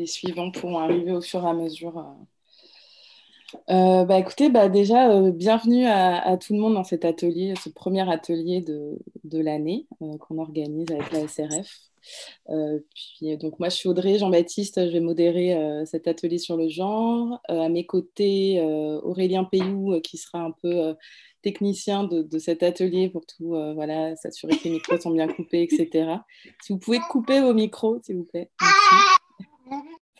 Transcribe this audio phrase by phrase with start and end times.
[0.00, 2.04] les suivants pourront arriver au fur et à mesure.
[3.70, 7.68] Euh, bah, écoutez, bah, déjà, euh, bienvenue à, tout le monde dans cet atelier, ce
[7.68, 11.70] premier atelier de, de l'année euh, qu'on organise avec la SRF.
[12.92, 17.40] puis, donc, moi, je suis Audrey Jean-Baptiste, je vais modérer cet atelier sur le genre.
[17.48, 18.60] à mes côtés,
[19.04, 20.96] Aurélien Payou, qui sera un peu
[21.42, 25.62] technicien de, de, cet atelier pour tout, voilà, s'assurer que les micros sont bien coupés,
[25.62, 26.16] etc.
[26.60, 28.50] Si vous pouvez couper vos micros, s'il vous plaît.
[28.60, 29.23] Merci.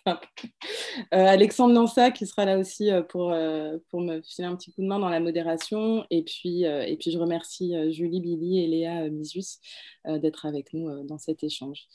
[0.07, 4.73] Euh, Alexandre Nansa qui sera là aussi euh, pour, euh, pour me filer un petit
[4.73, 6.05] coup de main dans la modération.
[6.11, 9.59] Et puis, je remercie Julie, Billy et Léa Misus
[10.06, 11.87] d'être avec nous dans cet échange.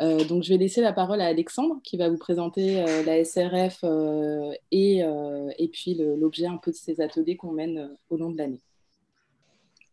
[0.00, 3.84] donc je vais laisser la parole à Alexandre qui va vous présenter la SRF
[4.70, 8.60] et, et puis l'objet un peu de ces ateliers qu'on mène au long de l'année.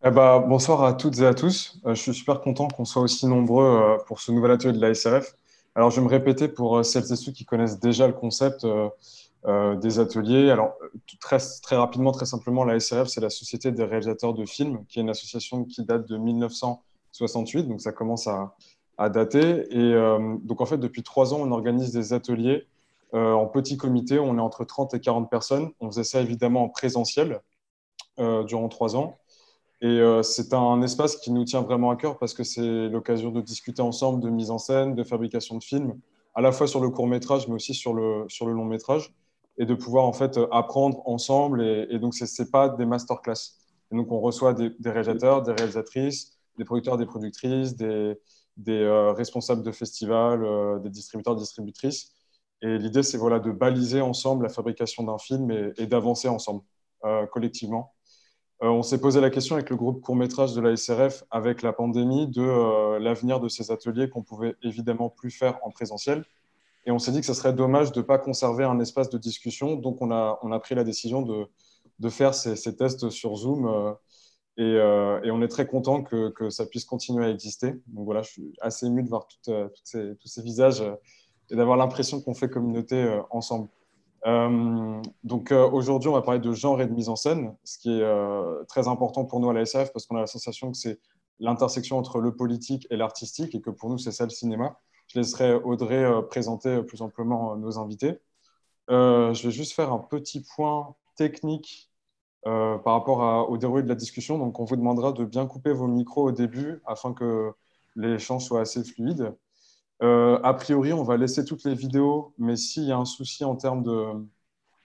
[0.04, 1.80] Eh ben, bonsoir à toutes et à tous.
[1.86, 5.36] je suis super content qu'on soit aussi nombreux pour ce nouvel atelier de la SRF.
[5.76, 8.64] Alors, je vais me répéter pour euh, celles et ceux qui connaissent déjà le concept
[8.64, 8.90] euh,
[9.46, 10.50] euh, des ateliers.
[10.50, 10.74] Alors,
[11.20, 15.00] très, très rapidement, très simplement, la SRF, c'est la Société des réalisateurs de films, qui
[15.00, 18.54] est une association qui date de 1968, donc ça commence à,
[19.10, 19.66] dater.
[19.72, 19.94] Et
[20.44, 22.68] donc, en fait, depuis trois ans, on organise des ateliers
[23.14, 24.20] en petit comité.
[24.20, 25.70] On est entre 30 et 40 personnes.
[25.80, 27.40] On faisait ça évidemment en présentiel
[28.18, 29.18] durant trois ans.
[29.82, 33.32] Et euh, c'est un espace qui nous tient vraiment à cœur parce que c'est l'occasion
[33.32, 35.98] de discuter ensemble de mise en scène, de fabrication de films,
[36.36, 39.14] à la fois sur le court métrage, mais aussi sur le, sur le long métrage,
[39.58, 41.62] et de pouvoir en fait apprendre ensemble.
[41.62, 43.58] Et, donc, ce n'est pas des masterclass.
[43.92, 48.16] Et donc, on reçoit des, réalisateurs, des réalisatrices, des producteurs, des productrices, des,
[48.58, 52.14] des euh, responsables de festivals, euh, des distributeurs, distributrices.
[52.62, 56.62] Et l'idée, c'est voilà, de baliser ensemble la fabrication d'un film et, et d'avancer ensemble,
[57.32, 57.94] collectivement.
[58.62, 61.72] Euh, on s'est posé la question avec le groupe court-métrage de la SRF, avec la
[61.72, 66.26] pandémie, de euh, l'avenir de ces ateliers qu'on pouvait évidemment plus faire en présentiel.
[66.86, 69.18] Et on s'est dit que ce serait dommage de ne pas conserver un espace de
[69.18, 69.76] discussion.
[69.76, 71.46] Donc, on a, on a pris la décision de,
[72.00, 73.66] de faire ces, tests sur Zoom.
[73.68, 73.94] Euh,
[74.58, 77.76] et, et, on est très content que, que, ça puisse continuer à exister.
[77.88, 79.26] Donc voilà, je suis assez ému de voir
[79.86, 80.84] ces, tous ces visages
[81.50, 83.70] et d'avoir l'impression qu'on fait communauté ensemble.
[84.26, 87.78] Euh, donc euh, aujourd'hui, on va parler de genre et de mise en scène, ce
[87.78, 90.72] qui est euh, très important pour nous à la SF parce qu'on a la sensation
[90.72, 91.00] que c'est
[91.40, 94.80] l'intersection entre le politique et l'artistique et que pour nous, c'est ça le cinéma.
[95.08, 98.20] Je laisserai Audrey présenter plus amplement nos invités.
[98.90, 101.90] je vais juste faire un petit point technique
[102.44, 104.38] par rapport au déroulé de la discussion.
[104.38, 107.52] Donc, on vous demandera de bien couper vos micros au début afin que
[107.96, 109.34] l'échange soit assez fluide.
[110.02, 113.44] Euh, a priori, on va laisser toutes les vidéos, mais s'il y a un souci
[113.44, 114.14] en termes de,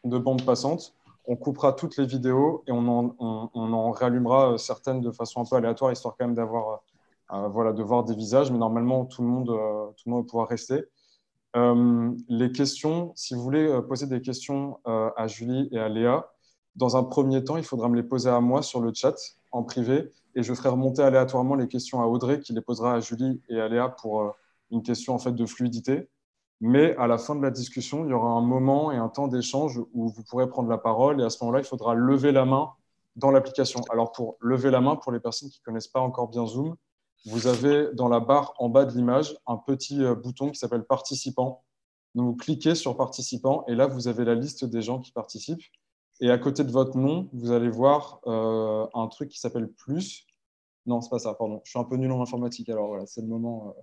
[0.05, 0.95] de bande passante,
[1.27, 5.57] on coupera toutes les vidéos et on en, on, réallumera certaines de façon un peu
[5.57, 6.83] aléatoire, histoire quand même d'avoir,
[7.33, 8.51] euh, voilà, de voir des visages.
[8.51, 10.85] Mais normalement, tout le monde, euh, tout le monde va pouvoir rester.
[12.29, 16.29] les questions, si vous voulez poser des questions à Julie et à Léa,
[16.75, 19.15] dans un premier temps, il faudra me les poser à moi sur le chat
[19.53, 23.01] en privé et je ferai remonter aléatoirement les questions à Audrey qui les posera à
[23.01, 24.35] Julie et à Léa pour
[24.75, 26.09] une question en fait de fluidité.
[26.61, 29.29] Mais à la fin de la discussion, il y aura un moment et un temps
[29.29, 32.45] d'échange où vous pourrez prendre la parole et à ce moment-là, il faudra lever la
[32.45, 32.71] main
[33.17, 33.81] dans l'application.
[33.91, 36.77] Alors pour lever la main, pour les personnes qui ne connaissent pas encore bien Zoom,
[37.27, 40.85] vous avez dans la barre en bas de l'image un petit euh, bouton qui s'appelle
[40.85, 41.65] participant.
[42.15, 45.63] Donc vous cliquez sur participant et là, vous avez la liste des gens qui participent.
[46.21, 50.27] Et à côté de votre nom, vous allez voir euh, un truc qui s'appelle plus.
[50.87, 51.61] Non, c'est pas ça, pardon.
[51.65, 53.75] Je suis un peu nul en informatique, alors voilà, c'est le moment.
[53.77, 53.81] Euh,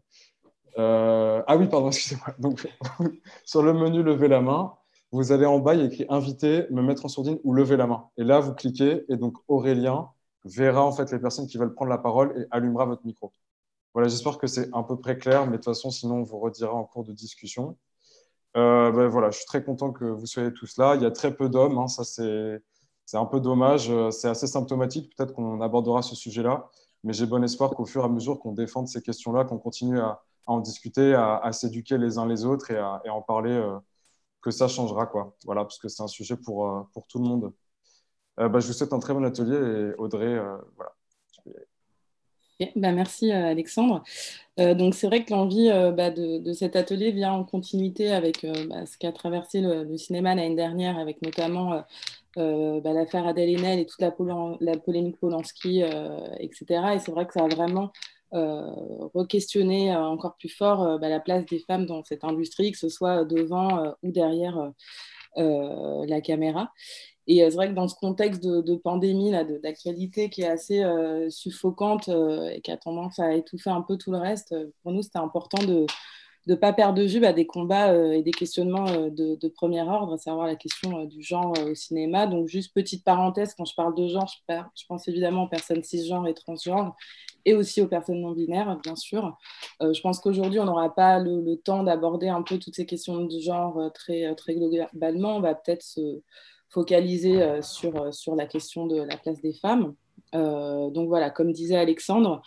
[0.78, 2.36] euh, ah oui, pardon, excusez-moi.
[3.46, 4.74] Sur le menu Lever la main,
[5.12, 7.78] vous allez en bas, il y a écrit Inviter, me mettre en sourdine ou lever
[7.78, 8.10] la main.
[8.18, 10.10] Et là, vous cliquez et donc Aurélien
[10.46, 13.32] verra en fait les personnes qui veulent prendre la parole et allumera votre micro.
[13.94, 16.40] Voilà, j'espère que c'est à peu près clair, mais de toute façon, sinon, on vous
[16.40, 17.78] redira en cours de discussion.
[18.58, 20.96] Euh, ben voilà, je suis très content que vous soyez tous là.
[20.96, 22.62] Il y a très peu d'hommes, hein, ça c'est
[23.18, 25.14] un peu dommage, c'est assez symptomatique.
[25.16, 26.70] Peut-être qu'on abordera ce sujet-là,
[27.04, 30.00] mais j'ai bon espoir qu'au fur et à mesure qu'on défende ces questions-là, qu'on continue
[30.00, 33.78] à, à en discuter, à, s'éduquer les uns les autres et à, en parler, euh,
[34.42, 35.06] que ça changera.
[35.06, 35.36] Quoi.
[35.46, 37.54] Voilà, parce que c'est un sujet pour, euh, pour tout le monde.
[38.40, 40.40] Euh, bah, je vous souhaite un très bon atelier et Audrey,
[40.76, 40.94] voilà.
[42.76, 44.04] Bah, merci Alexandre.
[44.58, 49.00] donc c'est vrai que l'envie bah, de, cet atelier vient en continuité avec bah, ce
[49.00, 51.84] qu'a traversé le, cinéma l'année dernière, avec notamment
[52.36, 54.14] l'affaire Adèle Haenel et toute la,
[54.60, 55.82] la polémique Polanski,
[56.40, 56.66] etc.
[56.94, 57.88] Et c'est vrai que ça a vraiment euh,
[58.32, 62.78] re-questionner euh, encore plus fort euh, bah, la place des femmes dans cette industrie, que
[62.78, 64.72] ce soit devant ou derrière
[65.36, 66.72] la caméra.
[67.28, 69.32] Et c'est vrai que dans ce contexte de, pandémie,
[69.64, 70.84] d'actualité qui est assez
[71.30, 75.20] suffocante et qui a tendance à étouffer un peu tout le reste, pour nous, c'était
[75.20, 75.86] important de,
[76.48, 80.14] ne pas perdre de vue bah, des combats et des questionnements de, de, premier ordre,
[80.14, 82.28] à savoir la question du genre au cinéma.
[82.28, 86.28] Donc, juste petite parenthèse, quand je parle de genre, je, pense évidemment aux personnes cisgenres
[86.28, 86.96] et transgenres
[87.46, 89.38] et aussi aux personnes non binaires, bien sûr.
[89.82, 93.26] je pense qu'aujourd'hui, on n'aura pas le, le temps d'aborder un peu toutes ces questions
[93.26, 95.38] de genre très, très globalement.
[95.38, 96.22] On va peut-être se
[96.72, 99.94] focaliser euh, sur, euh, sur la question de la place des femmes.
[100.34, 102.42] Euh, donc voilà, comme disait Alexandre,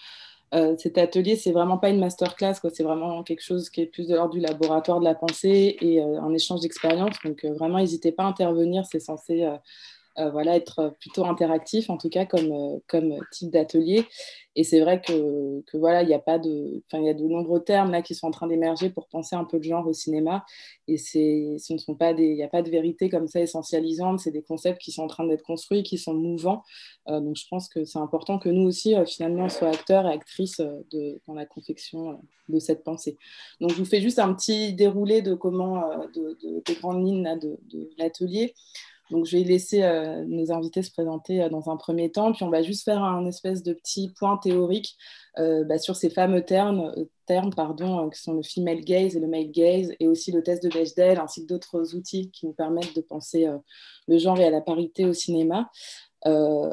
[0.78, 4.14] cet atelier, c'est vraiment pas une masterclass, c'est vraiment quelque chose qui est plus de
[4.14, 7.16] l'ordre du laboratoire de la pensée et un échange d'expérience.
[7.24, 9.48] Donc vraiment, n'hésitez pas à intervenir, c'est censé
[10.16, 14.06] voilà, être plutôt interactif, en tout cas comme type d'atelier.
[14.56, 17.24] Et c'est vrai que, voilà, il y a pas de, enfin, il y a de
[17.24, 19.92] nombreux termes là qui sont en train d'émerger pour penser un peu le genre au
[19.92, 20.44] cinéma.
[20.86, 24.20] Et ce ne sont pas des, il n'y a pas de vérité comme ça essentialisante.
[24.20, 26.62] C'est des concepts qui sont en train d'être construits, qui sont mouvants.
[27.08, 30.12] Euh, donc je pense que c'est important que nous aussi, euh, finalement, soyons acteurs et
[30.12, 33.16] actrices euh, dans la confection de cette pensée.
[33.60, 35.82] Donc je vous fais juste un petit déroulé de comment,
[36.14, 37.58] de, de des grandes lignes là, de
[37.98, 38.54] l'atelier.
[39.14, 42.42] Donc, je vais laisser euh, nos invités se présenter euh, dans un premier temps, puis
[42.42, 44.96] on va juste faire un espèce de petit point théorique
[45.38, 46.92] euh, bah, sur ces fameux termes,
[47.24, 50.64] termes pardon, qui sont le female gaze et le male gaze, et aussi le test
[50.64, 53.46] de Bechdel, ainsi que d'autres outils qui nous permettent de penser
[54.08, 55.70] le genre et à la parité au cinéma.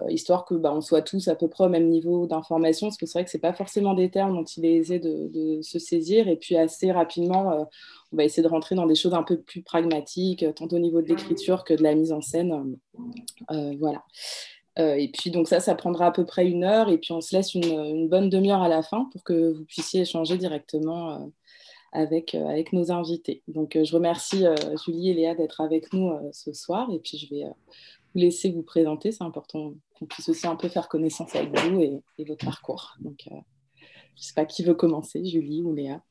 [0.09, 3.05] Histoire que bah, on soit tous à peu près au même niveau d'information, parce que
[3.05, 5.79] c'est vrai que ce n'est pas forcément des termes dont il est aisé de, se
[5.79, 7.67] saisir, et puis assez rapidement,
[8.11, 11.01] on va essayer de rentrer dans des choses un peu plus pragmatiques, tant au niveau
[11.01, 12.77] de l'écriture que de la mise en scène.
[13.51, 14.03] Euh, voilà.
[14.79, 16.89] Euh, et puis, donc ça, ça prendra à peu près une heure.
[16.89, 20.01] Et puis, on se laisse une, bonne demi-heure à la fin pour que vous puissiez
[20.01, 21.17] échanger directement euh,
[21.93, 23.43] avec, avec nos invités.
[23.47, 24.45] Donc, je remercie
[24.85, 26.89] Julie et Léa d'être avec nous ce soir.
[26.93, 27.45] Et puis, je vais
[28.13, 29.11] laisser vous présenter.
[29.11, 32.95] C'est important qu'on puisse aussi un peu faire connaissance avec vous et, et votre parcours.
[32.99, 36.01] Donc, je ne sais pas qui veut commencer, Julie ou Léa.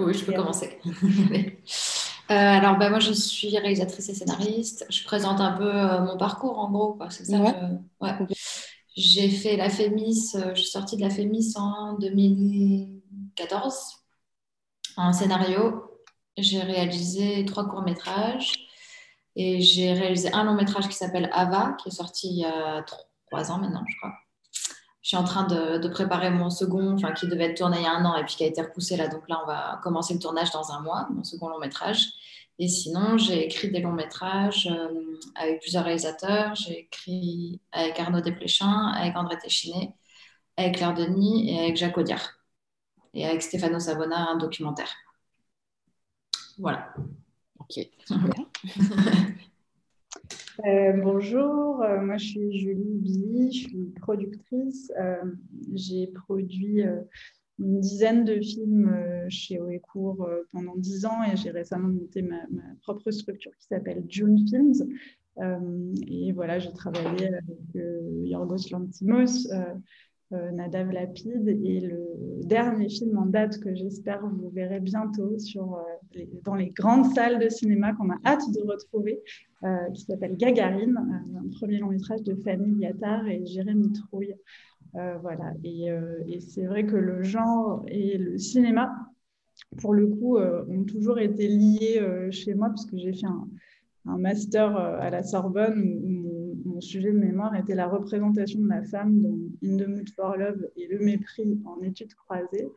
[0.00, 0.78] Oui, je peux commencer.
[2.28, 4.84] Euh, alors, bah, moi, je suis réalisatrice et scénariste.
[4.90, 6.98] Je présente un peu euh, mon parcours, en gros.
[7.08, 7.54] C'est ça
[8.96, 13.76] J'ai fait la FEMIS, euh, je suis sortie de la FEMIS en 2014
[14.96, 15.84] en scénario.
[16.36, 18.65] J'ai réalisé trois courts-métrages
[19.36, 22.84] et j'ai réalisé un long-métrage qui s'appelle Ava, qui est sorti il y a
[23.30, 24.12] trois ans maintenant, je crois
[25.06, 27.92] je suis en train de, préparer mon second, qui devait être tourné il y a
[27.92, 29.06] un an et puis qui a été repoussé là.
[29.06, 32.08] Donc là, on va commencer le tournage dans un mois, mon second long métrage.
[32.58, 36.56] Et sinon, j'ai écrit des longs métrages euh, avec plusieurs réalisateurs.
[36.56, 39.94] J'ai écrit avec Arnaud Desplechin, avec André Téchiné,
[40.56, 42.28] avec Claire Denis et avec Jacques Audiard.
[43.14, 44.92] Et avec Stéphano Savona, un documentaire.
[46.58, 46.92] Voilà.
[50.64, 54.90] Euh, bonjour, euh, moi je suis Julie Billy, je suis productrice.
[54.98, 55.22] Euh,
[55.74, 56.82] j'ai produit
[57.58, 58.90] une dizaine de films
[59.28, 62.40] chez Oecourt pendant dix ans et j'ai récemment monté ma,
[62.80, 64.96] propre structure qui s'appelle June Films.
[66.08, 67.74] et voilà, j'ai travaillé avec
[68.24, 69.46] Yorgos Lantimos,
[70.30, 76.54] Nadav Lapide et le dernier film en date que j'espère vous verrez bientôt euh, dans
[76.54, 79.20] les grandes salles de cinéma qu'on a hâte de retrouver,
[79.62, 84.34] euh, qui s'appelle Gagarine, un premier long métrage de Fanny Yattard et Jérémy Trouille.
[84.94, 85.52] voilà.
[85.62, 85.88] Et,
[86.40, 88.92] c'est vrai que le genre et le cinéma,
[89.80, 92.00] pour le coup, ont toujours été liés
[92.30, 93.48] chez moi, puisque j'ai fait un,
[94.06, 96.00] un master à la Sorbonne
[96.76, 100.36] mon sujet de mémoire était la représentation de la femme dans In the Mood for
[100.36, 102.68] Love et le mépris en études croisées.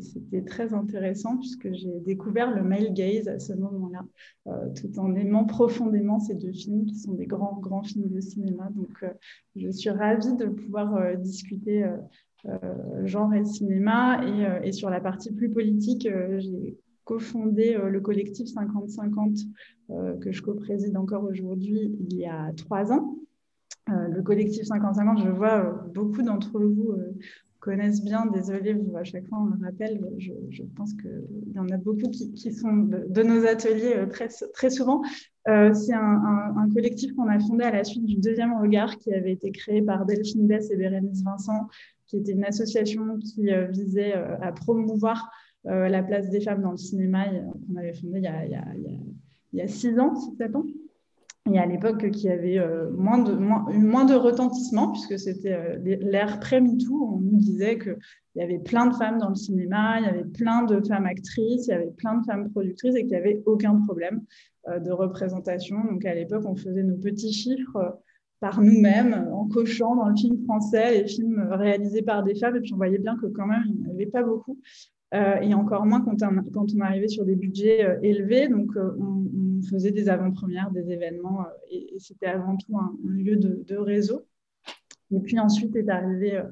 [0.00, 4.06] C'était très intéressant puisque j'ai découvert le male gaze à ce moment-là,
[4.46, 8.20] euh, tout en aimant profondément ces deux films qui sont des grands, grands films de
[8.20, 8.70] cinéma.
[8.74, 9.10] Donc, euh,
[9.54, 11.84] je suis ravie de pouvoir euh, discuter
[13.04, 14.22] genre et cinéma.
[14.64, 21.24] Et, sur la partie plus politique, j'ai cofondé le collectif 50-50 que je co-préside encore
[21.24, 23.16] aujourd'hui il y a trois ans.
[23.88, 27.14] Euh, le collectif 50-50, je vois euh, beaucoup d'entre vous euh,
[27.60, 31.76] connaissent bien, désolé, à chaque fois on le rappelle, je, pense qu'il y en a
[31.76, 35.02] beaucoup qui, sont de, nos ateliers très, souvent.
[35.46, 39.50] c'est un, collectif qu'on a fondé à la suite du deuxième regard qui avait été
[39.50, 41.66] créé par Delphine Bess et Bérénice Vincent,
[42.06, 45.28] qui était une association qui visait à promouvoir
[45.64, 47.24] la place des femmes dans le cinéma,
[47.66, 50.66] qu'on avait fondé il y, a, six ans, sept ans
[51.52, 55.78] et à l'époque qui avait euh, moins, de, moins, moins, de retentissement, puisque c'était euh,
[56.00, 57.96] l'ère pré-MeToo, on nous disait qu'il
[58.36, 61.66] y avait plein de femmes dans le cinéma, il y avait plein de femmes actrices,
[61.66, 64.22] il y avait plein de femmes productrices et qu'il n'y avait aucun problème
[64.68, 65.76] euh, de représentation.
[65.84, 68.00] Donc à l'époque, on faisait nos petits chiffres
[68.40, 72.60] par nous-mêmes, en cochant dans le film français les films réalisés par des femmes, et
[72.60, 74.58] puis on voyait bien que quand même, il n'y en avait pas beaucoup.
[75.12, 78.48] Et encore moins quand on, arrivait sur des budgets élevés.
[78.48, 79.24] Donc, on,
[79.70, 84.26] faisait des avant-premières, des événements, et, c'était avant tout un, lieu de, réseau.
[85.10, 86.42] Et puis ensuite est arrivé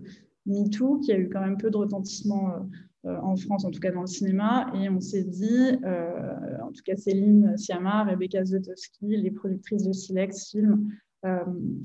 [0.47, 2.67] MeToo, qui a eu quand même peu de retentissement
[3.07, 4.73] euh, en France, en tout cas dans le cinéma.
[4.75, 9.93] Et on s'est dit, euh, en tout cas Céline Siama, Rebecca Zotowski, les productrices de
[9.93, 11.04] Silex Film euh,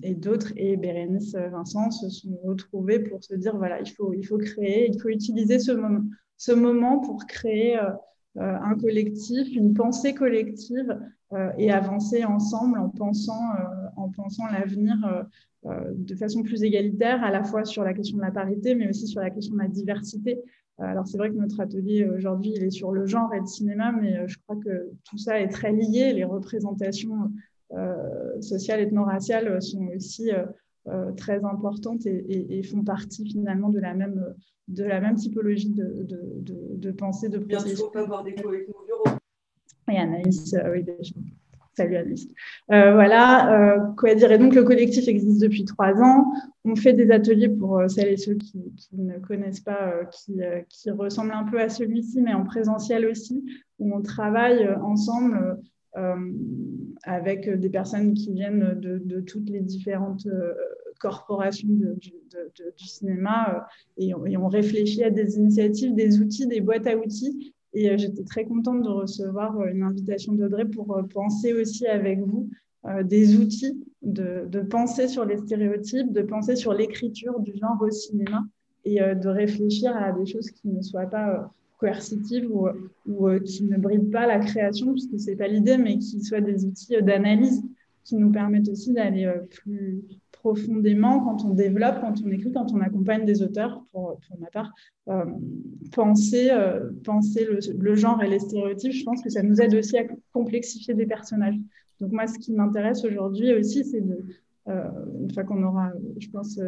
[0.04, 4.26] et d'autres, et Bérénice Vincent se sont retrouvées pour se dire, voilà, il faut, il
[4.26, 6.04] faut créer, il faut utiliser ce moment,
[6.38, 7.80] ce moment pour créer
[8.36, 11.00] un collectif, une pensée collective
[11.58, 13.40] et avancer ensemble en pensant,
[13.96, 14.98] en pensant l'avenir
[15.66, 19.08] de façon plus égalitaire, à la fois sur la question de la parité, mais aussi
[19.08, 20.42] sur la question de la diversité.
[20.82, 23.92] Alors c'est vrai que notre atelier aujourd'hui, il est sur le genre et le cinéma,
[23.92, 26.14] mais euh, je crois que tout ça est très lié.
[26.14, 27.28] Les représentations euh,
[28.42, 30.32] sociales, ethno-raciales sont aussi
[30.88, 34.34] euh, très importantes et, font partie finalement de la même,
[34.70, 37.38] de la même typologie de, de, de, pensée, de.
[37.38, 39.18] Bien, il faut pas des avec nos bureaux.
[39.92, 41.14] Et Anaïs, oui, déjà.
[41.80, 42.28] Salut Alice.
[42.72, 44.32] Euh, voilà, euh, quoi dire.
[44.32, 46.32] Et donc le collectif existe depuis trois ans.
[46.66, 48.60] On fait des ateliers pour euh, celles et ceux qui,
[48.94, 53.46] ne connaissent pas, qui, qui, ressemblent un peu à celui-ci, mais en présentiel aussi,
[53.80, 55.60] où on travaille ensemble
[57.04, 60.28] avec des personnes qui viennent de, toutes les différentes
[61.00, 67.54] corporations du cinéma et on réfléchit à des initiatives, des outils, des boîtes à outils.
[67.74, 71.86] Et euh, j'étais très contente de recevoir euh, une invitation d'Audrey pour euh, penser aussi
[71.88, 72.50] avec vous
[73.04, 77.92] des outils de, de, penser sur les stéréotypes, de penser sur l'écriture du genre au
[77.92, 78.46] cinéma
[78.86, 82.68] et de réfléchir à des choses qui ne soient pas coercitives ou,
[83.08, 86.42] ou qui ne brident pas la création, puisque ce n'est pas l'idée, mais qui soient
[86.42, 87.64] des outils d'analyse
[88.04, 90.02] qui nous permettent aussi d'aller plus,
[90.40, 94.48] profondément quand on développe, quand on écrit, quand on accompagne des auteurs, pour, pour ma
[94.48, 94.74] part,
[95.10, 95.26] euh,
[95.92, 97.46] penser, euh, penser
[97.78, 101.06] le, genre et les stéréotypes, je pense que ça nous aide aussi à complexifier des
[101.06, 101.56] personnages.
[102.00, 104.26] Donc moi, ce qui m'intéresse aujourd'hui aussi, c'est de,
[104.70, 104.84] euh,
[105.22, 106.60] une fois qu'on aura, je pense,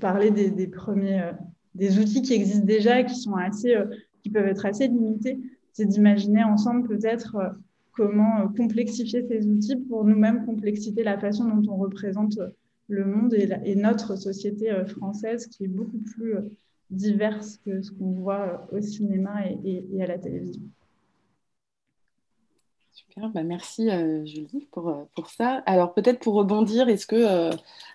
[0.00, 1.30] parlé des, des premiers,
[1.76, 3.76] des outils qui existent déjà et qui sont assez,
[4.22, 5.38] qui peuvent être assez limités,
[5.72, 7.54] c'est d'imaginer ensemble peut-être
[7.92, 12.38] comment complexifier ces outils pour nous-mêmes complexifier la façon dont on représente
[12.90, 16.50] le monde et, notre société euh, française qui est beaucoup plus euh,
[16.90, 20.62] diverse que ce qu'on voit euh, au cinéma et, à la télévision.
[22.92, 23.88] Super, bah merci
[24.26, 25.62] Julie pour, pour ça.
[25.66, 27.50] Alors peut-être pour rebondir, est-ce que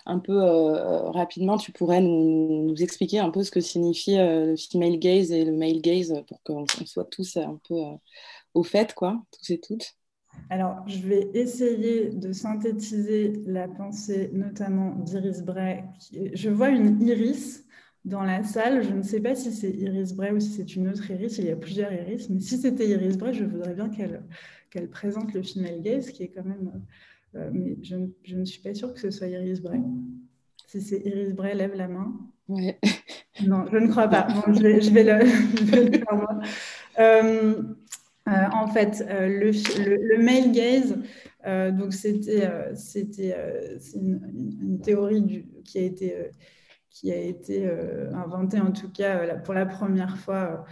[0.05, 5.31] un peu rapidement tu pourrais nous, expliquer un peu ce que signifie le female gaze
[5.31, 7.75] et le male gaze pour qu'on soit tous un peu
[8.53, 9.95] au fait, quoi, tous et toutes
[10.49, 15.83] alors, je vais essayer de synthétiser la pensée, notamment d'Iris Bray.
[16.33, 17.65] Je vois une iris
[18.03, 18.83] dans la salle.
[18.83, 21.37] Je ne sais pas si c'est Iris Bray ou si c'est une autre iris.
[21.39, 22.29] Il y a plusieurs iris.
[22.29, 26.29] Mais si c'était Iris Bray, je voudrais bien qu'elle présente le female gaze, qui est
[26.29, 26.71] quand même.
[27.35, 27.95] Euh, mais je,
[28.35, 29.81] ne suis pas sûre que ce soit Iris Bray.
[30.67, 32.13] Si c'est Iris Bray, lève la main.
[33.45, 34.27] Non, je ne crois pas.
[34.47, 36.39] je, vais, je, vais, le, faire moi.
[36.99, 37.61] Euh,
[38.27, 39.51] euh, en fait, euh, le,
[39.99, 40.97] le, male gaze,
[41.45, 43.35] euh, donc c'était c'était
[43.95, 46.31] une, théorie du, qui a été
[46.89, 47.69] qui a été
[48.13, 50.65] inventée en tout cas pour la première fois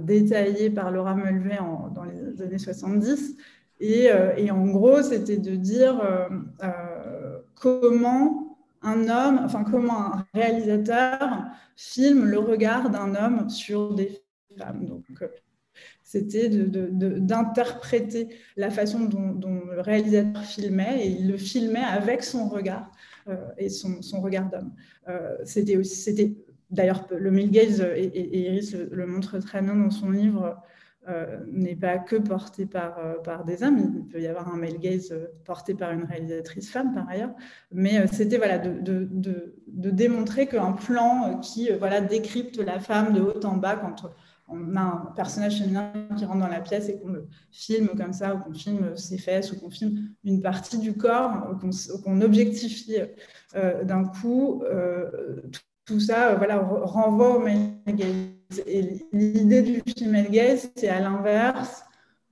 [0.00, 1.58] détaillée par Laura Mulvey
[1.94, 3.36] dans les années 70.
[3.80, 6.00] Et, et en gros, c'était de dire
[7.54, 11.44] comment un homme, enfin comment un réalisateur
[11.76, 14.22] filme le regard d'un homme sur des
[14.58, 14.86] femmes.
[14.86, 15.04] Donc,
[16.02, 22.90] c'était d'interpréter la façon dont, le réalisateur filmait, et il le filmait avec son regard
[23.28, 24.72] euh, et son, regard d'homme.
[25.08, 26.34] Euh, c'était c'était
[26.70, 30.60] d'ailleurs le Mille Gaze et, Iris le, montre très bien dans son livre.
[31.10, 34.78] Euh, n'est pas que porté par, par des hommes, il peut y avoir un male
[34.78, 35.12] gaze
[35.44, 37.32] porté par une réalisatrice femme par ailleurs,
[37.72, 43.20] mais c'était voilà, de, de, de démontrer qu'un plan qui voilà, décrypte la femme de
[43.20, 44.10] haut en bas quand
[44.50, 48.12] on a un personnage féminin qui rentre dans la pièce et qu'on le filme comme
[48.12, 51.56] ça, ou qu'on filme ses fesses, ou qu'on filme une partie du corps,
[52.04, 52.96] qu'on objectifie
[53.54, 55.40] euh, d'un coup, euh,
[55.90, 58.62] tout, ça euh, voilà, renvoie au male gaze.
[58.66, 61.84] Et l'idée du female gaze, c'est à l'inverse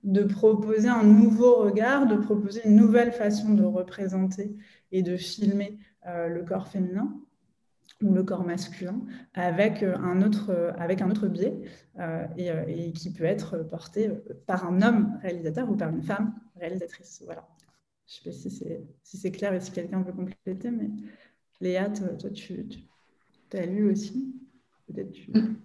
[0.03, 4.55] de proposer un nouveau regard, de proposer une nouvelle façon de représenter
[4.91, 7.13] et de filmer le corps féminin
[8.01, 9.01] ou le corps masculin
[9.33, 11.59] avec euh, un autre, euh, avec un autre biais
[11.99, 14.09] euh, et, qui peut être porté
[14.47, 17.21] par un homme réalisateur ou par une femme réalisatrice.
[17.25, 17.47] Voilà.
[18.07, 20.89] Je ne sais pas si c'est si clair et si quelqu'un veut compléter, mais
[21.61, 22.79] Léa, toi, tu, tu
[23.57, 24.33] as lu aussi?
[24.87, 25.13] Peut-être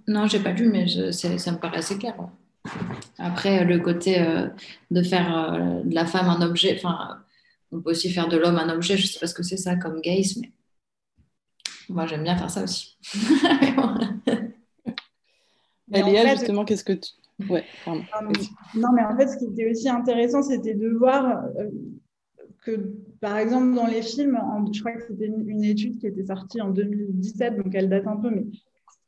[0.06, 2.14] Non, j'ai pas lu, mais ça me paraît assez clair.
[3.18, 4.48] Après, le côté euh,
[4.90, 7.22] de faire euh, de la femme un objet, enfin,
[7.72, 9.76] on peut aussi faire de l'homme un objet, je sais pas ce que c'est ça
[9.76, 10.50] comme gaze, mais
[11.88, 12.96] moi j'aime bien faire ça aussi.
[15.88, 17.10] Léa, justement, qu'est-ce que tu.
[17.48, 21.68] Ouais, non, mais en fait, ce qui était aussi intéressant, c'était de voir euh,
[22.64, 24.38] que, par exemple, dans les films,
[24.72, 28.16] je crois que c'était une, étude qui était sortie en 2017, donc elle date un
[28.16, 28.46] peu, mais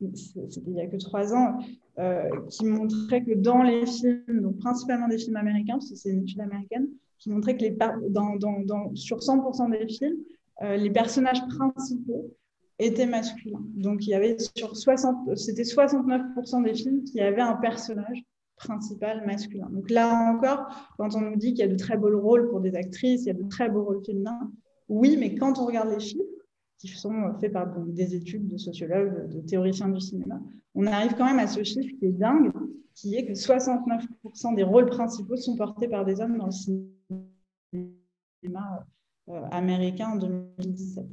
[0.01, 1.59] il n'y a que trois ans,
[1.99, 6.11] euh, qui montrait que dans les films, donc principalement des films américains, parce que c'est
[6.11, 7.77] une étude américaine, qui montrait que les
[8.11, 10.19] dans, sur 100% des films,
[10.63, 12.31] euh, les personnages principaux
[12.79, 13.65] étaient masculins.
[13.75, 18.23] Donc il y avait sur 60, c'était 69% des films qui avaient un personnage
[18.57, 19.69] principal masculin.
[19.71, 20.67] Donc là encore,
[20.99, 23.27] quand on nous dit qu'il y a de très beaux rôles pour des actrices, il
[23.27, 24.51] y a de très beaux rôles féminins,
[24.89, 26.23] oui, mais quand on regarde les films,
[26.79, 30.41] qui sont faits par des études de sociologues, de théoriciens du cinéma,
[30.75, 32.53] on arrive quand même à ce chiffre qui est dingue,
[32.95, 36.91] qui est que 69% des rôles principaux sont portés par des hommes dans le cinéma
[39.29, 41.07] euh, américain en 2017.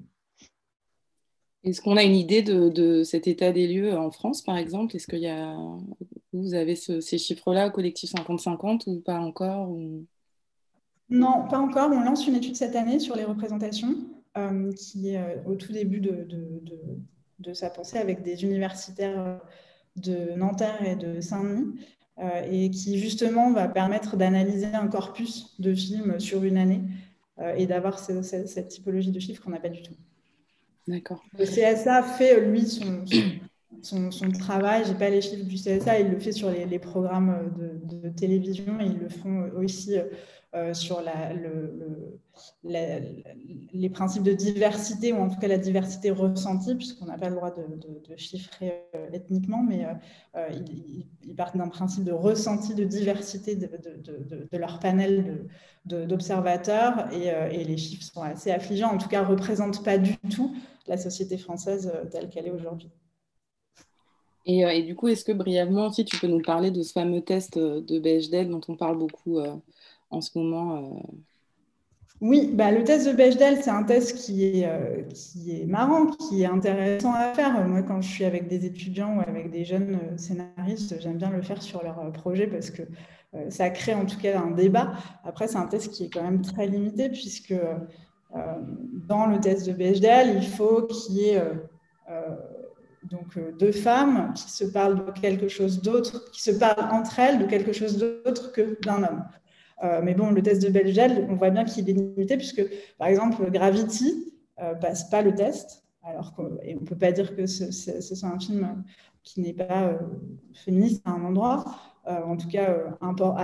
[1.63, 4.96] Est-ce qu'on a une idée de, cet état des lieux en France, par exemple?
[4.96, 5.55] Est-ce qu'il y a,
[6.34, 9.70] vous avez ces chiffres-là au collectif 50-50 ou pas encore
[11.10, 11.89] Non, pas encore.
[11.93, 13.96] On lance une étude cette année sur les représentations,
[14.38, 19.39] euh, qui est euh, au tout début de, sa pensée avec des universitaires
[19.96, 21.79] de Nanterre et de Saint-Denis,
[22.20, 26.82] euh, et qui justement va permettre d'analyser un corpus de films sur une année
[27.58, 29.96] et d'avoir cette typologie de chiffres qu'on n'a pas du tout.
[30.88, 32.66] Le CSA fait, lui,
[33.82, 34.84] son, travail.
[34.86, 37.52] Je n'ai pas les chiffres du CSA, il le fait sur les, programmes
[37.86, 39.98] de, télévision ils le font aussi
[40.56, 41.02] euh, sur
[42.63, 47.36] les principes de diversité, ou en tout cas la diversité ressentie, puisqu'on n'a pas le
[47.36, 49.88] droit de, chiffrer euh, ethniquement, mais
[50.36, 50.48] euh,
[51.24, 53.68] ils, partent d'un principe de ressenti de diversité de,
[54.56, 55.48] leur panel
[55.86, 60.15] d'observateurs, et, et, les chiffres sont assez affligeants, en tout cas ne représentent pas du
[60.30, 60.56] tout
[60.88, 62.89] la société française euh, telle qu'elle est aujourd'hui.
[64.46, 66.91] Et, euh, et, du coup, est-ce que brièvement, si tu peux nous parler de ce
[66.91, 69.39] fameux test euh, de Bechdel dont on parle beaucoup
[70.10, 71.02] en ce moment
[72.19, 74.69] Oui, bah, le test de Bechdel, c'est un test qui est,
[75.13, 77.65] qui est marrant, qui est intéressant à faire.
[77.67, 81.41] Moi, quand je suis avec des étudiants ou avec des jeunes scénaristes, j'aime bien le
[81.41, 82.84] faire sur leur projet parce que
[83.50, 84.91] ça crée en tout cas un débat.
[85.24, 87.56] Après, c'est un test qui est quand même très limité puisque
[89.08, 91.54] dans le test de Bechdel, il faut qu'il y ait euh,
[92.10, 92.36] euh,
[93.04, 97.39] donc deux femmes qui se parlent de quelque chose d'autre, qui se parlent entre elles
[97.39, 99.24] de quelque chose d'autre que d'un homme.
[100.04, 102.63] mais bon, le test de Bechdel, on voit bien qu'il est limité puisque,
[102.98, 107.46] par exemple, Gravity ne passe pas le test, alors qu'on ne peut pas dire que
[107.46, 108.84] ce, soit un film
[109.22, 110.00] qui n'est pas
[110.54, 111.65] féministe à un endroit,
[112.06, 112.74] en tout cas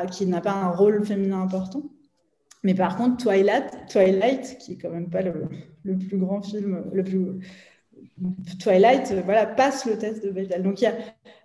[0.10, 1.84] qui n'a pas un rôle féminin important.
[2.64, 7.04] Mais par contre, Twilight, Twilight qui est quand même pas le, plus grand film, le
[7.04, 7.40] plus
[8.60, 10.64] Twilight, voilà, passe le test de Bechdel.
[10.64, 10.92] Donc il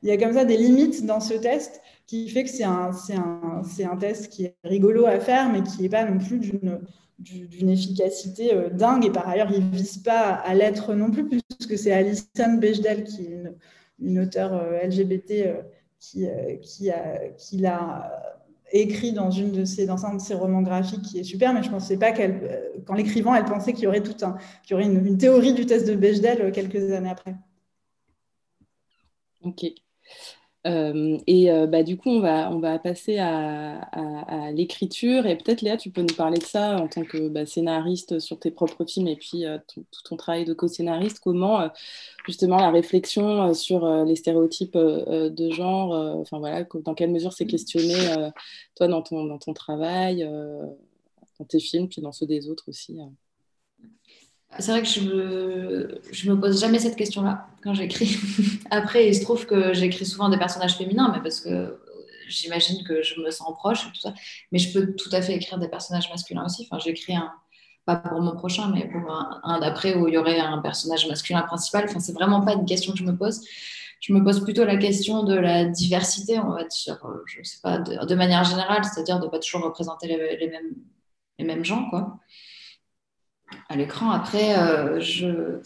[0.02, 3.62] y a, comme ça des limites dans ce test qui fait que c'est un, un,
[3.62, 6.38] un, test qui est rigolo à faire, mais qui n'est pas non plus
[7.18, 9.06] d'une efficacité euh, dingue.
[9.06, 13.04] Et par ailleurs, il ne vise pas à l'être non plus, puisque c'est Alison Bechdel,
[13.04, 13.44] qui est
[14.00, 15.62] une, auteure euh, LGBT, euh,
[16.00, 16.26] qui,
[16.60, 18.33] qui, a, qui l'a
[18.72, 21.96] écrit dans, une un de ses romans graphiques qui est super, mais je ne pensais
[21.96, 24.84] pas qu'elle, euh, qu'en l'écrivant, elle pensait qu'il y aurait, tout un, qu'il y aurait
[24.84, 27.34] une, théorie du test de Bechdel euh, quelques années après.
[29.42, 29.64] Ok.
[30.66, 35.26] Euh, et bah, du coup, on va, on va passer à, l'écriture.
[35.26, 38.38] Et peut-être, Léa, tu peux nous parler de ça en tant que bah, scénariste sur
[38.38, 41.20] tes propres films et puis tout, ton travail de co-scénariste.
[41.20, 41.68] Comment,
[42.26, 47.94] justement, la réflexion sur les stéréotypes de genre, enfin voilà, dans quelle mesure c'est questionné,
[48.76, 50.28] toi, dans ton, dans ton travail,
[51.38, 52.98] dans tes films, puis dans ceux des autres aussi
[54.58, 58.16] c'est vrai que je me, me pose jamais cette question-là quand j'écris.
[58.70, 61.80] Après, il se trouve que j'écris souvent des personnages féminins, mais parce que
[62.28, 64.14] j'imagine que je me sens proche tout ça.
[64.52, 66.68] Mais je peux tout à fait écrire des personnages masculins aussi.
[66.70, 67.32] Enfin, j'écris un,
[67.84, 71.42] pas pour mon prochain, mais pour un, d'après où il y aurait un personnage masculin
[71.42, 71.84] principal.
[71.88, 73.40] Enfin, c'est vraiment pas une question que je me pose.
[74.00, 78.14] Je me pose plutôt la question de la diversité, on va je sais pas, de,
[78.14, 80.74] manière générale, c'est-à-dire de pas toujours représenter les, les, mêmes,
[81.38, 82.18] les mêmes gens, quoi
[83.68, 84.10] à l'écran.
[84.10, 85.60] Après, euh, je,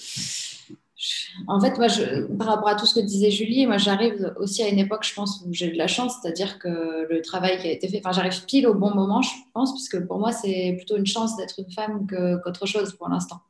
[1.46, 4.62] en fait, moi, je, par rapport à tout ce que disait Julie, moi, j'arrive aussi
[4.62, 7.68] à une époque, je pense, où j'ai de la chance, c'est-à-dire que le travail qui
[7.68, 10.74] a été fait, enfin, j'arrive pile au bon moment, je pense, puisque pour moi, c'est
[10.76, 13.40] plutôt une chance d'être une femme qu'autre chose pour l'instant.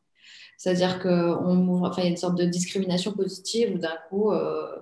[0.59, 4.77] C'est-à-dire qu'on enfin, y a une sorte de discrimination positive où d'un coup, euh,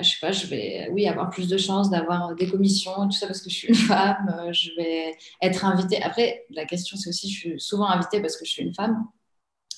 [0.00, 3.26] je sais pas, je vais oui, avoir plus de chances d'avoir des commissions, tout ça
[3.26, 6.02] parce que je suis une femme, euh, je vais être invitée.
[6.02, 9.06] Après, la question, c'est aussi, je suis souvent invitée parce que je suis une femme.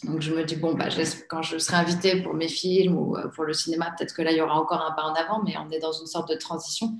[0.04, 0.88] Donc je me dis, bon, bah,
[1.28, 4.30] quand je serai invitée pour mes films ou euh, pour le cinéma, peut-être que là,
[4.30, 6.36] il y aura encore un pas en avant, mais on est dans une sorte de
[6.36, 6.96] transition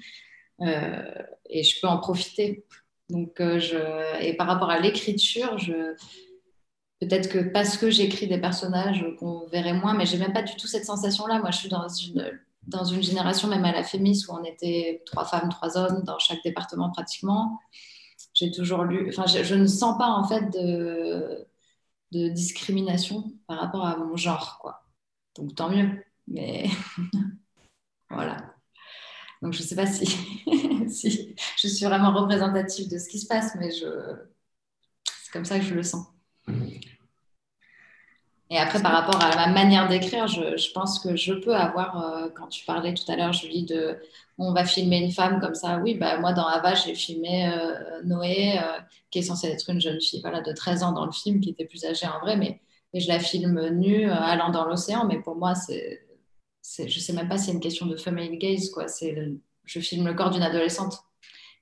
[1.50, 2.64] et je peux en profiter.
[3.11, 4.22] Donc, je...
[4.22, 5.94] Et par rapport à l'écriture, je
[7.00, 10.55] Peut-être que parce que j'écris des personnages qu'on verrait moins, mais j'ai même pas du
[10.57, 11.38] tout cette sensation-là.
[11.40, 15.03] Moi, je suis dans une, dans une génération, même à la Fémis, où on était
[15.07, 17.61] trois femmes, trois hommes dans chaque département pratiquement.
[18.35, 19.09] J'ai toujours lu.
[19.11, 21.46] Enfin, je, ne sens pas en fait de,
[22.12, 24.85] discrimination par rapport à mon genre, quoi.
[25.37, 26.05] Donc tant mieux.
[26.29, 26.68] Mais
[28.11, 28.37] voilà.
[29.42, 29.87] Donc je ne sais pas
[30.88, 35.64] si, je suis vraiment représentative de ce qui se passe, mais c'est comme ça que
[35.64, 36.07] je le sens.
[38.55, 42.29] Et après, par rapport à ma manière d'écrire, je, pense que je peux avoir, euh,
[42.33, 43.99] quand tu parlais tout à l'heure, Julie, de
[44.38, 45.79] on va filmer une femme comme ça.
[45.79, 48.79] Oui, bah, moi, dans Ava, j'ai filmé euh, Noé, euh,
[49.11, 51.51] qui est censée être une jeune fille voilà, de 13 ans dans le film, qui
[51.51, 52.61] était plus âgée en vrai, mais,
[52.95, 55.05] je la filme nue, allant dans l'océan.
[55.05, 58.71] Mais pour moi, je ne sais même pas si c'est une question de female gaze.
[58.71, 58.87] Quoi.
[58.87, 59.33] C'est
[59.64, 60.99] je filme le corps d'une adolescente.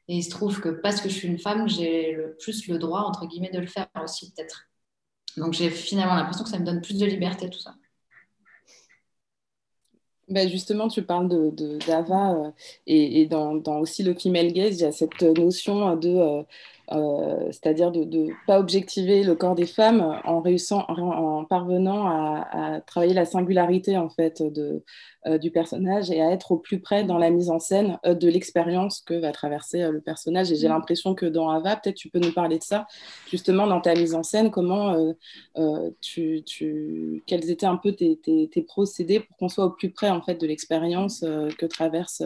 [0.09, 2.77] Et il se trouve que parce que je suis une femme, j'ai le plus le
[2.77, 4.67] droit, entre guillemets, de le faire aussi, peut-être.
[5.37, 7.75] Donc j'ai finalement l'impression que ça me donne plus de liberté, tout ça.
[10.29, 11.51] Ben justement, tu parles de,
[11.87, 12.51] d'Ava euh,
[12.87, 16.43] et, dans, aussi le female gaze, il y a cette notion de euh,
[16.93, 22.81] euh, c'est-à-dire de ne pas objectiver le corps des femmes en réussissant, en, parvenant à,
[22.87, 24.83] travailler la singularité en fait de,
[25.39, 28.29] du personnage et à être au plus près dans la mise en scène euh, de
[28.29, 30.51] l'expérience que va traverser le personnage.
[30.53, 30.73] Et j'ai mm.
[30.73, 32.87] l'impression que dans Ava, peut-être tu peux nous parler de ça,
[33.31, 35.15] justement dans ta mise en scène, comment
[36.01, 39.91] tu, tu, quels étaient un peu tes, tes, tes procédés pour qu'on soit au plus
[39.91, 42.23] près en fait de l'expérience que traverse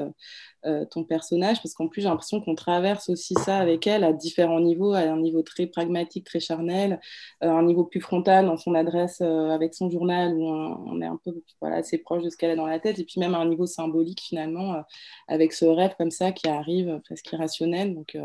[0.67, 4.13] euh, ton personnage, parce qu'en plus j'ai l'impression qu'on traverse aussi ça avec elle à
[4.13, 6.99] différents niveaux, à un niveau très pragmatique, très charnel,
[7.45, 11.07] euh, un niveau plus frontal dans son adresse euh, avec son journal où on, est
[11.07, 13.35] un peu voilà, assez proche de ce qu'elle a dans la tête, et puis même
[13.35, 14.83] à un niveau symbolique finalement,
[15.29, 17.95] avec ce rêve comme ça qui arrive presque irrationnel.
[17.95, 18.17] Donc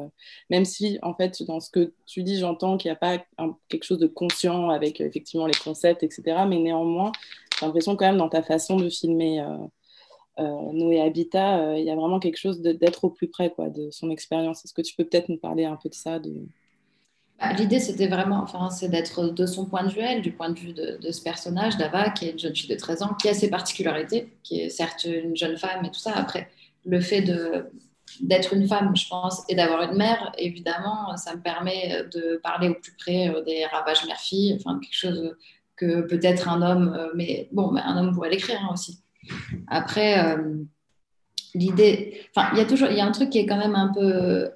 [0.49, 3.17] même si en fait dans ce que tu dis, j'entends qu'il n'y a pas
[3.69, 7.11] quelque chose de conscient avec effectivement les concepts, etc., mais néanmoins
[7.59, 9.43] j'ai l'impression quand même dans ta façon de filmer
[10.39, 13.69] euh, Noé Habitat, euh, il y a vraiment quelque chose d'être au plus près quoi,
[13.69, 14.63] de son expérience.
[14.63, 16.19] Est-ce que tu peux peut-être nous parler un peu de ça.
[17.41, 20.59] Bah, l'idée, c'était vraiment, enfin, c'est d'être de son point de vue, du point de
[20.59, 23.33] vue de, ce personnage, d'Ava, qui est une jeune fille de 13 ans, qui a
[23.33, 26.13] ses particularités, qui est certes une jeune femme et tout ça.
[26.15, 26.49] Après,
[26.85, 27.21] le fait
[28.21, 32.69] d'être une femme, je pense, et d'avoir une mère, évidemment, ça me permet de parler
[32.69, 35.35] au plus près euh, des ravages mère-fille, enfin, quelque chose
[35.75, 39.01] que peut-être un homme, mais bon, un homme pourrait l'écrire hein, aussi.
[39.67, 40.57] Après, euh,
[41.55, 43.75] l'idée, enfin, il y a toujours, il y a un truc qui est quand même
[43.75, 44.51] un peu,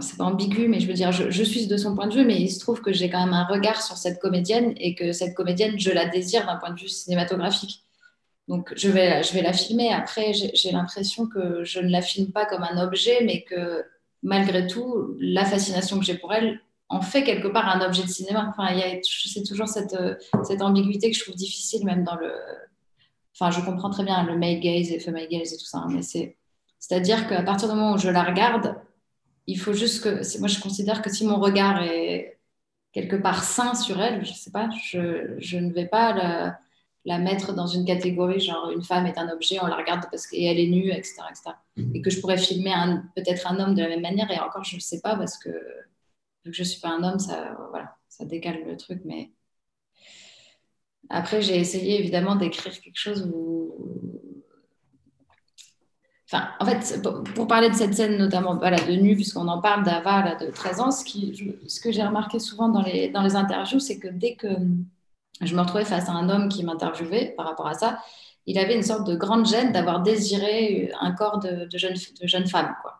[0.00, 2.40] c'est pas ambigu, mais je veux dire, je, suis de son point de vue, mais
[2.40, 5.34] il se trouve que j'ai quand même un regard sur cette comédienne et que cette
[5.34, 7.84] comédienne, je la désire d'un point de vue cinématographique.
[8.48, 9.92] Donc, je vais, je vais la filmer.
[9.92, 13.84] Après, j'ai l'impression que je ne la filme pas comme un objet, mais que
[14.22, 18.08] malgré tout, la fascination que j'ai pour elle en fait quelque part un objet de
[18.08, 18.46] cinéma.
[18.48, 19.96] Enfin, c'est toujours cette,
[20.44, 22.32] cette ambiguïté que je trouve difficile, même dans le,
[23.40, 25.88] Enfin, je comprends très bien le male gaze et female gaze et tout ça, hein,
[25.90, 26.36] mais c'est,
[26.80, 28.74] c'est-à-dire qu'à partir du moment où je la regarde,
[29.48, 32.38] il faut juste que, moi je considère que si mon regard est
[32.92, 36.58] quelque part sain sur elle, je sais pas, je, je ne vais pas la,
[37.04, 40.26] la, mettre dans une catégorie genre une femme est un objet, on la regarde parce
[40.26, 41.56] qu'elle est nue, etc., etc.
[41.76, 41.96] Mhm.
[41.96, 42.74] Et que je pourrais filmer
[43.16, 45.50] peut-être un homme de la même manière, et encore je ne sais pas parce que
[46.44, 49.32] vu que je suis pas un homme, ça, voilà, ça décale le truc, mais
[51.10, 53.74] après, j'ai essayé évidemment d'écrire quelque chose où.
[56.30, 57.02] Enfin, en fait,
[57.34, 60.80] pour parler de cette scène, notamment voilà, de nu, puisqu'on en parle d'Ava de 13
[60.80, 64.48] ans, ce, que j'ai remarqué souvent dans les, dans les interviews, c'est que dès que
[65.40, 67.98] je me retrouvais face à un homme qui m'interviewait par rapport à ça,
[68.44, 72.74] il avait une sorte de grande gêne d'avoir désiré un corps de, de jeune femme.
[72.82, 72.98] Quoi.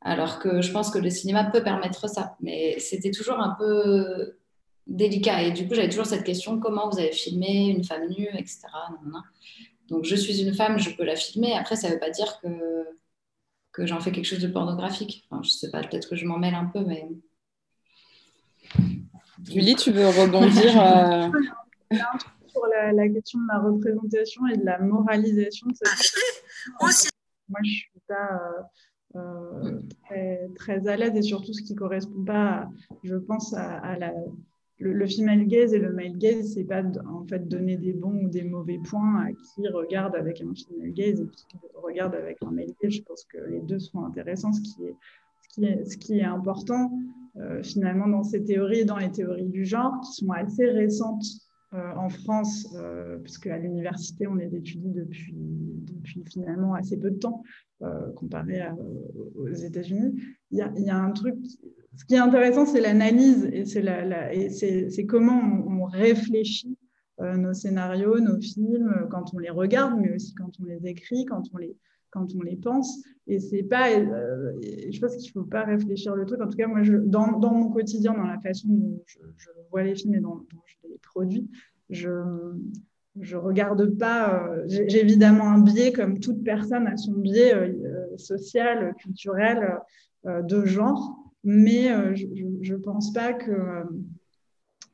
[0.00, 2.36] Alors que je pense que le cinéma peut permettre ça.
[2.40, 4.36] Mais c'était toujours un peu
[4.86, 5.42] délicat.
[5.42, 8.66] Et du coup, j'avais toujours cette question comment vous avez filmé une femme nue, etc.
[9.92, 11.52] Donc, je suis une femme, je peux la filmer.
[11.52, 12.48] Après, ça ne veut pas dire que,
[13.72, 15.28] que j'en fais quelque chose de pornographique.
[15.28, 17.06] Enfin, je sais pas, peut-être que je m'en mêle un peu, mais.
[19.44, 21.28] Julie, tu veux rebondir euh,
[22.46, 26.14] sur la, question de la représentation et de la moralisation de cette
[26.80, 26.90] Moi,
[27.62, 28.40] je suis pas.
[28.40, 28.62] Euh,
[29.14, 32.66] euh, très, très, à l'aise et surtout ce qui correspond pas,
[33.04, 34.10] je pense, à, la
[34.82, 38.28] le, female gaze et le male gaze, c'est pas en fait donner des bons ou
[38.28, 42.50] des mauvais points à qui regarde avec un female gaze et qui regarde avec un
[42.50, 42.92] male gaze.
[42.92, 44.52] Je pense que les deux sont intéressants.
[44.52, 46.90] Ce qui est, important
[47.36, 51.24] euh, finalement dans ces théories, dans les théories du genre, qui sont assez récentes
[51.74, 55.34] euh, en France, euh, puisque à l'université, on les étudie depuis,
[56.26, 57.42] finalement assez peu de temps,
[58.16, 58.62] comparé
[59.34, 60.14] aux États-Unis.
[60.50, 61.36] Il y a, un truc
[61.96, 63.64] ce qui est intéressant, c'est l'analyse et
[64.50, 66.78] c'est comment on, réfléchit
[67.20, 71.26] euh, nos scénarios, nos films, quand on les regarde, mais aussi quand on les écrit,
[71.26, 71.76] quand on les,
[72.10, 73.02] quand on les pense.
[73.26, 74.52] Et c'est pas, euh,
[74.90, 76.40] je pense qu'il faut pas réfléchir le truc.
[76.40, 79.94] En tout cas, moi, dans, dans, mon quotidien, dans la façon dont je, vois les
[79.94, 81.50] films et dont, je les produis,
[81.90, 82.10] je
[83.20, 84.48] je regarde pas.
[84.48, 87.52] Euh, j'ai évidemment un biais, comme toute personne a son biais
[88.16, 89.78] social, culturel,
[90.24, 93.52] de genre mais euh, je ne pense pas qu'il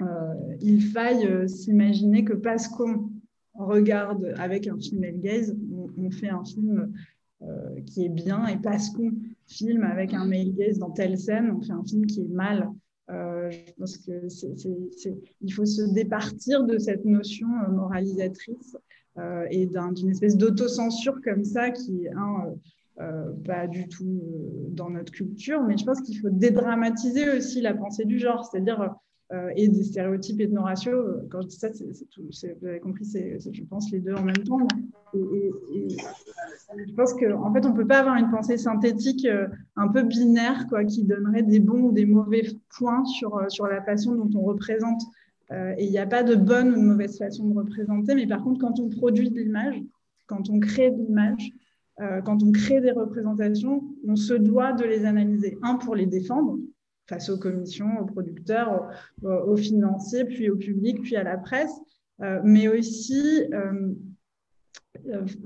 [0.03, 3.11] euh, faille euh, s'imaginer que parce qu'on
[3.55, 5.57] regarde avec un film gaze,
[5.97, 6.93] on, fait un film
[7.87, 9.13] qui est bien, et parce qu'on
[9.47, 12.71] filme avec un male gaze dans telle scène, on fait un film qui est mal.
[13.09, 18.77] je pense qu'il faut se départir de cette notion moralisatrice
[19.51, 22.55] et d'une espèce d'autocensure comme ça qui est un
[23.01, 27.61] euh, pas du tout euh, dans notre culture, mais je pense qu'il faut dédramatiser aussi
[27.61, 28.93] la pensée du genre, c'est-à-dire
[29.33, 31.05] euh, et des stéréotypes ethno-raciaux.
[31.31, 34.59] Quand je dis ça, vous avez compris, c'est, je pense, les deux en même temps.
[35.15, 35.53] Et,
[35.87, 39.29] je pense qu'en en fait, on ne peut pas avoir une pensée synthétique
[39.77, 43.81] un peu binaire quoi, qui donnerait des bons ou des mauvais points sur, sur la
[43.83, 45.03] façon dont on représente.
[45.53, 48.43] et il n'y a pas de bonne ou de mauvaise façon de représenter, mais par
[48.43, 49.81] contre, quand on produit de l'image,
[50.27, 51.53] quand on crée de l'image,
[52.01, 55.59] euh, quand on crée des représentations, on se doit de les analyser.
[55.63, 56.59] Un, pour les défendre
[57.09, 58.89] face aux commissions, aux producteurs,
[59.23, 61.75] aux, financiers, puis au public, puis à la presse,
[62.21, 63.95] euh, mais aussi, euh,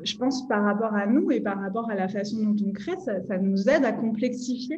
[0.03, 2.99] je pense, par rapport à nous et par rapport à la façon dont on crée,
[3.05, 4.77] ça, ça nous aide à complexifier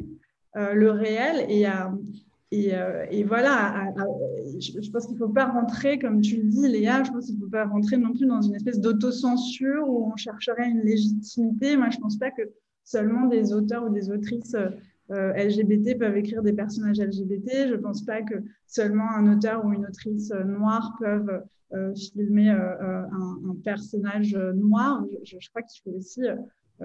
[0.57, 1.91] le réel et à,
[2.73, 3.93] euh, et, voilà,
[4.59, 7.35] je, pense qu'il ne faut pas rentrer, comme tu le dis, Léa, je pense qu'il
[7.35, 11.75] ne faut pas rentrer non plus dans une espèce d'autocensure où on chercherait une légitimité.
[11.75, 12.43] Moi, je ne pense pas que
[12.83, 14.55] seulement des auteurs ou des autrices
[15.11, 17.67] euh, LGBT peuvent écrire des personnages LGBT.
[17.67, 18.35] Je ne pense pas que
[18.67, 23.07] seulement un auteur ou une autrice noire peuvent euh, filmer un,
[23.63, 25.03] personnage noir.
[25.23, 26.21] Je, crois qu'il faut aussi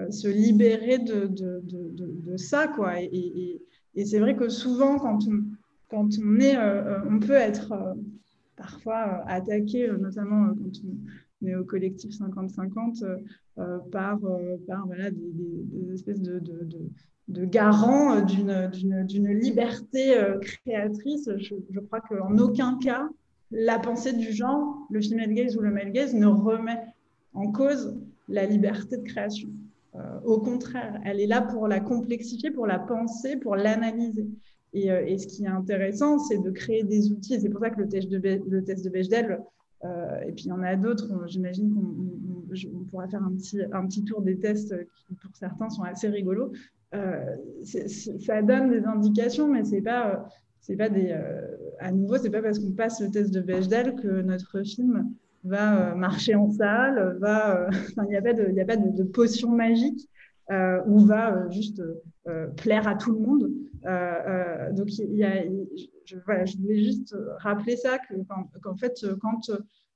[0.09, 2.67] se libérer de, ça.
[2.67, 2.99] Quoi.
[3.01, 3.61] et,
[3.95, 5.43] et c'est vrai que souvent, quand on,
[5.91, 7.93] quand on est, euh, euh, on peut être euh,
[8.55, 10.71] parfois attaqué, notamment quand
[11.43, 13.03] on est au collectif 50-50,
[13.91, 16.41] par, des, espèces de,
[17.27, 21.29] de, garants d'une liberté créatrice.
[21.37, 23.07] Je, je crois qu'en aucun cas,
[23.51, 26.79] la pensée du genre, le female gaze ou le male gaze, ne remet
[27.33, 29.49] en cause la liberté de création.
[30.23, 34.27] au contraire, elle est là pour la complexifier, pour la penser, pour l'analyser.
[34.75, 37.39] Euh, et, ce qui est intéressant, c'est de créer des outils.
[37.39, 39.39] c'est pour ça que le test de, Bechdel,
[39.83, 44.21] euh, et puis il y en a d'autres, j'imagine qu'on pourra faire un petit, tour
[44.21, 46.51] des tests qui, pour certains, sont assez rigolos.
[46.93, 50.25] Euh, ça donne des indications, mais c'est pas,
[50.61, 51.17] c'est pas des.
[51.79, 55.11] à nouveau, c'est pas parce qu'on passe le test de Bechdel que notre film
[55.43, 57.17] va marcher en salle,
[57.97, 58.21] il n'y a
[58.65, 60.07] pas de potion magique
[60.87, 61.81] ou va juste
[62.57, 63.51] plaire à tout le monde.
[63.85, 65.43] Euh, euh, donc, il y a,
[66.05, 67.97] je, voilà, je voulais juste rappeler ça,
[68.61, 69.51] qu'en fait, quand,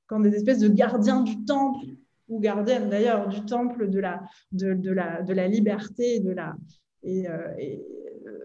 [0.07, 1.85] quand des espèces de gardiens du temple,
[2.27, 7.27] ou gardiennes d'ailleurs du temple de la, de, la, de la liberté euh,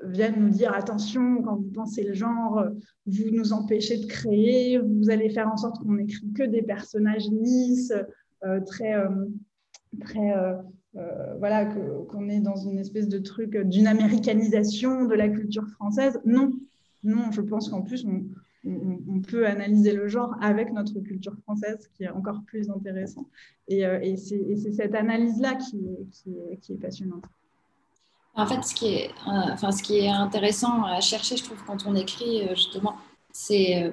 [0.05, 2.67] viennent nous dire attention, quand vous pensez le genre,
[3.07, 7.29] vous nous empêchez de créer, vous allez faire en sorte qu'on n'écrit que des personnages
[7.31, 7.95] lisses,
[8.67, 8.95] très,
[10.01, 10.35] très
[10.97, 16.21] euh, voilà, qu'on est dans une espèce de truc d'une américanisation de la culture française.
[16.25, 16.53] Non,
[17.05, 22.05] non, je pense qu'en plus, on, peut analyser le genre avec notre culture française, qui
[22.05, 23.27] est encore plus intéressant.
[23.69, 25.81] Et, euh, c'est cette analyse-là qui,
[26.61, 27.25] qui, est passionnante.
[28.35, 31.63] En fait, ce qui, est, euh, enfin, ce qui est intéressant à chercher, je trouve,
[31.65, 32.97] quand on écrit, justement,
[33.33, 33.93] c'est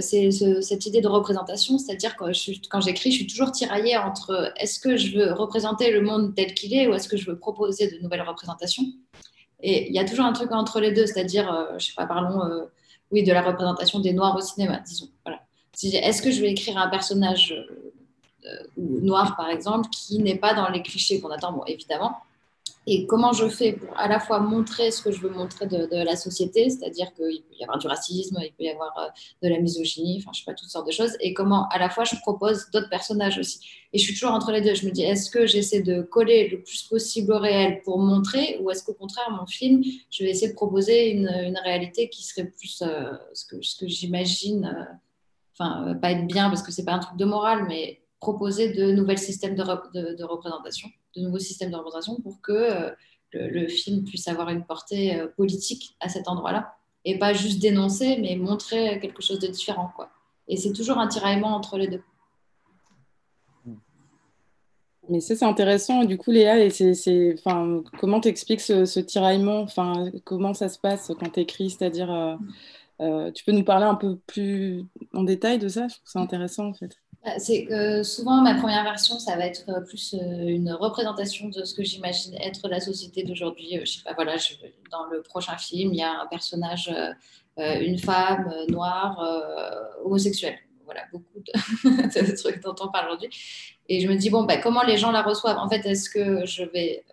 [0.00, 4.96] c'est cette idée de représentation, c'est-à-dire quand j'écris, je suis toujours tiraillée entre est-ce que
[4.96, 7.98] je veux représenter le monde tel qu'il est ou est-ce que je veux proposer de
[8.02, 8.84] nouvelles représentations?
[9.60, 12.06] Et il y a toujours un truc entre les deux, c'est-à-dire, euh, je sais pas,
[12.06, 12.64] parlons euh,
[13.10, 15.08] oui, de la représentation des Noirs au cinéma, disons.
[15.24, 15.40] Voilà.
[15.82, 17.54] Est-ce que je vais écrire un personnage
[18.46, 21.52] euh, noir, par exemple, qui n'est pas dans les clichés qu'on attend?
[21.52, 22.16] Bon, évidemment.
[22.86, 26.04] Et comment je fais pour à la fois montrer ce que je veux montrer de,
[26.04, 29.08] la société, c'est-à-dire qu'il peut y avoir du racisme, il peut y avoir euh,
[29.42, 31.90] de la misogynie, enfin, je sais pas, toutes sortes de choses, et comment à la
[31.90, 33.60] fois je propose d'autres personnages aussi.
[33.92, 34.74] Et je suis toujours entre les deux.
[34.74, 38.58] Je me dis, est-ce que j'essaie de coller le plus possible au réel pour montrer,
[38.60, 41.28] ou est-ce qu'au contraire, mon film, je vais essayer de proposer une,
[41.64, 44.94] réalité qui serait plus euh, ce que, j'imagine, euh,
[45.58, 48.92] enfin, pas être bien parce que c'est pas un truc de morale, mais proposer de
[48.92, 49.62] nouveaux systèmes de,
[50.24, 52.90] représentation de nouveaux systèmes de représentation pour que euh,
[53.32, 58.18] le, film puisse avoir une portée euh, politique à cet endroit-là et pas juste dénoncer,
[58.20, 59.90] mais montrer quelque chose de différent.
[59.94, 60.10] Quoi.
[60.48, 62.02] Et c'est toujours un tiraillement entre les deux.
[65.08, 66.04] Mais ça, c'est intéressant.
[66.04, 66.56] Du coup, Léa,
[67.98, 69.66] comment tu expliques ce, tiraillement?
[70.24, 72.38] Comment ça se passe quand tu écris C'est-à-dire,
[73.00, 75.88] euh, tu peux nous parler un peu plus en détail de ça?
[75.88, 76.98] Je trouve ça intéressant, en fait.
[77.28, 81.48] Bah, c'est que souvent, ma première version, ça va être euh, plus euh, une représentation
[81.48, 83.76] de ce que j'imagine être la société d'aujourd'hui.
[83.76, 84.36] Euh, je sais pas, voilà,
[84.90, 86.90] dans le prochain film, il y a un personnage,
[87.58, 89.20] une femme noire,
[90.04, 90.58] homosexuelle.
[90.84, 91.40] Voilà, beaucoup
[91.84, 93.28] de, trucs dont on parle aujourd'hui.
[93.88, 95.58] Et je me dis, bon, bah, comment les gens la reçoivent?
[95.58, 97.04] En fait, est-ce que je vais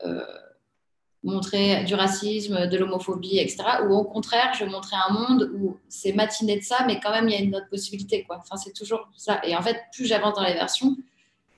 [1.26, 3.64] montrer du racisme, de l'homophobie, etc.
[3.88, 7.12] Ou au contraire, je vais montrer un monde où c'est matiné de ça, mais quand
[7.12, 8.24] même, il y a une autre possibilité.
[8.24, 8.38] Quoi.
[8.40, 9.42] Enfin, c'est toujours ça.
[9.44, 10.96] Et en fait, plus j'avance dans les versions,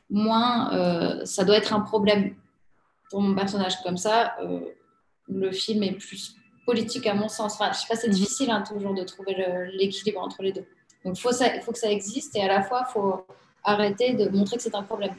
[0.09, 2.33] moins euh, ça doit être un problème
[3.09, 3.81] pour mon personnage.
[3.83, 4.61] Comme ça, euh,
[5.27, 7.55] le film est plus politique à mon sens.
[7.55, 8.13] Enfin, je sais pas, c'est mhm.
[8.13, 9.35] difficile hein, toujours de trouver
[9.73, 10.65] l'équilibre entre les deux.
[11.03, 13.25] Donc, il faut, faut, que ça existe et à la fois, il faut
[13.65, 15.13] arrêter de montrer que c'est un problème.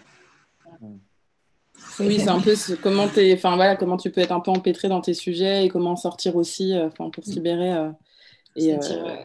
[2.01, 3.07] Oui, c'est un peu comment,
[3.43, 6.77] voilà, comment tu peux être un peu empêtré dans tes sujets et comment sortir aussi
[6.77, 7.73] euh, pour se libérer.
[7.73, 7.91] Euh,
[8.59, 9.17] euh,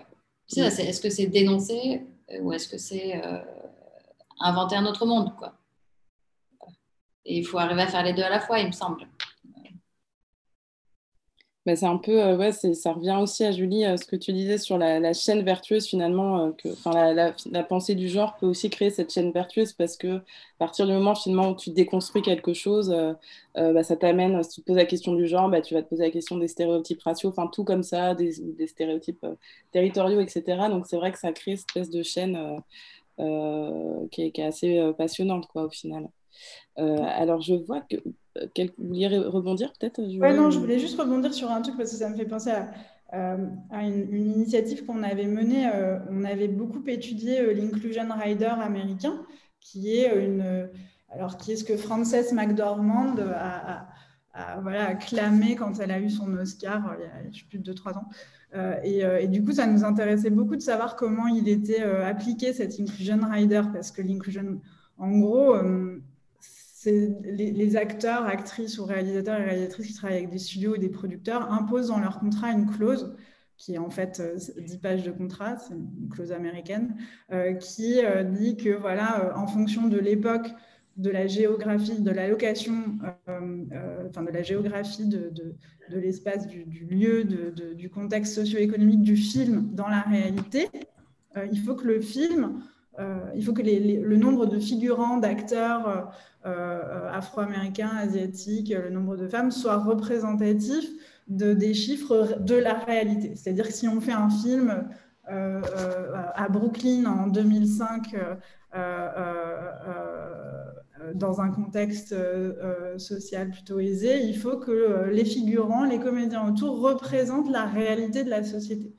[0.56, 2.02] est-ce que c'est dénoncer
[2.42, 3.22] ou est-ce que c'est
[4.40, 5.54] inventer un autre monde quoi?
[7.26, 9.08] Et il faut arriver à faire les deux à la fois, il me semble.
[11.66, 14.34] Bah, c'est un peu, euh, ouais, ça revient aussi à Julie, euh, ce que tu
[14.34, 16.68] disais sur la, chaîne vertueuse finalement, euh, que,
[17.52, 20.22] la, pensée du genre peut aussi créer cette chaîne vertueuse parce que à
[20.60, 22.94] partir du moment finalement où tu déconstruis quelque chose,
[23.56, 25.88] bah, ça t'amène, si tu te poses la question du genre, bah, tu vas te
[25.90, 29.26] poser la question des stéréotypes raciaux, enfin tout comme ça, des, des stéréotypes
[29.72, 30.68] territoriaux, etc.
[30.70, 32.62] Donc c'est vrai que ça crée cette espèce de chaîne
[33.18, 36.10] qui est, qui, est, assez passionnante quoi au final.
[36.76, 37.98] alors je vois que
[38.36, 41.98] vous vouliez rebondir peut-être Oui, non, je voulais juste rebondir sur un truc parce que
[41.98, 42.72] ça me fait penser à,
[43.14, 43.38] euh,
[43.72, 45.70] une, initiative qu'on avait menée.
[45.74, 49.22] Euh, on avait beaucoup étudié euh, l'Inclusion Rider américain,
[49.60, 50.70] qui est une.
[51.10, 53.88] Alors, qui est ce que Frances McDormand a,
[54.62, 58.10] voilà, clamé quand elle a eu son Oscar il y a plus de 2-3 ans.
[58.84, 62.80] Et, et, du coup, ça nous intéressait beaucoup de savoir comment il était appliqué, cette
[62.80, 64.60] Inclusion Rider, parce que l'inclusion,
[64.98, 65.56] en gros,
[66.86, 71.52] les, acteurs, actrices ou réalisateurs et réalisatrices qui travaillent avec des studios ou des producteurs
[71.52, 73.16] imposent dans leur contrat une clause
[73.58, 74.22] qui est en fait
[74.58, 76.96] 10 euh, pages de contrat, c'est une clause américaine,
[77.32, 80.50] euh, qui euh, dit que voilà, en fonction de l'époque,
[80.98, 85.32] de la géographie, de la location, enfin de la géographie de,
[85.90, 90.68] de, l'espace, du, lieu, du contexte socio-économique du film dans la réalité,
[91.52, 92.62] il faut que le film
[93.36, 96.02] il faut que le nombre de figurants, d'acteurs euh,
[96.46, 100.86] euh, afro-américains, asiatiques, le nombre de femmes soit représentatif
[101.28, 103.36] de, des chiffres de la réalité.
[103.36, 104.88] C'est-à-dire que si on fait un film
[105.26, 108.14] à Brooklyn en 2005,
[111.16, 112.14] dans un contexte
[112.98, 118.30] social plutôt aisé, il faut que les figurants, les comédiens autour représentent la réalité de
[118.30, 118.94] la société.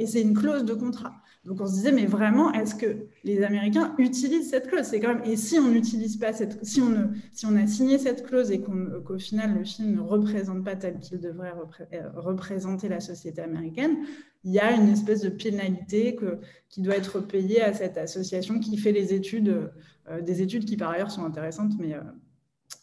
[0.00, 1.21] et c'est une clause de contrat.
[1.44, 4.84] Donc on se disait, mais vraiment, est-ce que les Américains utilisent cette clause?
[4.84, 5.24] C'est quand même.
[5.24, 8.60] Et si on n'utilise pas cette, si on si on a signé cette clause et
[8.60, 11.52] qu'au final le film ne représente pas tel qu'il devrait
[11.94, 13.96] euh, représenter la société américaine,
[14.44, 18.60] il y a une espèce de pénalité que, qui doit être payée à cette association
[18.60, 19.72] qui fait les études,
[20.08, 22.00] euh, des études qui par ailleurs sont intéressantes, mais euh,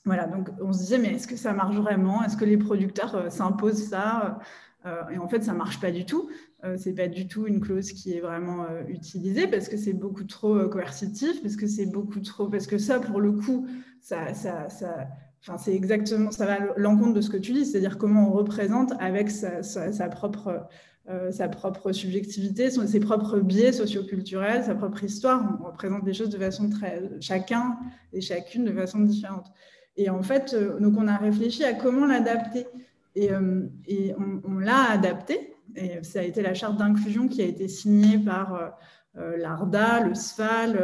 [0.03, 0.27] voilà.
[0.27, 2.25] Donc on se disait, mais est-ce que ça marche vraiment?
[2.25, 4.39] Est-ce que les producteurs s'imposent ça?
[5.11, 6.29] Et en fait, ça marche pas du tout.
[6.65, 9.93] Euh, c'est pas du tout une clause qui est vraiment euh, utilisée parce que c'est
[9.93, 13.65] beaucoup trop euh, coercitif, parce que c'est beaucoup trop, parce que ça, pour le coup,
[14.01, 14.67] ça, ça,
[15.41, 18.91] enfin, c'est exactement, ça va l'encontre de ce que tu dis, c'est-à-dire comment on représente
[18.99, 20.67] avec sa, sa, propre,
[21.31, 25.57] sa propre subjectivité, ses propres biais socioculturels, sa propre histoire.
[25.61, 27.77] On représente des choses de façon très, chacun
[28.11, 29.47] et chacune de façon différente.
[29.95, 32.67] Et en fait, donc on a réfléchi à comment l'adapter.
[33.15, 33.29] Et,
[33.87, 34.13] et
[34.45, 38.53] on, l'a adapté, et ça a été la charte d'inclusion qui a été signée par
[38.53, 38.67] euh,
[39.17, 40.77] euh, l'ARDA, le SFAL,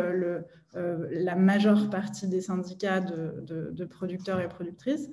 [0.76, 5.09] euh, la majeure partie des syndicats de, producteurs et productrices.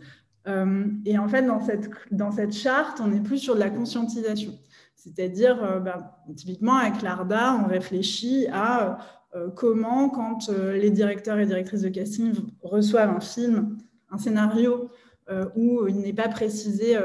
[0.46, 4.58] et en fait, dans cette, dans cette charte, on est plus sur de la conscientisation.
[4.96, 8.98] C'est-à-dire, ben, typiquement, avec l'ARDA, on réfléchit à
[9.54, 12.32] comment, quand les directeurs et directrices de casting
[12.62, 13.78] reçoivent un film,
[14.10, 14.90] un scénario
[15.56, 16.96] où il n'est pas précisé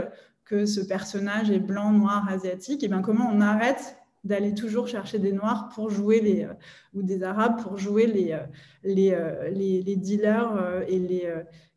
[0.47, 5.19] que ce personnage est blanc, noir, asiatique, et bien comment on arrête d'aller toujours chercher
[5.19, 6.53] des noirs pour jouer les euh,
[6.93, 8.39] ou des arabes pour jouer les euh,
[8.83, 11.29] les, euh, les, dealers et les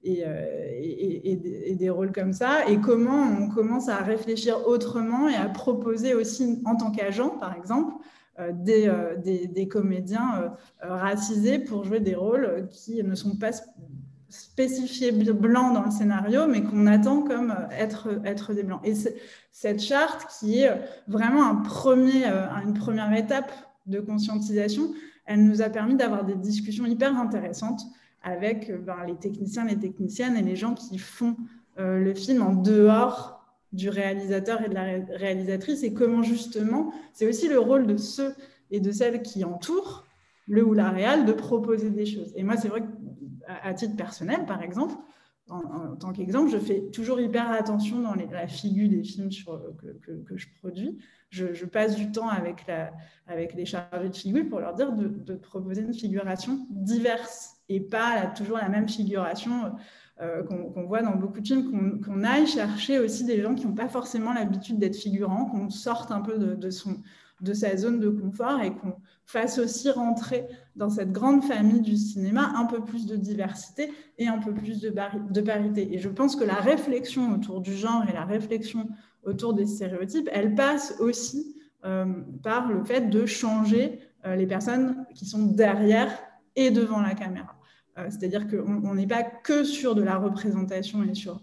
[0.03, 0.23] et,
[1.71, 2.67] et, des rôles comme ça?
[2.69, 7.55] Et comment on commence à réfléchir autrement et à proposer aussi en tant qu'agent par
[7.55, 7.95] exemple
[8.53, 8.91] des,
[9.49, 13.51] des, comédiens racisés pour jouer des rôles qui ne sont pas
[14.31, 18.81] spécifié blanc dans le scénario, mais qu'on attend comme euh, être, être des blancs.
[18.85, 18.95] Et
[19.53, 20.73] cette charte, qui est
[21.09, 23.53] vraiment un premier, euh, une première étape
[23.87, 24.93] de conscientisation,
[25.27, 27.83] elle nous a permis d'avoir des discussions hyper intéressantes
[28.23, 31.37] avec euh, ben, les techniciens, les techniciennes et les gens qui font
[31.79, 33.41] le film en dehors
[33.73, 38.35] du réalisateur et de la réalisatrice et comment justement, c'est aussi le rôle de ceux
[38.71, 40.05] et de celles qui entourent
[40.47, 42.33] le ou la réal de proposer des choses.
[42.35, 42.90] Et moi, c'est vrai que
[43.63, 44.95] à, titre personnel, par exemple,
[45.49, 50.47] en, tant qu'exemple, je fais toujours hyper attention dans la figure des films que, je
[50.61, 50.99] produis.
[51.31, 52.67] Je, passe du temps avec,
[53.55, 58.59] les chargés de figure pour leur dire de, proposer une figuration diverse et pas toujours
[58.59, 59.73] la même figuration
[60.21, 63.75] euh, qu'on voit dans beaucoup de films, qu'on aille chercher aussi des gens qui n'ont
[63.75, 66.97] pas forcément l'habitude d'être figurants, qu'on sorte un peu de, son,
[67.41, 71.97] de sa zone de confort et qu'on fasse aussi rentrer dans cette grande famille du
[71.97, 74.91] cinéma un peu plus de diversité et un peu plus de,
[75.41, 75.95] parité.
[75.95, 78.89] Et je pense que la réflexion autour du genre et la réflexion
[79.25, 82.07] autour des stéréotypes, elle passe aussi euh,
[82.43, 86.11] par le fait de changer euh, les personnes qui sont derrière
[86.57, 87.57] et devant la caméra.
[87.99, 91.41] Euh, c'est-à-dire qu'on n'est pas que sur de la représentation et sur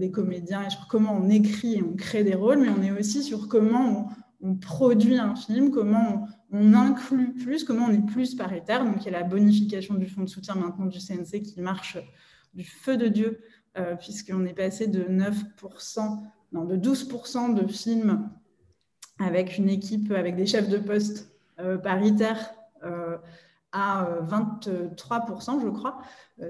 [0.00, 2.90] des comédiens et sur comment on écrit et on crée des rôles, mais on est
[2.90, 8.06] aussi sur comment on, on produit un film, comment on, inclut plus, comment on est
[8.06, 8.84] plus paritaire.
[8.84, 11.98] Donc, il y a la bonification du fonds de soutien maintenant du CNC qui marche
[12.54, 13.40] du feu de Dieu,
[13.76, 16.22] euh, puisqu'on est passé de 9%,
[16.52, 18.30] non, de 12% de films
[19.18, 22.54] avec une équipe, avec des chefs de poste euh, paritaires
[23.72, 25.98] à 23%, je crois,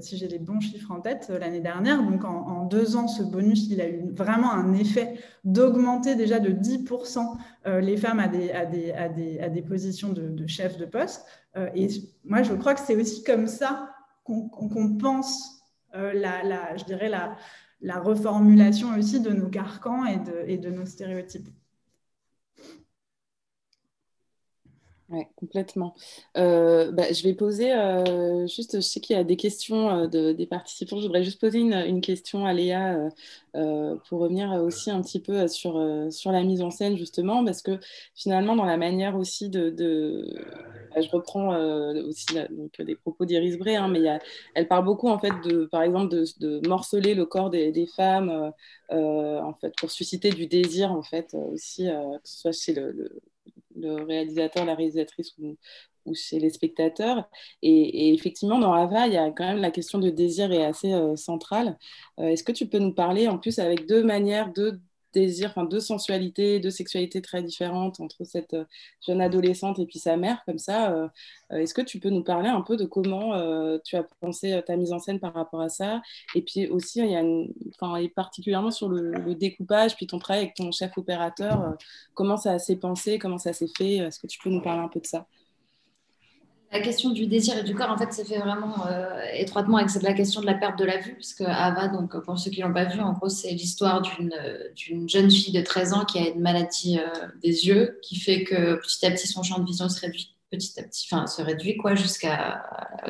[0.01, 2.03] si j'ai les bons chiffres en tête, l'année dernière.
[2.03, 6.51] Donc, en, deux ans, ce bonus, il a eu vraiment un effet d'augmenter déjà de
[6.51, 7.37] 10%
[7.81, 10.85] les femmes à des, à des, à des, à des positions de, de chef de
[10.85, 11.25] poste.
[11.75, 11.89] et
[12.25, 13.91] moi, je crois que c'est aussi comme ça
[14.25, 15.63] qu'on pense
[15.93, 17.37] la, la, je dirais la,
[17.81, 21.49] la reformulation aussi de nos carcans et de, et de nos stéréotypes.
[25.11, 25.95] Oui, complètement.
[26.37, 30.07] Euh, bah, je vais poser euh, juste, je sais qu'il y a des questions euh,
[30.07, 30.99] de, des participants.
[30.99, 33.09] Je voudrais juste poser une, une question à Léa
[34.09, 37.81] pour revenir aussi un petit peu sur, sur la mise en scène, justement, parce que
[38.15, 39.71] finalement, dans la manière aussi de.
[39.71, 40.31] de
[40.95, 41.57] bah, je reprends
[42.07, 44.01] aussi donc, des propos d'Iris Bray, hein, mais
[44.55, 48.53] elle parle beaucoup, en fait, de, par exemple, de, morceler le corps des, des femmes,
[48.91, 53.21] en fait, pour susciter du désir, en fait, aussi, que ce soit chez le
[53.85, 55.57] réalisateur, la réalisatrice ou,
[56.09, 57.29] ou chez les spectateurs.
[57.63, 60.93] Et, effectivement, dans Ava, il y a quand même la question de désir est assez
[60.93, 61.79] euh, centrale.
[62.19, 64.81] Euh, est-ce que tu peux nous parler en plus avec deux manières de
[65.13, 68.65] désir, enfin deux sensualités, deux sexualités très différentes entre cette euh,
[69.07, 70.93] jeune adolescente et puis sa mère, comme ça.
[70.93, 71.09] Euh,
[71.53, 74.77] euh, est-ce que tu peux nous parler un peu de comment tu as pensé ta
[74.77, 76.03] mise en scène par rapport à ça?
[76.35, 77.23] Et puis aussi, il y a
[78.01, 81.77] et particulièrement sur le, découpage, puis ton travail avec ton chef opérateur,
[82.15, 83.97] comment ça s'est pensé, comment ça s'est fait?
[83.97, 85.27] Est-ce que tu peux nous parler un peu de ça?
[86.71, 89.91] La question du désir et du corps, en fait, c'est fait vraiment euh, étroitement avec
[90.03, 92.61] la question de la perte de la vue, parce que Ava, donc, pour ceux qui
[92.61, 96.29] l'ont pas vu, en gros, c'est l'histoire d'une jeune fille de 13 ans qui a
[96.29, 99.89] une maladie euh, des yeux, qui fait que petit à petit, son champ de vision
[99.89, 102.63] se réduit, petit à petit, enfin, se réduit, quoi, jusqu'à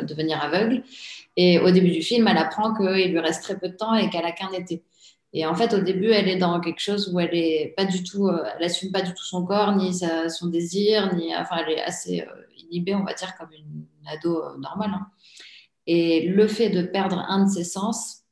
[0.03, 0.85] devenir aveugle.
[1.37, 4.09] Et au début du film, elle apprend qu'il lui reste très peu de temps et
[4.11, 4.83] qu'elle a qu'un été.
[5.33, 8.03] Et en fait, au début, elle est dans quelque chose où elle est pas du
[8.03, 9.93] tout, euh, elle assume pas du tout son corps, ni
[10.29, 12.27] son désir, ni, enfin, elle est assez
[12.57, 14.91] inhibée, on va dire, comme une, ado euh, normale.
[14.95, 15.07] Hein.
[15.87, 18.23] Et le fait de perdre un de ses sens,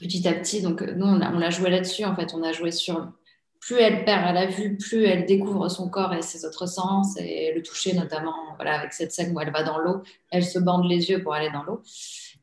[0.00, 2.70] petit à petit, donc euh, nous, on l'a joué là-dessus, en fait, on a joué
[2.70, 3.12] sur
[3.60, 7.16] plus elle perd à la vue, plus elle découvre son corps et ses autres sens,
[7.18, 10.58] et le toucher notamment, voilà, avec cette scène où elle va dans l'eau, elle se
[10.58, 11.82] bande les yeux pour aller dans l'eau.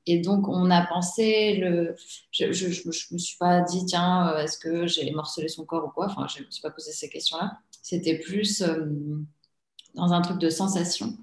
[0.05, 1.95] Et donc, on a pensé, le...
[2.31, 5.89] je ne me suis pas dit, tiens, euh, est-ce que j'ai morcelé son corps ou
[5.89, 6.07] quoi?
[6.07, 7.59] Enfin, je ne me suis pas posé ces questions-là.
[7.81, 8.63] C'était plus
[9.95, 11.17] dans un truc de sensation.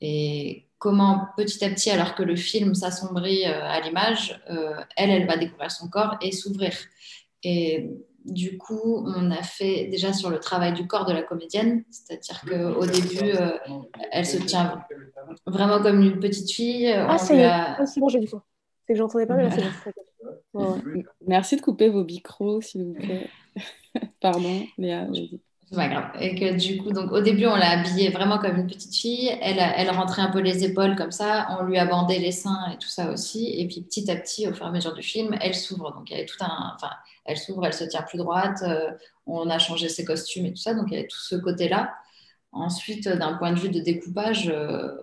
[0.00, 4.40] Et comment petit à petit, alors que le film s'assombrit à l'image,
[4.96, 6.72] elle, elle va découvrir son corps et s'ouvrir.
[7.42, 7.90] Et
[8.26, 12.40] du coup, on a fait déjà sur le travail du corps de la comédienne, c'est-à-dire
[12.42, 13.56] qu'au début, euh,
[14.10, 14.84] elle se tient
[15.46, 16.92] vraiment comme une petite fille.
[16.92, 17.76] Ah, c'est a...
[17.78, 18.40] ah, bon, j'ai du coup.
[18.86, 19.92] C'est que j'entendais pas, mais là, c'est
[21.26, 23.28] Merci de couper vos micros, s'il vous plaît.
[24.20, 25.40] Pardon, Léa, vas-y.
[25.76, 26.10] Pas grave.
[26.18, 29.30] Et que du coup, donc au début, on l'a habillée vraiment comme une petite fille.
[29.42, 31.48] Elle, elle rentrait un peu les épaules comme ça.
[31.60, 33.60] On lui a bandé les seins et tout ça aussi.
[33.60, 35.92] Et puis petit à petit, au fur et à mesure du film, elle s'ouvre.
[35.92, 36.72] Donc il y avait tout un.
[36.74, 36.90] Enfin,
[37.26, 38.62] elle s'ouvre, elle se tient plus droite.
[38.62, 38.90] Euh,
[39.26, 40.72] on a changé ses costumes et tout ça.
[40.72, 41.94] Donc il y avait tout ce côté-là.
[42.52, 44.94] Ensuite, d'un point de vue de découpage, euh,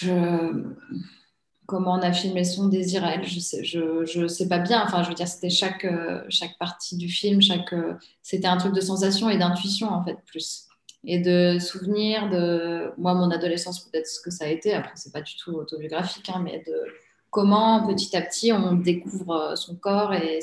[0.00, 0.64] je
[1.72, 3.62] comment on a filmé son désir elle, je sais,
[4.28, 4.84] sais pas bien.
[4.84, 7.40] Enfin, je veux dire, c'était chaque, euh, chaque partie du film,
[7.72, 10.66] euh, c'était un truc de sensation et d'intuition en fait plus.
[11.04, 14.74] Et de souvenirs de moi, mon adolescence, peut-être ce que ça a été.
[14.74, 16.74] Après, c'est pas du tout autobiographique, hein, mais de
[17.30, 20.40] comment petit à petit on découvre euh, son corps et,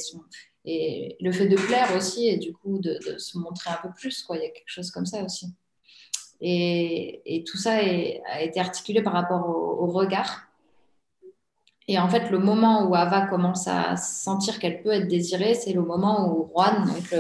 [0.66, 4.24] le fait de plaire aussi, et du coup de, se montrer un peu plus.
[4.24, 4.38] Quoi.
[4.38, 5.46] Il y a quelque chose comme ça aussi.
[6.42, 10.49] Et tout ça a été articulé par rapport au regard
[11.90, 15.74] et en fait, le moment où Ava commence à sentir qu'elle peut être désirée, c'est
[15.74, 17.12] le moment où Juan, donc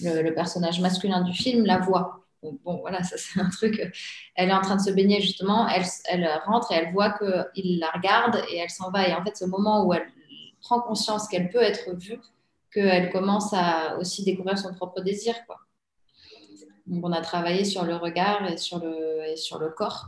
[0.00, 2.20] le, personnage masculin du film, la voit.
[2.40, 3.92] bon, voilà, ça c'est un truc.
[4.36, 7.80] Elle est en train de se baigner justement, elle, elle rentre et elle voit qu'il
[7.80, 9.08] la regarde et elle s'en va.
[9.08, 10.06] Et en fait, ce moment où elle
[10.60, 12.20] prend conscience qu'elle peut être vue,
[12.72, 15.34] qu'elle commence à aussi découvrir son propre désir.
[15.44, 15.58] Quoi.
[16.86, 20.06] Donc on a travaillé sur le regard et sur le, et sur le corps.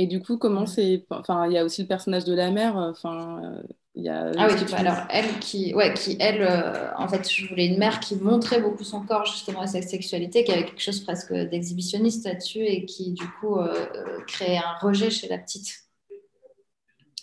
[0.00, 1.04] Et du coup, comment c'est.
[1.10, 2.78] Enfin, il y a aussi le personnage de la mère.
[2.78, 3.62] Euh, enfin, euh,
[3.96, 4.30] il y a.
[4.38, 7.98] Ah oui, alors elle qui, ouais, qui elle, euh, en fait, je voulais une mère
[7.98, 12.24] qui montrait beaucoup son corps justement à sa sexualité, qui avait quelque chose presque d'exhibitionniste
[12.24, 13.58] là-dessus et qui du coup
[14.28, 15.68] créait un rejet chez la petite.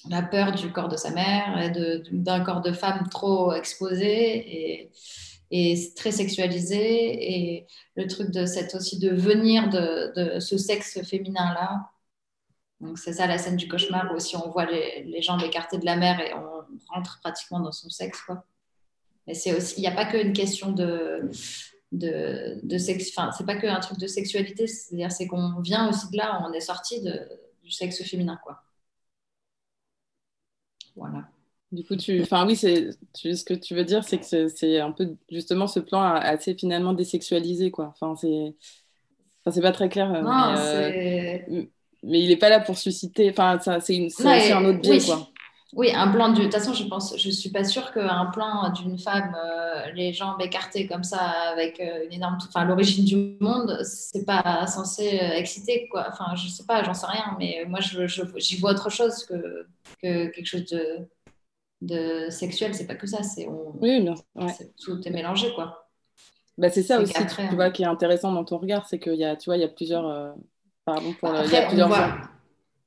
[0.09, 1.71] La peur du corps de sa mère et
[2.11, 4.91] d'un corps de femme trop exposé et,
[5.49, 11.01] et très sexualisé et le truc de cette aussi de venir de, de ce sexe
[11.03, 11.89] féminin là
[12.81, 15.77] donc c'est ça la scène du cauchemar où aussi on voit les, les, jambes écartées
[15.77, 18.21] de la mère et on rentre pratiquement dans son sexe.
[18.21, 18.43] Quoi.
[19.27, 21.29] Mais c'est aussi, il n'y a pas qu'une question de,
[21.91, 26.09] de, de sexe, enfin c'est pas qu'un truc de sexualité, c'est-à-dire c'est qu'on vient aussi
[26.11, 27.01] de là, on est sorti
[27.63, 28.39] du sexe féminin.
[28.43, 28.61] Quoi.
[30.95, 31.27] Voilà.
[31.71, 34.91] Du coup, tu, enfin oui, c'est, ce que tu veux dire, c'est que c'est un
[34.91, 37.87] peu justement ce plan assez finalement désexualisé, quoi.
[37.87, 38.55] Enfin, c'est,
[39.41, 40.09] enfin, c'est pas très clair.
[40.21, 41.69] Non, euh, c'est
[42.05, 43.29] mais il n'est pas là pour susciter.
[43.29, 45.27] Enfin, c'est un autre biais, quoi.
[45.73, 46.41] Oui, un plan de.
[46.41, 50.39] toute façon, je pense, je suis pas sûre qu'un plan d'une femme, euh, les jambes
[50.39, 55.33] écartées comme ça, avec euh, une énorme, enfin l'origine du monde, c'est pas censé euh,
[55.33, 56.07] exciter quoi.
[56.09, 59.67] Enfin, je sais pas, j'en sais rien, mais moi, je, j'y vois autre chose que,
[60.01, 61.09] que quelque chose de,
[61.81, 62.73] de sexuel.
[62.73, 64.15] C'est pas que ça, c'est oui, bien.
[64.81, 65.89] tout est mélangé quoi.
[66.57, 69.25] Bah, c'est ça aussi, tu vois, qui est intéressant dans ton regard, c'est qu'il y
[69.25, 70.35] a, tu vois, il y a plusieurs
[70.85, 71.39] Pardon pour le...
[71.39, 72.17] après, il y a voit...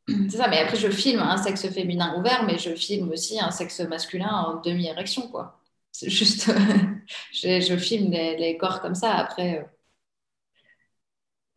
[0.09, 3.51] C'est ça, mais après, je filme un sexe féminin ouvert, mais je filme aussi un
[3.51, 5.61] sexe masculin en demi-érection, quoi.
[5.93, 6.51] C'est juste,
[7.33, 9.15] je, filme les, corps comme ça.
[9.15, 9.65] Après, euh,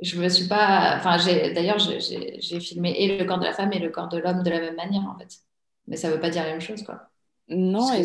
[0.02, 0.98] je me suis pas.
[0.98, 1.18] Enfin,
[1.54, 4.50] d'ailleurs, j'ai filmé et le corps de la femme et le corps de l'homme de
[4.50, 5.38] la même manière, en fait.
[5.88, 7.10] Mais ça veut pas dire la même chose, quoi.
[7.48, 8.02] Non, et,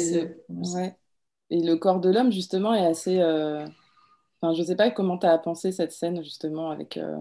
[1.50, 3.18] et le corps de l'homme, justement, est assez.
[3.18, 3.66] Euh...
[4.40, 6.96] Enfin, je sais pas comment tu as pensé cette scène, justement, avec.
[6.96, 7.16] Euh,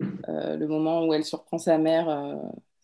[0.00, 2.34] euh, le moment où elle surprend sa mère, euh,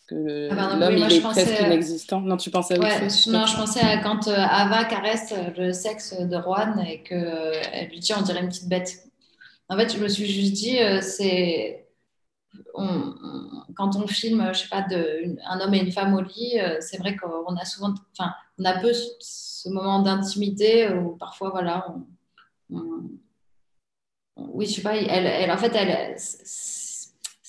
[0.06, 2.20] que ah, l'homme il est presque inexistant.
[2.20, 5.72] Non, tu pensais à autre chose Non, je pensais à quand euh, Ava caresse le
[5.72, 9.04] sexe de Juan et qu'elle lui dit on dirait une petite bête.
[9.68, 11.86] En fait, je me suis juste dit, c'est.
[12.74, 16.98] quand on filme, je sais pas, de, un homme et une femme au lit, c'est
[16.98, 21.94] vrai qu'on a souvent, enfin, on a peu ce moment d'intimité où parfois, voilà,
[24.36, 26.18] oui, je sais pas, elle, elle en fait, elle,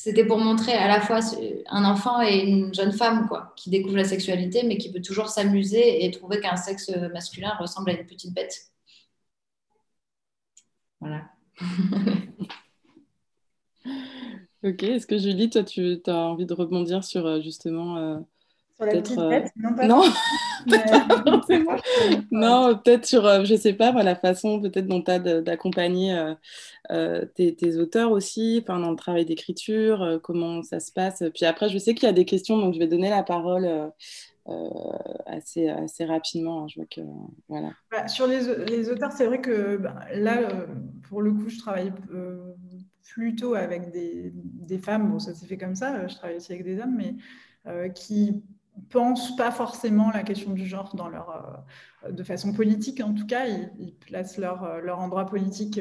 [0.05, 1.19] c'était pour montrer à la fois
[1.65, 6.05] un enfant et une jeune femme qui découvre la sexualité, mais qui peut toujours s'amuser
[6.05, 8.71] et trouver qu'un sexe masculin ressemble à une petite bête.
[10.99, 11.23] Voilà.
[14.63, 18.19] ok, est-ce que Julie, toi, tu as envie de rebondir sur euh, justement euh,
[18.75, 20.03] sur la petite euh, Non, pas non.
[22.31, 26.33] non, peut-être sur, euh, je sais pas, la façon peut-être dont tu as d'accompagner
[26.91, 31.23] euh, tes, auteurs aussi, dans le travail d'écriture, comment ça se passe.
[31.33, 33.91] Puis après, je sais qu'il y a des questions, donc je vais donner la parole
[35.25, 36.63] assez, assez rapidement.
[36.63, 37.01] Hein, je vois que,
[37.47, 37.71] voilà.
[37.91, 40.39] Bah, sur les, les auteurs, c'est vrai que bah, là,
[41.07, 41.93] pour le coup, je travaille
[43.03, 46.65] plutôt avec des, des femmes, bon ça s'est fait comme ça, je travaille aussi avec
[46.65, 47.15] des hommes, mais
[47.93, 48.43] qui
[48.89, 51.63] pensent pas forcément la question du genre dans leur,
[52.09, 55.79] de façon politique en tout cas, ils, placent leur, leur, endroit politique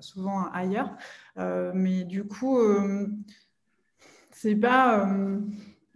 [0.00, 0.96] souvent ailleurs.
[1.74, 2.58] mais du coup,
[4.30, 5.08] c'est pas,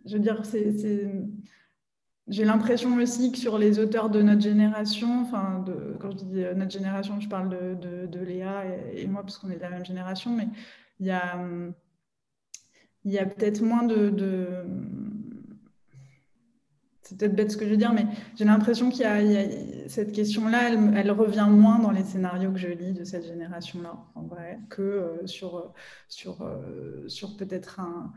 [0.05, 0.73] je veux dire, c'est
[2.29, 6.45] j'ai l'impression aussi que sur les auteurs de notre génération, enfin, de, quand je dis
[6.45, 8.65] euh, notre génération, je parle de, de, Léa
[8.95, 10.49] et, moi, parce qu'on est de la même génération, mais
[11.01, 11.39] il y a,
[13.05, 14.11] y a peut-être moins de.
[17.09, 18.05] C'est peut-être bête ce que je veux dire, mais
[18.37, 22.69] j'ai l'impression qu'il y, a cette question-là, elle, revient moins dans les scénarios que je
[22.69, 25.73] lis de cette génération-là, en vrai, que euh, sur,
[26.11, 28.13] sur, euh, sur peut-être un,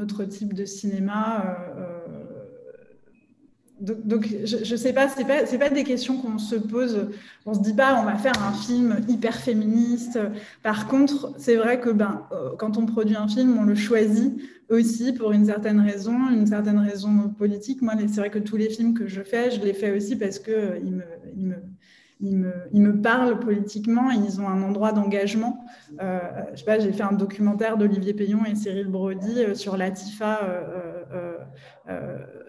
[0.00, 1.56] autre type de cinéma
[3.82, 7.08] donc, je ne sais pas, ce n'est pas, pas, des questions qu'on se pose.
[7.44, 10.20] On ne se dit pas, on va faire un film hyper féministe.
[10.62, 14.40] Par contre, c'est vrai que ben, euh, quand on produit un film, on le choisit
[14.70, 17.82] aussi pour une certaine raison, une certaine raison politique.
[17.82, 20.38] Moi, c'est vrai que tous les films que je fais, je les fais aussi parce
[20.38, 20.78] qu'ils euh,
[21.36, 21.56] me,
[22.22, 25.64] ils me, parlent politiquement, ils ont un endroit d'engagement.
[26.00, 26.20] Euh,
[26.52, 30.40] je sais pas, j'ai fait un documentaire d'Olivier Payon et Cyril Brody euh, sur Latifa
[30.44, 31.36] euh,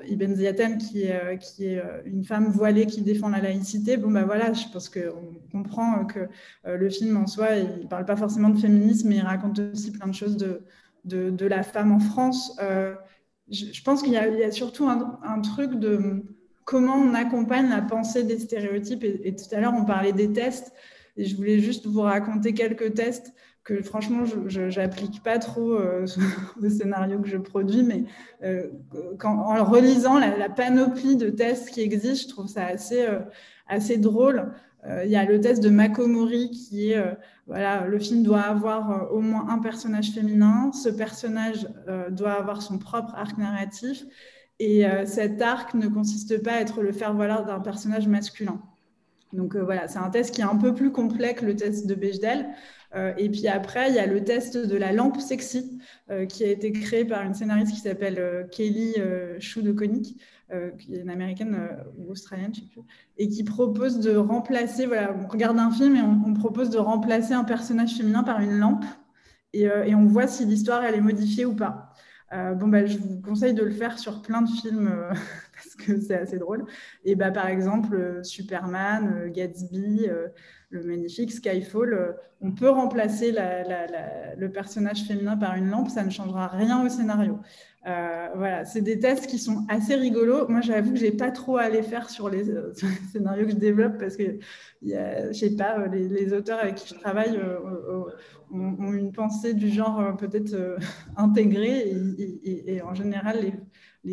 [0.07, 3.97] Ibn Ziaten, qui est, qui est une femme voilée qui défend la laïcité.
[3.97, 6.27] Bon, ben voilà, je pense qu'on comprend que
[6.65, 9.91] le film en soi, il ne parle pas forcément de féminisme, mais il raconte aussi
[9.91, 12.57] plein de choses de, la femme en France.
[13.49, 16.23] Je, pense qu'il y, a surtout un, un truc de
[16.65, 19.03] comment on accompagne la pensée des stéréotypes.
[19.03, 20.73] Et, tout à l'heure, on parlait des tests.
[21.17, 23.33] Et je voulais juste vous raconter quelques tests
[23.63, 26.05] que franchement, je n'applique pas trop euh,
[26.61, 28.05] au scénario que je produis, mais
[28.43, 28.67] euh,
[29.23, 34.51] en relisant la, panoplie de tests qui existent, je trouve ça assez, euh, drôle.
[35.05, 37.01] Il y a le test de Makomori qui est,
[37.47, 41.65] voilà, le film doit avoir au moins un personnage féminin, ce personnage
[42.09, 44.03] doit avoir son propre arc narratif,
[44.59, 48.61] et euh, cet arc ne consiste pas à être le faire-valoir d'un personnage masculin.
[49.33, 51.87] Donc euh, voilà, c'est un test qui est un peu plus complet que le test
[51.87, 52.47] de Bechdel.
[52.95, 55.79] Euh, et puis après, il y a le test de la lampe sexy
[56.29, 58.95] qui a été créé par une scénariste qui s'appelle Kelly
[59.39, 60.19] Chou de Konik,
[60.77, 61.57] qui est une américaine
[61.97, 62.81] ou australienne, je ne sais plus,
[63.17, 67.33] et qui propose de remplacer, voilà, on regarde un film et on, propose de remplacer
[67.33, 68.85] un personnage féminin par une lampe
[69.53, 71.93] et, et on voit si l'histoire elle est modifiée ou pas.
[72.33, 75.13] Euh, bon, bah, je vous conseille de le faire sur plein de films euh,
[75.63, 76.65] parce que c'est assez drôle.
[77.05, 80.07] Et bah, par exemple, euh, Superman, Gatsby,
[80.69, 86.47] le magnifique Skyfall, on peut remplacer le personnage féminin par une lampe, ça ne changera
[86.47, 87.39] rien au scénario.
[87.83, 90.47] voilà, c'est des tests qui sont assez rigolos.
[90.47, 92.45] Moi, j'avoue que je n'ai pas trop à les faire sur les,
[93.11, 94.39] scénarios que je développe parce que,
[94.81, 97.39] je sais pas, les, auteurs avec qui je travaille
[98.53, 100.77] ont, une pensée du genre euh, peut-être euh,
[101.17, 101.93] intégrée
[102.43, 103.53] et, en général, les,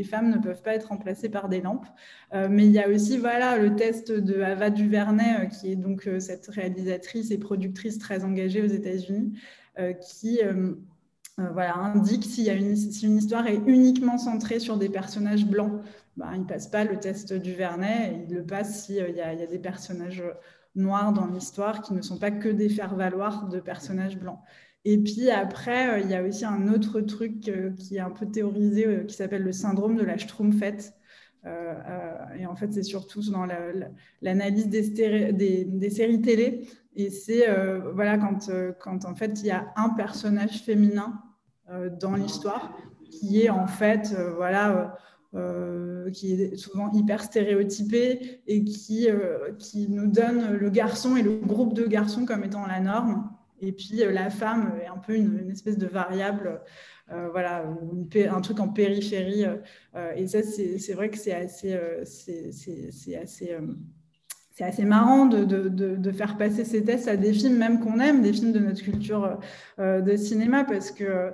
[0.04, 1.86] femmes ne peuvent pas être remplacées par des lampes.
[2.34, 6.08] Euh, mais il y a aussi voilà, le test de Ava Duvernay, qui est donc
[6.18, 9.38] cette réalisatrice et productrice très engagée aux États-Unis,
[10.00, 10.40] qui
[11.36, 15.46] voilà, indique si, y a une, si une histoire est uniquement centrée sur des personnages
[15.46, 15.80] blancs.
[16.16, 19.22] Ben, il ne passe pas le test du Vernet, il le passe s'il y, y,
[19.22, 20.22] a des personnages
[20.74, 24.38] noirs dans l'histoire qui ne sont pas que des faire-valoir de personnages blancs.
[24.84, 28.10] Et puis après, euh, il y a aussi un autre truc euh, qui est un
[28.10, 30.94] peu théorisé euh, qui s'appelle le syndrome de la Schtroumpfette.
[32.38, 33.46] et en fait, c'est surtout dans
[34.20, 36.66] l'analyse des, séries télé.
[36.96, 37.46] Et c'est
[37.94, 41.22] voilà, quand, quand en fait il y a un personnage féminin
[41.98, 42.76] dans l'histoire
[43.10, 44.98] qui est en fait voilà
[46.12, 49.08] qui est souvent hyper stéréotypé et qui,
[49.58, 53.30] qui nous donne le garçon et le groupe de garçons comme étant la norme.
[53.60, 56.60] Et puis euh, la femme est un peu une, espèce de variable,
[57.32, 57.64] voilà,
[58.30, 59.44] un truc en périphérie.
[60.14, 63.56] et ça, c'est vrai que c'est assez, c'est assez
[64.60, 68.22] assez marrant de, de, de, faire passer ces tests à des films même qu'on aime,
[68.22, 69.40] des films de notre culture
[69.78, 71.32] de cinéma, parce que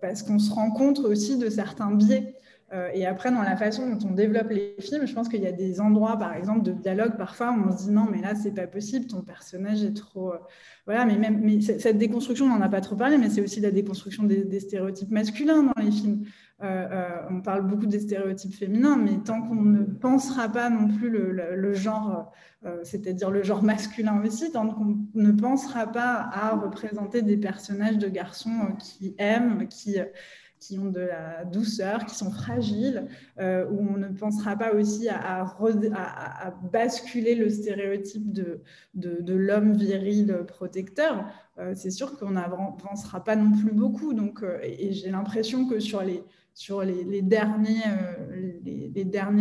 [0.00, 2.36] parce qu'on se rend compte aussi de certains biais.
[2.72, 5.46] Euh, et après, dans la façon dont on développe les films, je pense qu'il y
[5.46, 8.36] a des endroits, par exemple, de dialogue, parfois, où on se dit non, mais là,
[8.36, 10.32] c'est pas possible, ton personnage est trop.
[10.34, 10.38] Euh,
[10.86, 13.72] voilà, mais même cette déconstruction, on n'en a pas trop parlé, mais c'est aussi la
[13.72, 16.24] déconstruction des, stéréotypes masculins dans les films.
[16.62, 21.08] Euh, on parle beaucoup des stéréotypes féminins, mais tant qu'on ne pensera pas non plus
[21.08, 22.32] le, genre,
[22.82, 28.08] c'est-à-dire le genre masculin aussi, tant qu'on ne pensera pas à représenter des personnages de
[28.08, 29.96] garçons qui aiment, qui
[30.60, 33.08] qui ont de la douceur, qui sont fragiles,
[33.38, 41.24] euh, où on ne pensera pas aussi à, basculer le stéréotype de, l'homme viril protecteur,
[41.58, 44.12] euh, c'est sûr qu'on n'avancera pas non plus beaucoup.
[44.12, 46.22] Donc, euh, et, j'ai l'impression que sur les,
[47.22, 47.80] derniers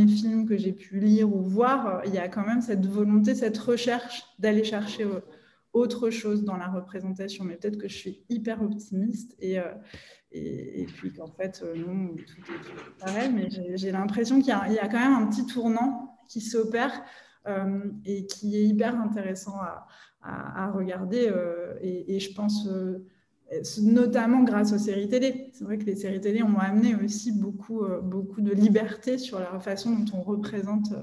[0.08, 3.58] films que j'ai pu lire ou voir, il y a quand même cette volonté, cette
[3.58, 5.06] recherche d'aller chercher
[5.74, 7.44] autre chose dans la représentation.
[7.44, 9.60] Mais peut-être que je suis hyper optimiste et,
[10.32, 14.88] et, puis qu'en fait, euh, non, tout est, pareil, mais j'ai l'impression qu'il y, a
[14.88, 17.02] quand même un petit tournant qui s'opère
[17.48, 19.56] euh, et qui est hyper intéressant
[20.22, 21.28] à, regarder.
[21.28, 22.68] Euh, et, je pense
[23.82, 25.50] notamment grâce aux séries télé.
[25.54, 29.60] C'est vrai que les séries télé ont amené aussi beaucoup, beaucoup de liberté sur la
[29.60, 30.94] façon dont on représente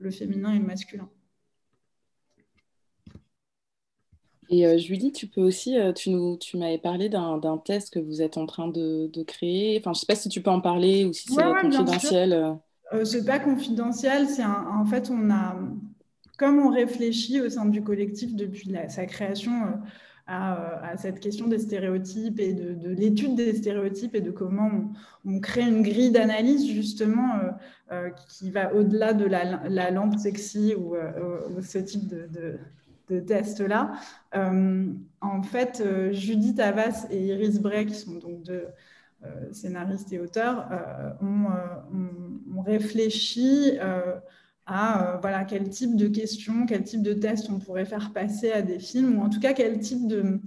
[0.00, 1.08] le féminin et le masculin.
[4.52, 7.98] Et euh, Julie, tu peux aussi, euh, tu, nous, tu m'avais parlé d'un, test que
[7.98, 9.78] vous êtes en train de, créer.
[9.78, 12.58] Enfin, je ne sais pas si tu peux en parler ou si c'est confidentiel.
[12.92, 14.28] Euh, ce n'est pas confidentiel.
[14.28, 15.56] C'est en fait, on a,
[16.36, 19.52] comme on réfléchit au sein du collectif depuis sa création
[20.26, 24.70] à, cette question des stéréotypes et de, l'étude des stéréotypes et de comment
[25.24, 27.40] on, crée une grille d'analyse justement
[28.28, 30.94] qui va au-delà de la, lampe sexy ou,
[31.62, 32.58] ce type de de
[33.20, 33.92] test-là.
[34.34, 38.66] Euh, en fait, euh, Judith Havas et Iris Bray, qui sont donc deux
[39.24, 40.68] euh, scénaristes et auteurs,
[41.20, 41.46] ont,
[42.64, 43.72] réfléchi
[44.66, 48.62] à voilà, quel type de questions, quel type de tests on pourrait faire passer à
[48.62, 50.40] des films, ou en tout cas quel type de...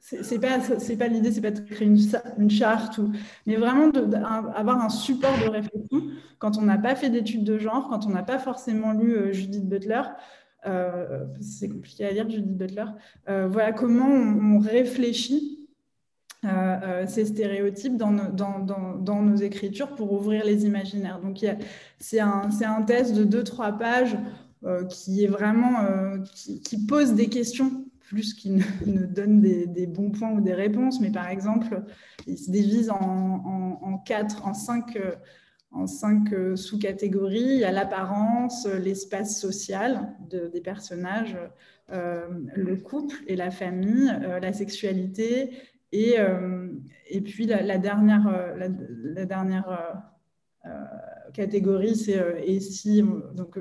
[0.00, 0.58] C'est pas,
[0.98, 1.98] pas l'idée, c'est pas de créer une,
[2.38, 3.12] une charte, ou,
[3.44, 6.02] mais vraiment d'avoir un support de réflexion
[6.38, 9.68] quand on n'a pas fait d'études de genre, quand on n'a pas forcément lu Judith
[9.68, 10.02] Butler,
[10.66, 12.84] euh, c'est compliqué à dire, Judith Butler.
[13.28, 15.68] Euh, voilà comment on, réfléchit
[16.44, 18.12] euh, ces stéréotypes dans
[19.22, 21.20] nos, écritures pour ouvrir les imaginaires.
[21.20, 21.44] Donc,
[21.98, 24.16] c'est un, test de deux, trois pages
[24.90, 25.76] qui est vraiment
[26.34, 28.56] qui, pose des questions plus qu'il
[28.86, 31.00] ne, donne des, des, bons points ou des réponses.
[31.00, 31.82] Mais par exemple,
[32.26, 34.98] il se divise en, en, en quatre, en cinq
[35.70, 37.40] en cinq euh, sous-catégories.
[37.40, 41.36] Il y a l'apparence, euh, l'espace social des personnages,
[41.90, 45.50] euh, le couple et la famille, la sexualité,
[45.90, 46.16] et,
[47.08, 50.12] et puis la, dernière, la, dernière
[51.32, 53.02] catégorie, c'est et si,
[53.34, 53.58] donc,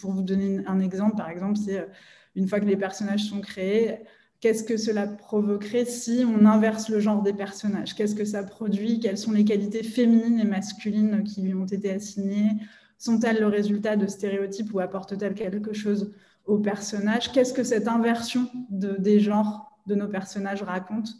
[0.00, 1.86] pour vous donner un exemple, par exemple, c'est
[2.34, 4.00] une fois que les personnages sont créés,
[4.42, 7.94] Qu'est-ce que cela provoquerait si on inverse le genre des personnages?
[7.94, 8.98] Qu'est-ce que ça produit?
[8.98, 12.50] Quelles sont les qualités féminines et masculines qui lui ont été assignées?
[12.98, 16.12] Sont-elles le résultat de stéréotypes ou apportent-elles quelque chose
[16.44, 21.10] aux personnages Qu'est-ce que cette inversion de, des genres de nos personnages raconte?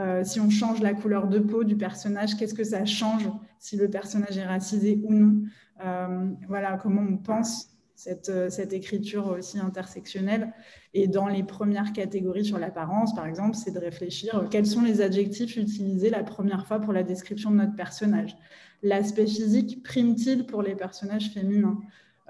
[0.00, 3.76] Euh, Si on change la couleur de peau du personnage, qu'est-ce que ça change si
[3.76, 5.42] le personnage est racisé ou non?
[5.84, 7.73] Euh, Voilà comment on pense
[8.06, 10.52] euh, cette, écriture aussi intersectionnelle.
[10.92, 14.82] Et dans les premières catégories sur l'apparence, par exemple, c'est de réfléchir euh, quels sont
[14.82, 18.36] les adjectifs utilisés la première fois pour la description de notre personnage.
[18.82, 21.78] L'aspect physique prime-t-il pour les personnages féminins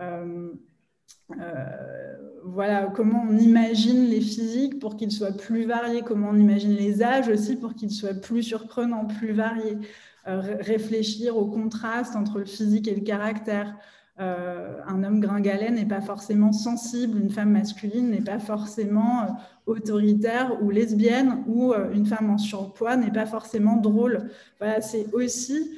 [0.01, 0.51] euh,
[2.45, 7.03] voilà comment on imagine les physiques pour qu'ils soient plus variés, comment on imagine les
[7.03, 9.79] âges aussi pour qu'ils soient plus surprenants, plus variés,
[10.27, 13.75] réfléchir au contraste entre le physique et le caractère,
[14.21, 19.27] euh, un homme gringalet n'est pas forcément sensible, une femme masculine n'est pas forcément euh,
[19.67, 24.31] autoritaire ou lesbienne, ou euh, une femme en surpoids n'est pas forcément drôle.
[24.61, 25.69] Voilà, c'est aussi,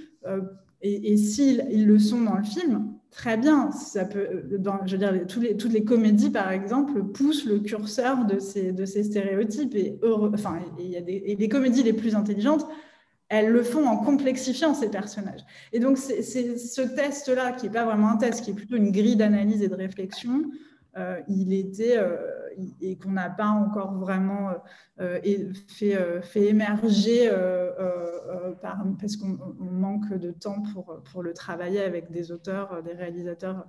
[0.83, 3.71] et, s'ils ils le sont dans le film, très bien.
[3.71, 9.03] Ça peut, je veux dire, toutes les comédies, par exemple, poussent le curseur de ces,
[9.03, 9.75] stéréotypes.
[9.77, 9.99] Et,
[10.35, 12.67] enfin, y a des, et les comédies les plus intelligentes
[13.29, 15.41] elles le font en complexifiant ces personnages.
[15.73, 18.93] Et donc, c'est ce test-là, qui n'est pas vraiment un test, qui est plutôt une
[18.93, 20.45] grille d'analyse et de réflexion,
[20.97, 22.17] euh, il était, euh,
[22.81, 24.51] et qu'on n'a pas encore vraiment
[25.01, 25.21] euh,
[25.69, 27.31] fait, émerger
[28.63, 33.67] parce qu'on manque de temps pour, pour le travailler avec des auteurs, des réalisateurs.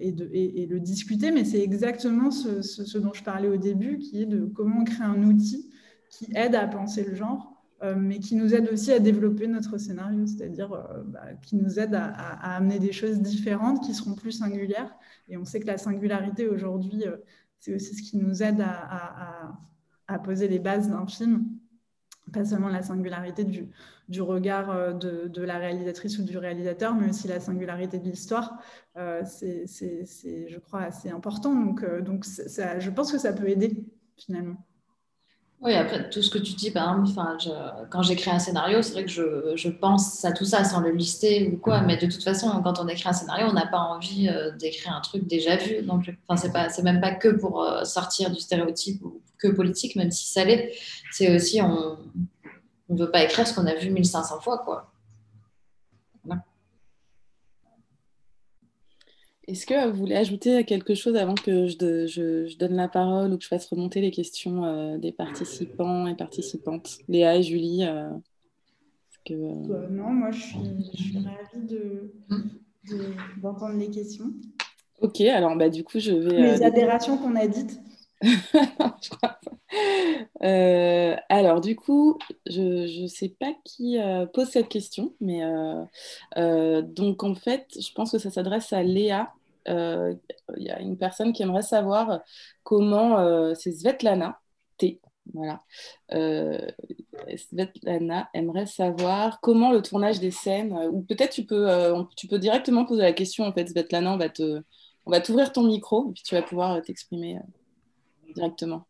[0.00, 3.98] Et, de, et, le discuter, mais c'est exactement ce, ce dont je parlais au début,
[3.98, 5.70] qui est de comment créer un outil
[6.10, 7.53] qui aide à penser le genre
[7.96, 11.94] mais qui nous aide aussi à développer notre scénario, c'est-à-dire euh, bah, qui nous aide
[11.94, 12.10] à,
[12.56, 14.94] amener des choses différentes qui seront plus singulières.
[15.28, 17.16] Et on sait que la singularité aujourd'hui, euh,
[17.58, 19.58] c'est aussi ce qui nous aide à,
[20.22, 21.46] poser les bases d'un film,
[22.32, 27.40] pas seulement la singularité du, regard de, la réalisatrice ou du réalisateur, mais aussi la
[27.40, 28.62] singularité de l'histoire.
[29.24, 31.54] c'est, je crois, assez important.
[32.00, 33.84] Donc, je pense que ça peut aider
[34.16, 34.56] finalement.
[35.64, 37.56] Oui, après, tout ce que tu dis, par exemple,
[37.88, 40.90] quand j'écris un scénario, c'est vrai que je, je, pense à tout ça sans le
[40.90, 43.78] lister ou quoi, mais de toute façon, quand on écrit un scénario, on n'a pas
[43.78, 45.80] envie euh, d'écrire un truc déjà vu.
[45.82, 50.10] Donc, pas, c'est même pas que pour euh, sortir du stéréotype ou que politique, même
[50.10, 50.70] si ça l'est.
[51.10, 51.96] C'est aussi, on
[52.90, 54.93] ne veut pas écrire ce qu'on a vu 1500 fois, quoi.
[59.46, 63.42] Est-ce que vous voulez ajouter quelque chose avant que je, donne la parole ou que
[63.42, 68.08] je fasse remonter les questions euh, des participants et participantes Léa et Julie euh,
[69.30, 71.66] euh, Non, moi je suis, ravie
[73.42, 74.32] d'entendre les questions.
[75.00, 76.40] Ok, alors bah, du coup je vais...
[76.40, 77.78] Les adhérations qu'on a dites.
[81.28, 83.98] alors, du coup, je ne sais pas qui
[84.32, 85.42] pose cette question, mais
[86.36, 89.32] donc en fait, je pense que ça s'adresse à Léa.
[89.66, 90.18] Il
[90.58, 92.20] y a une personne qui aimerait savoir
[92.62, 94.40] comment c'est Svetlana
[94.78, 95.00] T.
[95.32, 95.62] Voilà.
[97.36, 101.68] Svetlana aimerait savoir comment le tournage des scènes, ou peut-être tu peux,
[102.16, 104.28] tu peux directement poser la question en fait, Svetlana, on va
[105.06, 107.38] on va t'ouvrir ton micro et puis tu vas pouvoir t'exprimer
[108.34, 108.86] directement.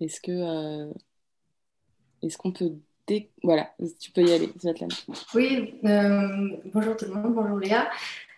[0.00, 0.92] Est-ce que euh,
[2.22, 2.72] est-ce qu'on peut
[3.42, 3.68] voilà
[3.98, 4.94] tu peux y aller Svetlana.
[5.34, 7.90] Oui euh, bonjour tout le monde bonjour Léa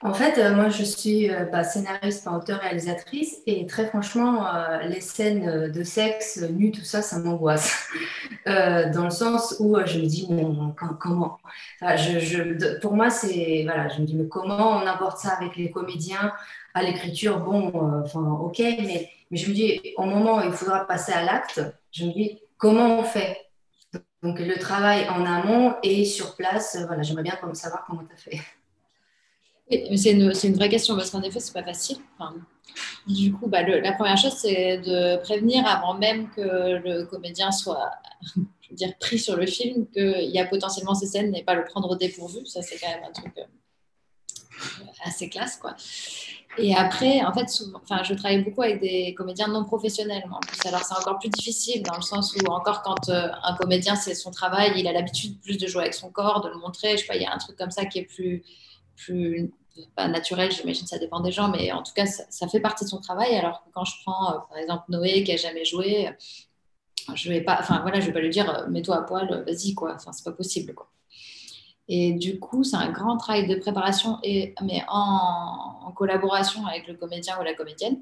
[0.04, 4.48] en fait, euh, moi, je suis bah, scénariste, auteur, réalisatrice, et très franchement,
[4.84, 7.88] les scènes de sexe, nu, tout ça, ça m'angoisse.
[8.46, 10.28] Dans le sens où je me dis,
[10.98, 11.38] comment?
[12.80, 13.62] Pour moi, c'est.
[13.64, 16.32] Voilà, je me dis, mais comment on aborde ça avec les comédiens?
[16.74, 17.70] À l'écriture, bon,
[18.02, 21.60] enfin, ok, mais, mais je me dis, au moment où il faudra passer à l'acte,
[21.90, 23.36] je me dis, comment on fait?
[24.22, 28.16] Donc, le travail en amont et sur place, voilà, j'aimerais bien savoir comment tu as
[28.16, 28.40] fait.
[29.70, 31.96] C'est une, vraie question parce qu'en effet, c'est pas facile.
[33.06, 37.90] du coup, bah, la première chose, c'est de prévenir avant même que le comédien soit
[38.36, 41.54] je veux dire, pris sur le film qu'il y a potentiellement ces scènes et pas
[41.54, 42.46] le prendre au dépourvu.
[42.46, 45.56] Ça, c'est quand même un truc euh, assez classe.
[45.56, 45.74] Quoi.
[46.58, 47.46] Et après, en fait,
[48.04, 50.22] je travaille beaucoup avec des comédiens non professionnels.
[50.66, 54.14] Alors c'est encore plus difficile dans le sens où encore quand euh, un comédien c'est
[54.14, 56.92] son travail, il a l'habitude plus de jouer avec son corps, de le montrer.
[56.92, 58.44] Je sais pas, il y a un truc comme ça qui est plus
[59.94, 62.90] pas naturel, j'imagine ça dépend des gens, mais en tout cas, ça, fait partie de
[62.90, 63.34] son travail.
[63.36, 66.10] Alors que quand je prends, euh, par exemple, Noé qui a jamais joué,
[67.14, 69.74] je vais pas, enfin voilà, je vais pas lui dire, euh, mets-toi à poil, vas-y
[69.74, 69.94] quoi.
[69.94, 70.88] Enfin, c'est pas possible quoi.
[71.88, 76.94] Et du coup, c'est un grand travail de préparation, et, mais en, collaboration avec le
[76.94, 78.00] comédien ou la comédienne.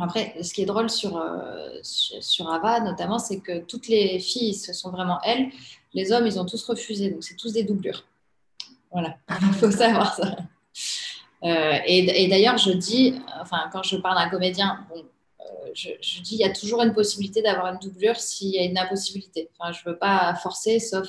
[0.00, 4.54] Après, ce qui est drôle sur, euh, sur Ava, notamment, c'est que toutes les filles,
[4.54, 5.50] ce sont vraiment elles.
[5.94, 8.04] Les hommes, ils ont tous refusé, donc c'est tous des doublures.
[8.90, 10.36] Voilà, il faut savoir ça.
[11.44, 15.04] Euh, et, d'ailleurs, je dis, enfin, quand je parle d'un comédien, bon,
[15.40, 18.64] euh, je, dis, il y a toujours une possibilité d'avoir une doublure s'il y a
[18.64, 19.48] une impossibilité.
[19.58, 21.08] Enfin, je ne veux pas forcer, sauf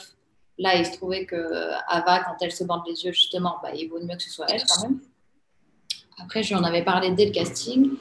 [0.58, 3.88] là, il se trouvait que Ava, quand elle se bande les yeux, justement, bah, il
[3.90, 5.00] vaut mieux que ce soit elle quand même.
[6.22, 7.92] Après, je lui en avais parlé dès le casting.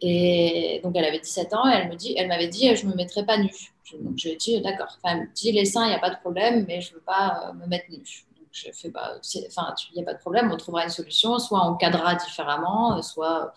[0.00, 2.96] Et donc, elle avait 17 ans et elle me dit, m'avait dit, je ne me
[2.96, 3.72] mettrai pas nue.
[4.00, 4.98] Donc, j'ai dit, d'accord.
[5.02, 6.96] Enfin, elle me dit, les seins, il n'y a pas de problème, mais je ne
[6.96, 8.27] veux pas euh, me mettre nue
[8.66, 11.64] je fais bah, enfin, il n'y a pas de problème, on trouvera une solution, soit
[11.66, 13.54] on cadrera différemment, soit,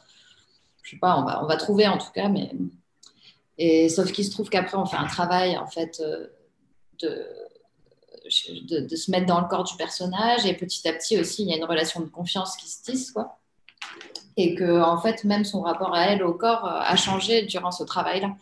[0.84, 2.52] je sais pas, on va, trouver en tout cas, mais.
[3.58, 6.28] Et sauf qu'il se trouve qu'après, on fait un travail, en fait, euh,
[7.02, 7.28] de,
[8.82, 11.54] de, se mettre dans le corps du personnage, et petit à petit aussi, il y
[11.54, 13.38] a une relation de confiance qui se tisse, quoi.
[14.38, 17.84] Et que, en fait, même son rapport à elle, au corps, a changé durant ce
[17.84, 18.36] travail-là.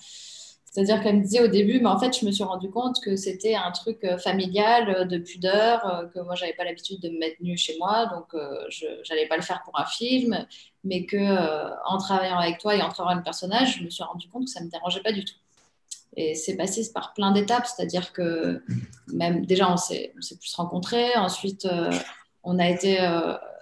[0.80, 3.18] C'est-à-dire qu'elle me disait au début, mais en fait, je me suis rendu compte que
[3.18, 7.10] c'était un truc euh, familial, euh, de pudeur, euh, que moi, j'avais pas l'habitude de
[7.10, 8.28] me mettre nue chez moi, donc
[8.70, 10.48] je n'allais pas le faire pour un film,
[10.86, 11.18] mais que
[11.86, 14.50] en travaillant avec toi et en travaillant le personnage, je me suis rendu compte que
[14.50, 15.36] ça me dérangeait pas du tout.
[16.16, 18.64] Et c'est passé par plein d'étapes, c'est-à-dire que
[19.12, 21.68] même déjà, on s'est plus rencontrés, ensuite,
[22.44, 23.00] on a été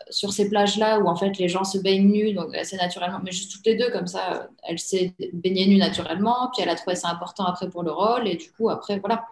[0.10, 3.32] sur ces plages-là où en fait les gens se baignent nus, donc assez naturellement, mais
[3.32, 6.96] juste toutes les deux, comme ça, elle s'est baignée nue naturellement, puis elle a trouvé
[6.96, 9.26] ça important après pour le rôle, et du coup, après, voilà,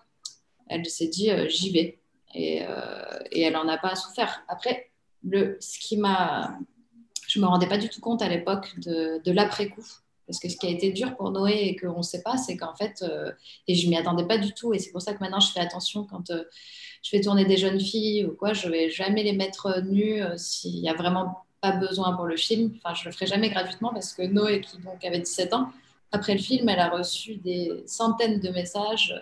[0.68, 2.00] elle s'est dit, euh, j'y vais.
[2.34, 4.44] Et, euh, et, elle n'en a pas souffert.
[4.48, 4.92] Après,
[5.24, 6.58] le, ce qui m'a.
[7.28, 9.86] Je ne me rendais pas du tout compte à l'époque de, de l'après-coup.
[10.28, 12.58] Parce que ce qui a été dur pour Noé et qu'on ne sait pas, c'est
[12.58, 13.32] qu'en fait, euh,
[13.68, 15.60] et je m'y attendais pas du tout, et c'est pour ça que maintenant je fais
[15.60, 16.32] attention quand
[17.06, 20.38] je fais tourner des jeunes filles ou quoi, je vais jamais les mettre nues euh,
[20.38, 22.74] s'il n'y a vraiment pas besoin pour le film.
[22.78, 25.70] Enfin, je le ferai jamais gratuitement parce que Noé, qui donc avait 17 ans,
[26.12, 29.14] après le film, elle a reçu des centaines de messages,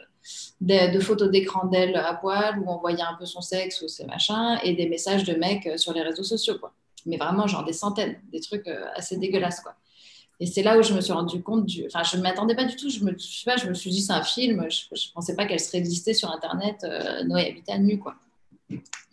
[0.62, 4.06] de, photos d'écran d'elle à poil où on voyait un peu son sexe ou ses
[4.06, 6.72] machins, et des messages de mecs euh, sur les réseaux sociaux, quoi.
[7.06, 9.76] mais vraiment genre des centaines, des trucs assez dégueulasses quoi.
[10.44, 11.86] Et c'est là où je me suis rendu compte du.
[11.86, 12.90] Enfin, je ne m'attendais pas du tout.
[12.90, 14.68] Je me, je sais pas, je me suis dit, c'est un film.
[14.70, 16.86] Je ne pensais pas qu'elle serait existée sur Internet.
[17.24, 18.16] Noé habitait à nu, quoi.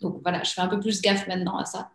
[0.01, 1.89] Donc voilà, je fais un peu plus gaffe maintenant à ça.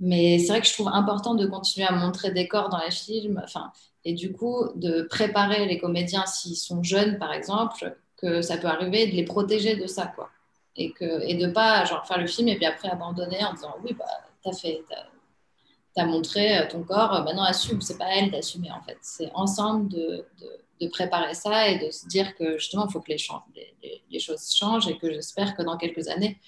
[0.00, 2.90] Mais c'est vrai que je trouve important de continuer à montrer des corps dans les
[2.90, 3.42] films.
[3.44, 3.70] Enfin,
[4.06, 8.68] et du coup, de préparer les comédiens s'ils sont jeunes, par exemple, que ça peut
[8.68, 10.30] arriver, de les protéger de ça, quoi.
[10.76, 13.76] Et, que, et de pas genre, faire le film et puis après abandonner en disant
[13.84, 14.06] oui, bah,
[14.42, 14.82] t'as fait,
[15.96, 18.98] montré ton corps, maintenant assume, c'est pas elle d'assumer en fait.
[19.00, 20.26] C'est ensemble de,
[20.80, 24.86] de, préparer ça et de se dire que justement, il faut que les, choses changent
[24.86, 26.38] et que j'espère que dans quelques années,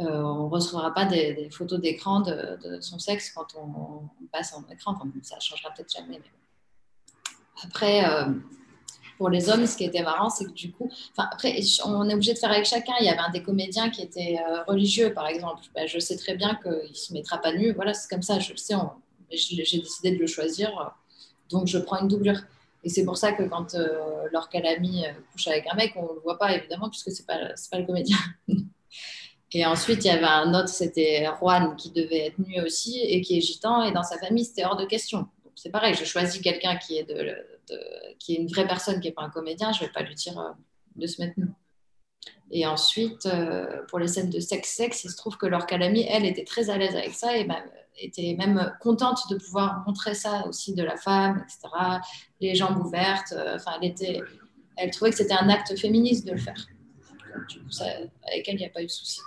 [0.00, 4.64] euh, on ne recevra pas des, photos d'écran de, son sexe quand on, passe en
[4.72, 4.92] écran.
[4.92, 6.18] Enfin, ça changera peut-être jamais.
[6.18, 6.30] Mais
[7.64, 8.26] après, euh,
[9.20, 12.32] pour les hommes, ce qui était marrant, c'est que du coup, après, on est obligé
[12.32, 12.94] de faire avec chacun.
[13.00, 15.62] Il y avait un des comédiens qui était euh, religieux, par exemple.
[15.74, 17.74] Ben, je sais très bien qu'il ne se mettra pas nu.
[17.74, 18.72] Voilà, c'est comme ça, je le sais.
[19.30, 20.94] J'ai décidé de le choisir.
[21.50, 22.40] Donc, je prends une doublure.
[22.82, 24.26] Et c'est pour ça que quand euh,
[24.64, 27.52] ami couche avec un mec, on ne le voit pas, évidemment, puisque ce n'est pas,
[27.70, 28.16] pas le comédien.
[29.52, 33.20] Et ensuite, il y avait un autre, c'était Juan, qui devait être nu aussi et
[33.20, 33.82] qui est gitan.
[33.82, 35.26] Et dans sa famille, c'était hors de question
[35.62, 37.36] c'est pareil, je choisis quelqu'un qui est de,
[38.20, 40.14] qui est une vraie personne, qui n'est pas un comédien, je ne vais pas lui
[40.14, 40.50] dire euh,
[40.94, 41.48] de se mettre nu.
[42.52, 46.26] Et ensuite, euh, pour les scènes de sexe-sexe, il se trouve que leur calamie, elle,
[46.26, 47.48] était très à l'aise avec ça et
[47.96, 51.68] était même contente de pouvoir montrer ça aussi de la femme, etc.
[52.40, 53.32] Les jambes ouvertes.
[53.32, 54.20] Euh, enfin, elle, était,
[54.76, 56.66] elle trouvait que c'était un acte féministe de le faire.
[58.26, 59.20] avec elle, il n'y a pas eu de souci.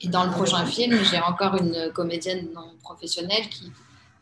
[0.00, 3.72] Et dans le prochain film, j'ai encore une comédienne non professionnelle qui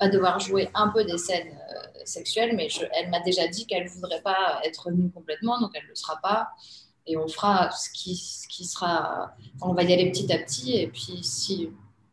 [0.01, 1.59] va devoir jouer un peu des scènes
[1.97, 5.73] euh, sexuelles, mais elle m'a déjà dit qu'elle ne voudrait pas être nue complètement, donc
[5.75, 6.49] elle ne le sera pas.
[7.07, 8.17] Et on fera ce qui,
[8.65, 9.35] sera.
[9.61, 10.77] on va y aller petit à petit.
[10.77, 11.71] Et puis, si.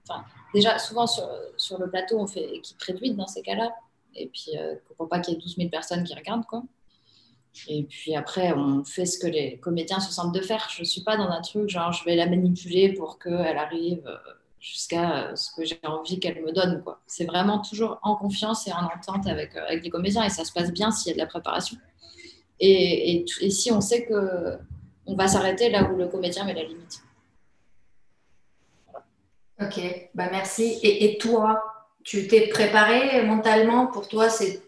[0.08, 0.24] Enfin,
[0.54, 3.72] déjà, souvent sur, le plateau, on fait équipe réduite dans ces cas-là.
[4.16, 6.64] Et puis, euh, pour pas qu'il y ait 12 000 personnes qui regardent, quoi.
[7.68, 10.70] Et puis après, on fait ce que les comédiens se sentent de faire.
[10.72, 14.04] Je ne suis pas dans un truc genre je vais la manipuler pour qu'elle arrive.
[14.64, 16.82] Jusqu'à euh, ce que j'ai envie qu'elle me donne.
[17.06, 20.46] C'est vraiment toujours en confiance et en entente avec, euh, avec les comédiens et ça
[20.46, 21.76] se passe bien s'il y a de la préparation.
[22.62, 24.58] Et, et, si on sait que
[25.06, 27.04] on va s'arrêter là où le comédien met la limite.
[29.60, 30.80] Ok, bah merci.
[30.82, 31.62] Et, et toi,
[32.04, 34.62] tu t'es préparé mentalement pour toi c'est,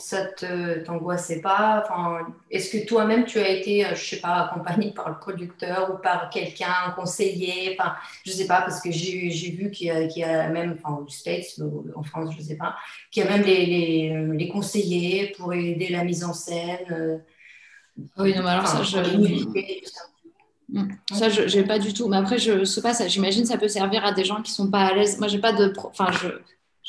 [0.00, 1.84] ça ne t'angoissait pas?
[1.84, 5.92] Enfin, Est-ce que toi-même tu as été, euh, je sais pas, accompagné par le producteur
[5.94, 7.76] ou par quelqu'un, conseiller?
[7.78, 10.78] Enfin, Je sais pas, parce que j'ai, vu qu'il y, a, qu'il y a même,
[10.78, 11.60] enfin, aux States,
[11.94, 12.74] en France, je sais pas,
[13.10, 16.86] qu'il y a même les, les, les, conseillers pour aider la mise en scène.
[16.90, 17.18] Euh,
[18.16, 18.98] oui, non, mais alors ça, je.
[20.70, 20.88] Mm.
[21.12, 22.08] Ça, je n'ai pas du tout.
[22.08, 24.70] Mais après, je sais pas, ça, j'imagine ça peut servir à des gens qui sont
[24.70, 25.18] pas à l'aise.
[25.18, 25.72] Moi, j'ai pas de.
[25.78, 26.28] Enfin, je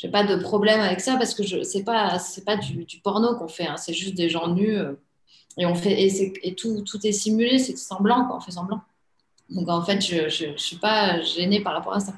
[0.00, 3.36] j'ai pas de problème avec ça parce que je c'est pas c'est pas du, porno
[3.36, 3.76] qu'on fait hein.
[3.76, 4.94] c'est juste des gens nus euh,
[5.58, 8.36] et on fait et, et tout, tout est simulé c'est semblant quoi.
[8.36, 8.80] On fait semblant.
[9.50, 12.14] Donc en fait je, je, suis pas gênée par rapport à ça.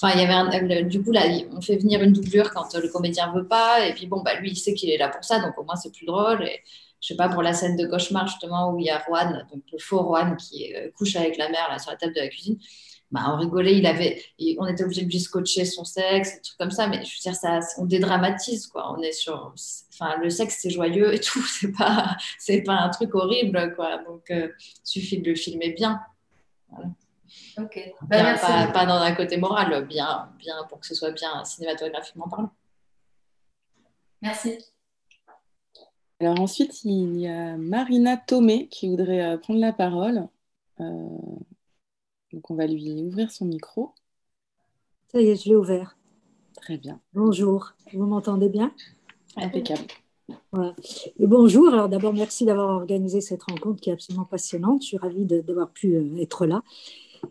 [0.00, 1.22] Enfin il y avait un, du coup là
[1.52, 4.50] on fait venir une doublure quand le comédien veut pas et puis bon bah lui
[4.50, 6.60] il sait qu'il est là pour ça donc au moins c'est plus drôle et
[7.00, 9.62] je sais pas pour la scène de cauchemar justement où il y a Juan donc
[9.72, 12.28] le faux Juan qui euh, couche avec la mère là sur la table de la
[12.28, 12.58] cuisine
[13.10, 14.22] bah, on rigolait, il avait,
[14.58, 17.20] on était obligé de lui scotcher son sexe, des trucs comme ça, mais je veux
[17.22, 18.92] dire, ça, on dédramatise, quoi.
[18.92, 19.54] On est sur,
[19.92, 23.98] enfin, le sexe, c'est joyeux et tout, c'est pas, c'est pas un truc horrible, quoi.
[23.98, 24.48] Donc, il euh,
[24.82, 26.00] suffit de le filmer bien.
[27.58, 27.94] Ok.
[28.02, 28.34] Bah,
[28.72, 32.50] pas, dans un côté moral, bien, bien pour que ce soit bien cinématographiquement parlant.
[34.22, 34.58] Merci.
[36.20, 40.28] Alors ensuite, il y a Marina Tomé qui voudrait euh, prendre la parole.
[40.80, 41.18] Euh,
[42.34, 43.92] donc on va lui ouvrir son micro.
[45.12, 45.96] Ça y est, je l'ai ouvert.
[46.56, 47.00] Très bien.
[47.14, 48.72] Bonjour, vous m'entendez bien?
[49.36, 49.84] Impeccable.
[51.18, 54.82] Et bonjour, alors d'abord merci d'avoir organisé cette rencontre qui est absolument passionnante.
[54.82, 56.62] Je suis ravie d'avoir pu euh, être là.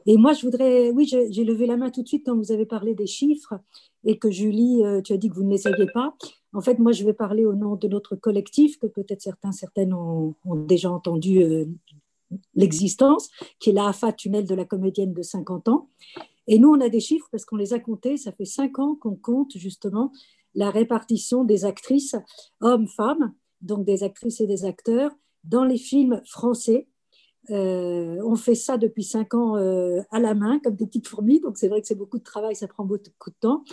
[0.06, 2.66] Et moi, je voudrais, oui, j'ai levé la main tout de suite quand vous avez
[2.66, 3.56] parlé des chiffres
[4.06, 6.16] et que Julie, euh, tu as dit que vous ne les saviez pas.
[6.54, 9.94] En fait, moi, je vais parler au nom de notre collectif, que peut-être certains, certaines
[9.94, 10.36] ont,
[10.68, 11.66] déjà entendu euh,
[12.56, 13.30] l'existence,
[13.60, 15.90] qui est la AFA tunnel de la comédienne de 50 ans.
[16.48, 18.18] Et nous, on a des chiffres parce qu'on les a comptés.
[18.18, 20.12] Ça fait cinq ans qu'on compte justement
[20.56, 22.16] la répartition des actrices
[22.62, 25.12] hommes-femmes, donc des actrices et des acteurs,
[25.44, 26.88] dans les films français.
[27.50, 31.40] Euh, on fait ça depuis cinq ans euh, à la main, comme des petites fourmis.
[31.40, 33.64] Donc c'est vrai que c'est beaucoup de travail, ça prend beaucoup de temps.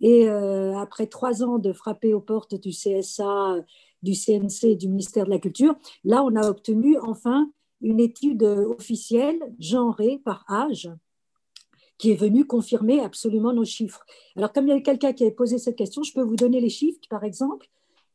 [0.00, 3.56] Et euh, après trois ans de frapper aux portes du CSA,
[4.02, 7.50] du CNC du ministère de la Culture, là, on a obtenu enfin
[7.84, 10.90] une étude officielle genrée par âge
[11.98, 14.04] qui est venu confirmer absolument nos chiffres.
[14.36, 16.60] Alors, comme il y avait quelqu'un qui avait posé cette question, je peux vous donner
[16.60, 17.68] les chiffres, par exemple,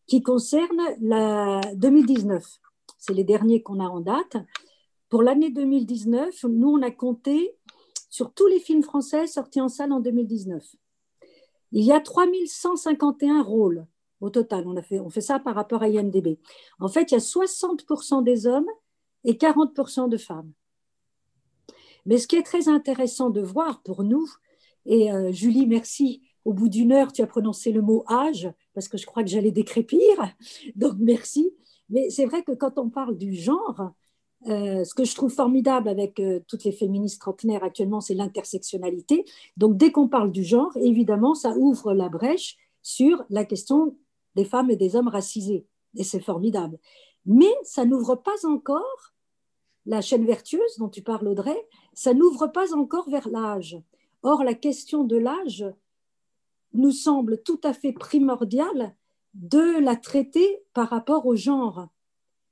[0.05, 2.45] qui concernent la 2019.
[2.97, 4.38] C'est les derniers qu'on a en date.
[5.07, 7.55] Pour l'année 2019, nous, on a compté
[8.09, 10.63] sur tous les films français sortis en salle en 2019.
[11.72, 13.86] Il y a 3151 rôles
[14.20, 14.65] au total.
[14.67, 16.39] On, a fait, on fait ça par rapport à IMDB.
[16.80, 18.67] En fait, il y a 60% des hommes
[19.24, 20.51] et 40% de femmes.
[22.05, 24.28] Mais ce qui est très intéressant de voir pour nous,
[24.86, 28.88] et euh, Julie, merci, au bout d'une heure, tu as prononcé le mot âge, parce
[28.88, 29.99] que je crois que j'allais décrépir,
[30.76, 31.51] donc merci.
[31.89, 33.91] Mais c'est vrai que quand on parle du genre,
[34.47, 39.26] euh, ce que je trouve formidable avec euh, toutes les féministes trentenaires actuellement, c'est l'intersectionnalité.
[39.57, 43.97] Donc dès qu'on parle du genre, évidemment, ça ouvre la brèche sur la question
[44.36, 45.65] des femmes et des hommes racisés.
[45.95, 46.78] Et c'est formidable.
[47.26, 49.13] Mais ça n'ouvre pas encore
[49.86, 53.78] la chaîne vertueuse dont tu parles, Audrey, ça n'ouvre pas encore vers l'âge.
[54.22, 55.65] Or, la question de l'âge
[56.74, 58.95] nous semble tout à fait primordiale
[59.34, 61.88] de la traiter par rapport au genre.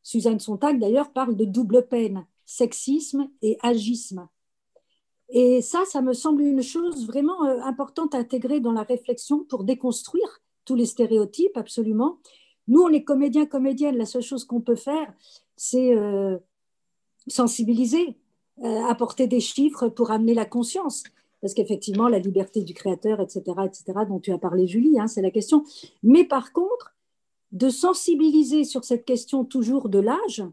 [0.04, 4.28] Suzanne Sontag, d'ailleurs, parle de double peine, sexisme et agisme.
[5.30, 9.44] Et ça, ça me semble une chose vraiment euh, importante à intégrer dans la réflexion
[9.44, 12.20] pour déconstruire tous les stéréotypes, absolument.
[12.68, 13.98] Nous, on est comédiens, comédiennes.
[13.98, 15.14] La seule chose qu'on peut faire,
[15.56, 16.38] c'est euh,
[17.28, 18.18] sensibiliser,
[18.64, 21.04] euh, apporter des chiffres pour amener la conscience.
[21.42, 25.22] Parce qu'effectivement, la liberté du créateur, etc., etc., dont tu as parlé, Julie, hein, c'est
[25.22, 25.64] la question.
[26.04, 26.96] Mais par contre,
[27.52, 30.44] de sensibiliser sur cette question toujours de l'âge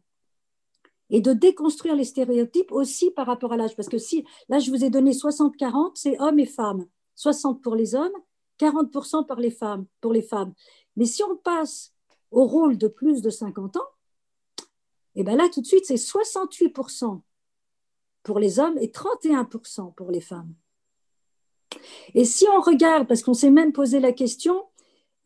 [1.10, 3.76] et de déconstruire les stéréotypes aussi par rapport à l'âge.
[3.76, 6.86] Parce que si, là, je vous ai donné 60-40, c'est hommes et femmes.
[7.16, 8.12] 60 pour les hommes,
[8.58, 10.52] 40% pour les femmes, pour les femmes.
[10.96, 11.93] Mais si on passe
[12.35, 13.89] au rôle de plus de 50 ans,
[15.14, 17.20] et bien là, tout de suite, c'est 68%
[18.22, 20.55] pour les hommes et 31% pour les femmes.
[22.14, 24.64] Et si on regarde, parce qu'on s'est même posé la question,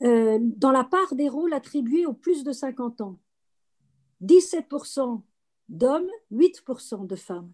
[0.02, 3.18] euh, dans la part des rôles attribués aux plus de 50 ans,
[4.22, 5.22] 17%
[5.68, 7.52] d'hommes, 8% de femmes.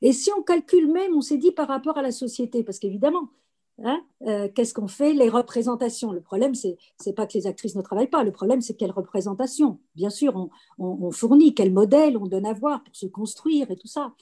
[0.00, 3.30] Et si on calcule même, on s'est dit par rapport à la société, parce qu'évidemment,
[3.78, 6.12] Hein, euh, qu'est-ce qu'on fait Les représentations.
[6.12, 8.22] Le problème, c'est n'est pas que les actrices ne travaillent pas.
[8.22, 9.80] Le problème, c'est quelle représentation.
[9.94, 13.76] Bien sûr, on, on, fournit quel modèle on donne à voir pour se construire et
[13.76, 14.14] tout ça.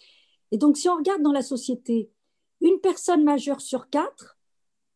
[0.53, 2.11] Et donc, si on regarde dans la société,
[2.61, 4.39] une personne majeure sur quatre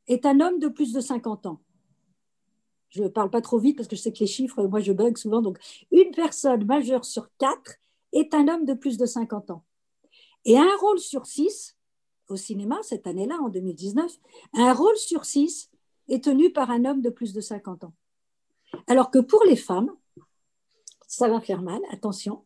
[0.07, 1.61] est un homme de plus de 50 ans.
[2.91, 4.93] Je ne parle pas trop vite parce que je sais que les chiffres, moi, je
[4.93, 5.43] bug souvent.
[5.43, 5.59] Donc,
[5.91, 7.75] une personne majeure sur quatre
[8.13, 9.65] est un homme de plus de 50 ans.
[10.45, 11.77] Et un rôle sur six
[12.29, 14.13] au cinéma cette année-là, en 2019,
[14.55, 15.71] un rôle sur six
[16.09, 17.95] est tenu par un homme de plus de 50 ans.
[18.87, 19.91] Alors que pour les femmes,
[21.07, 22.45] ça va faire mal, attention,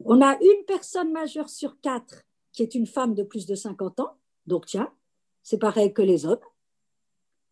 [0.00, 4.00] on a une personne majeure sur quatre qui est une femme de plus de 50
[4.00, 4.92] ans, donc tiens,
[5.42, 6.38] c'est pareil que les hommes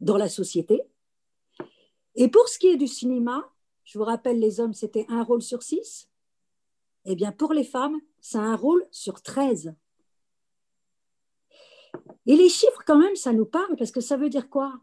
[0.00, 0.82] dans la société.
[2.14, 3.50] Et pour ce qui est du cinéma,
[3.84, 6.08] je vous rappelle, les hommes, c'était un rôle sur six.
[7.04, 9.74] Eh bien, pour les femmes, c'est un rôle sur 13.
[12.26, 14.80] Et les chiffres, quand même, ça nous parle parce que ça veut dire quoi?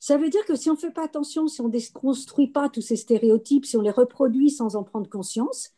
[0.00, 2.68] Ça veut dire que si on ne fait pas attention, si on ne déconstruit pas
[2.68, 5.70] tous ces stéréotypes, si on les reproduit sans en prendre conscience,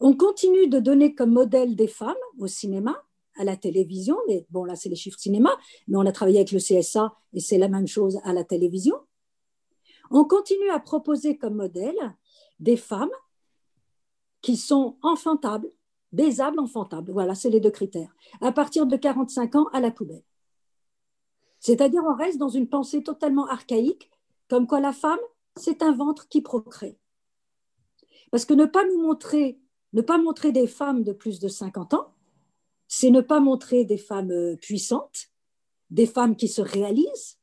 [0.00, 3.02] on continue de donner comme modèle des femmes au cinéma,
[3.36, 4.16] à la télévision.
[4.26, 5.56] Mais bon, là, c'est les chiffres cinéma,
[5.88, 8.96] mais on a travaillé avec le CSA et c'est la même chose à la télévision.
[10.10, 12.16] On continue à proposer comme modèle
[12.58, 13.10] des femmes
[14.40, 15.70] qui sont enfantables,
[16.12, 17.12] baisable, enfantable.
[17.12, 18.14] Voilà, c'est les deux critères.
[18.40, 20.24] À partir de 45 ans, à la poubelle.
[21.60, 24.10] C'est-à-dire, on reste dans une pensée totalement archaïque,
[24.48, 25.18] comme quoi la femme,
[25.56, 26.98] c'est un ventre qui procrée.
[28.30, 29.58] Parce que ne pas nous montrer,
[29.92, 32.14] montrer des femmes de plus de 50 ans,
[32.88, 35.28] c'est ne pas montrer des femmes euh, puissantes,
[35.90, 37.38] des femmes qui se réalisent,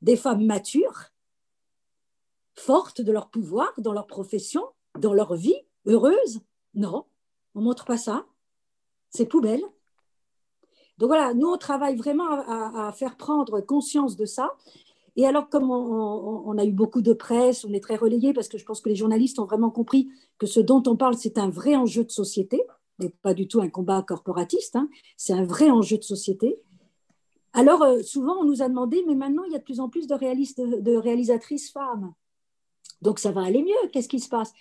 [0.00, 1.12] des femmes matures,
[2.54, 4.64] fortes de leur pouvoir, dans leur profession,
[4.98, 6.40] dans leur vie, heureuses.
[6.74, 7.06] Non,
[7.54, 8.26] on ne montre pas ça.
[9.10, 9.62] C'est poubelle.
[10.98, 14.52] Donc voilà, nous, on travaille vraiment à, faire prendre conscience de ça.
[15.16, 18.56] Et alors, comme on, a eu beaucoup de presse, on est très relayé parce que
[18.56, 20.08] je pense que les journalistes ont vraiment compris
[20.38, 22.62] que ce dont on parle, c'est un vrai enjeu de société,
[23.02, 24.88] et pas du tout un combat corporatiste, hein.
[25.16, 26.58] c'est un vrai enjeu de société.
[27.52, 29.90] Alors, euh, souvent, on nous a demandé, mais maintenant, il y a de plus en
[29.90, 32.14] plus de, de réalisatrices femmes.
[33.02, 33.88] Donc, ça va aller mieux.
[33.92, 34.52] Qu'est-ce qui se passe?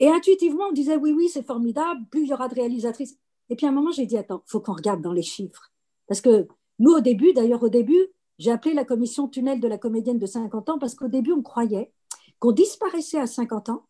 [0.00, 3.16] Et intuitivement, on disait oui, oui, c'est formidable, plus il y aura de réalisatrices.
[3.50, 5.70] Et puis à un moment, j'ai dit attends, faut qu'on regarde dans les chiffres.
[6.08, 6.48] Parce que
[6.78, 8.08] nous, au début, d'ailleurs, au début,
[8.38, 11.42] j'ai appelé la commission tunnel de la comédienne de 50 ans parce qu'au début, on
[11.42, 11.92] croyait
[12.38, 13.84] qu'on disparaissait à 50 ans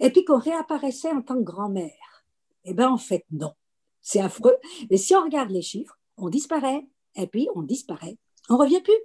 [0.00, 2.24] et puis qu'on réapparaissait en tant que grand-mère.
[2.64, 3.52] Eh bien, en fait, non.
[4.00, 4.56] C'est affreux.
[4.90, 8.16] Mais si on regarde les chiffres, on disparaît, et puis on disparaît.
[8.48, 8.98] On revient plus.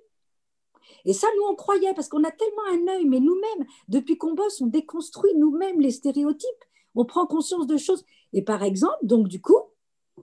[1.05, 4.33] Et ça, nous, on croyait, parce qu'on a tellement un œil, mais nous-mêmes, depuis qu'on
[4.33, 8.03] bosse, on déconstruit nous-mêmes les stéréotypes, on prend conscience de choses.
[8.33, 9.59] Et par exemple, donc du coup,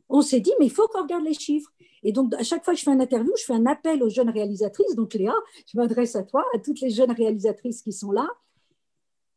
[0.09, 1.71] on s'est dit, mais il faut qu'on regarde les chiffres.
[2.03, 4.09] Et donc, à chaque fois que je fais un interview, je fais un appel aux
[4.09, 4.97] jeunes réalisatrices.
[4.97, 5.35] Donc, Léa,
[5.67, 8.29] je m'adresse à toi, à toutes les jeunes réalisatrices qui sont là,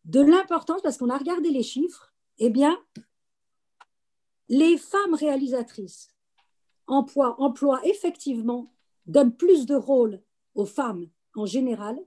[0.06, 2.77] de l'importance, parce qu'on a regardé les chiffres, eh bien,
[4.49, 6.10] les femmes réalisatrices
[6.88, 8.72] emploient, emploient effectivement,
[9.06, 10.22] donnent plus de rôles
[10.53, 11.98] aux femmes en général,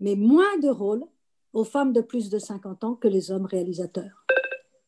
[0.00, 1.04] mais moins de rôles
[1.52, 4.24] aux femmes de plus de 50 ans que les hommes réalisateurs.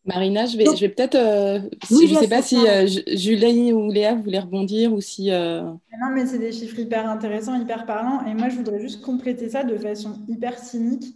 [0.04, 1.14] Marina, je vais, je vais peut-être.
[1.14, 5.30] Euh, je ne sais pas si euh, Julie ou Léa voulaient rebondir ou si.
[5.30, 8.24] Euh, non, mais c'est des chiffres hyper intéressants, hyper parlants.
[8.26, 11.14] Et moi, je voudrais juste compléter ça de façon hyper cynique.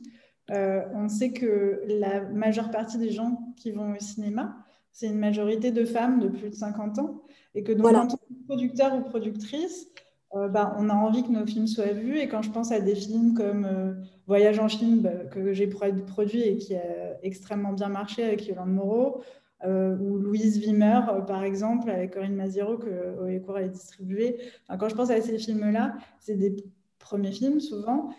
[0.51, 4.55] on sait que la majeure partie des gens qui vont au cinéma,
[4.93, 7.23] c'est une majorité de femmes de plus de 50 ans.
[7.55, 9.89] Et que donc, en tant que producteur ou productrice,
[10.35, 12.19] euh, bah, on a envie que nos films soient vus.
[12.19, 13.95] Et quand je pense à des films comme euh,
[14.27, 16.83] Voyage en film bah, que j'ai produit et qui a
[17.23, 19.23] extrêmement bien marché avec Yolande Moreau,
[19.65, 24.39] euh, ou Louise Wimmer, par exemple, avec Corinne Maziro, que Oecourt a distribué.
[24.79, 26.57] quand je pense à ces films-là, c'est des
[26.99, 28.11] premiers films souvent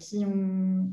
[0.00, 0.88] qui, ont,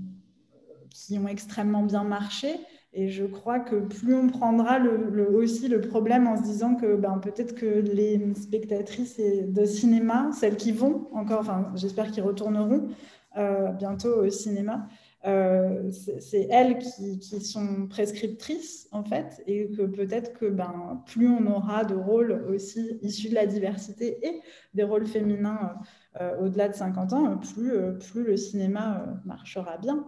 [0.91, 2.49] qui ont extrêmement bien marché.
[2.97, 6.95] Et je crois que plus on prendra le, aussi le problème en se disant que
[6.95, 12.87] ben, peut-être que les spectatrices de cinéma, celles qui vont encore, enfin, j'espère qu'ils retourneront
[13.35, 14.87] euh, bientôt au cinéma,
[15.25, 21.45] euh, c'est elles qui, sont prescriptrices en fait, et que peut-être que ben, plus on
[21.47, 24.41] aura de rôles aussi issus de la diversité et
[24.73, 25.79] des rôles féminins
[26.21, 30.05] euh, au-delà de 50 ans, plus le cinéma marchera bien.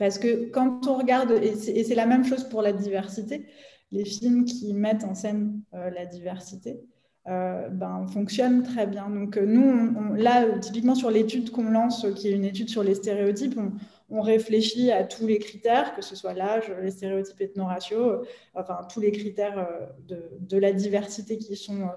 [0.00, 3.44] Parce que quand on regarde, et c'est la même chose pour la diversité,
[3.92, 6.80] les films qui mettent en scène euh, la diversité
[7.28, 9.10] euh, ben, fonctionnent très bien.
[9.10, 12.94] Donc euh, nous, là, typiquement sur l'étude qu'on lance, qui est une étude sur les
[12.94, 13.60] stéréotypes,
[14.08, 18.22] on, réfléchit à tous les critères, que ce soit l'âge, les stéréotypes ethno-raciaux,
[18.54, 19.68] enfin tous les critères
[20.08, 21.90] de, la diversité qui sont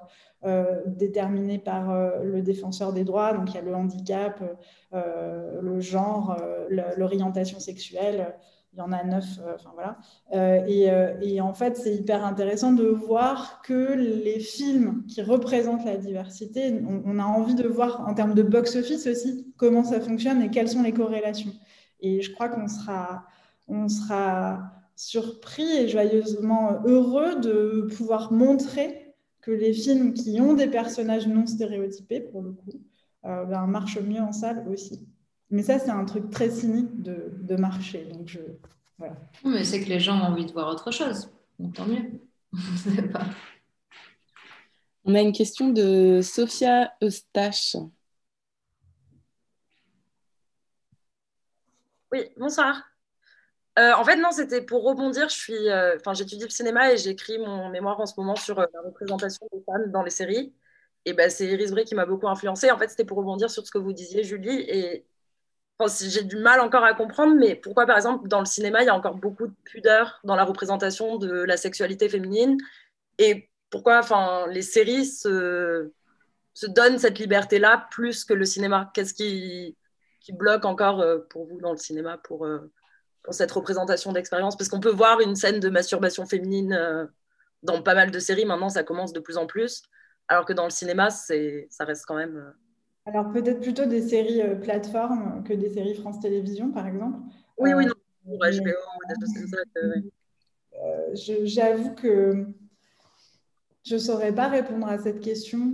[0.85, 3.33] déterminés par euh, le défenseur des droits.
[3.33, 4.43] Donc il y a le handicap,
[4.93, 6.37] euh, le genre,
[6.97, 8.35] l'orientation sexuelle.
[8.73, 9.39] Il y en a neuf,
[9.75, 9.99] voilà.
[10.67, 16.81] Et, en fait, c'est hyper intéressant de voir que les films qui représentent la diversité,
[17.05, 20.69] on, a envie de voir en termes de box-office aussi comment ça fonctionne et quelles
[20.69, 21.51] sont les corrélations.
[21.99, 23.25] Et je crois qu'on sera,
[23.67, 29.02] on sera surpris et joyeusement heureux de pouvoir montrer
[29.43, 32.81] que les films qui ont des personnages non stéréotypés, pour le coup,
[33.25, 35.05] euh, ben, marchent mieux en salle aussi.
[35.49, 38.05] Mais ça, c'est un truc très cynique de, de marché.
[38.05, 38.39] Donc je,
[38.97, 39.17] voilà.
[39.43, 41.29] Mais c'est que les gens ont envie de voir autre chose.
[41.59, 42.21] Donc tant mieux.
[45.05, 47.75] On a une question de Sophia Eustache.
[52.11, 52.92] Oui, bonsoir.
[53.79, 55.29] Euh, en fait, non, c'était pour rebondir.
[55.29, 58.81] Je euh, j'étudie le cinéma et j'écris mon mémoire en ce moment sur euh, la
[58.81, 60.53] représentation des femmes dans les séries.
[61.05, 62.69] Et ben, c'est Iris Bray qui m'a beaucoup influencée.
[62.71, 64.61] En fait, c'était pour rebondir sur ce que vous disiez, Julie.
[64.69, 65.05] Et
[66.01, 68.89] j'ai du mal encore à comprendre, mais pourquoi, par exemple, dans le cinéma, il y
[68.89, 72.57] a encore beaucoup de pudeur dans la représentation de la sexualité féminine?
[73.17, 74.01] Et pourquoi,
[74.49, 75.91] les séries se,
[76.53, 78.91] se donnent cette liberté-là plus que le cinéma?
[78.93, 79.75] Qu'est-ce qui,
[80.21, 82.47] qui bloque encore pour vous dans le cinéma pour
[83.23, 87.05] pour cette représentation d'expérience Parce qu'on peut voir une scène de masturbation féminine euh,
[87.63, 88.45] dans pas mal de séries.
[88.45, 89.83] Maintenant, ça commence de plus en plus.
[90.27, 91.33] Alors que dans le cinéma, ça
[91.85, 92.37] reste quand même.
[92.37, 92.51] Euh,
[93.09, 97.19] Alors peut-être plutôt des séries euh, plateformes que des séries France Télévisions, par exemple.
[97.57, 97.93] Oui, oui, non.
[98.25, 99.57] Pour HBO, des choses comme ça.
[101.43, 102.45] J'avoue que
[103.85, 105.73] je ne saurais pas répondre à cette question.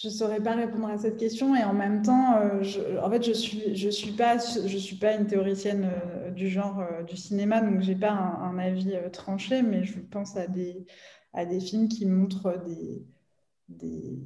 [0.00, 3.10] Je ne saurais pas répondre à cette question et en même temps, euh, je, en
[3.10, 7.18] fait, je suis, je suis, pas, suis pas une théoricienne euh, du genre euh, du
[7.18, 10.86] cinéma, donc je n'ai pas un, avis tranché, mais je pense à des,
[11.34, 13.04] à des films qui montrent des,
[13.68, 14.18] des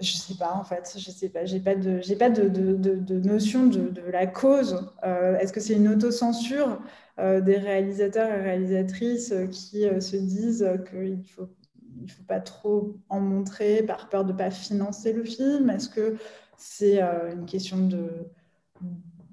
[0.00, 2.74] je sais pas en fait, je sais pas, j'ai pas de, j'ai pas de, de,
[2.74, 4.92] de, notion de, la cause.
[5.02, 6.80] est-ce que c'est une autocensure
[7.18, 11.48] des réalisateurs et réalisatrices qui se disent qu'il faut
[12.02, 15.70] il ne faut pas trop en montrer par peur de ne pas financer le film
[15.70, 16.16] Est-ce que
[16.56, 18.08] c'est euh, une question de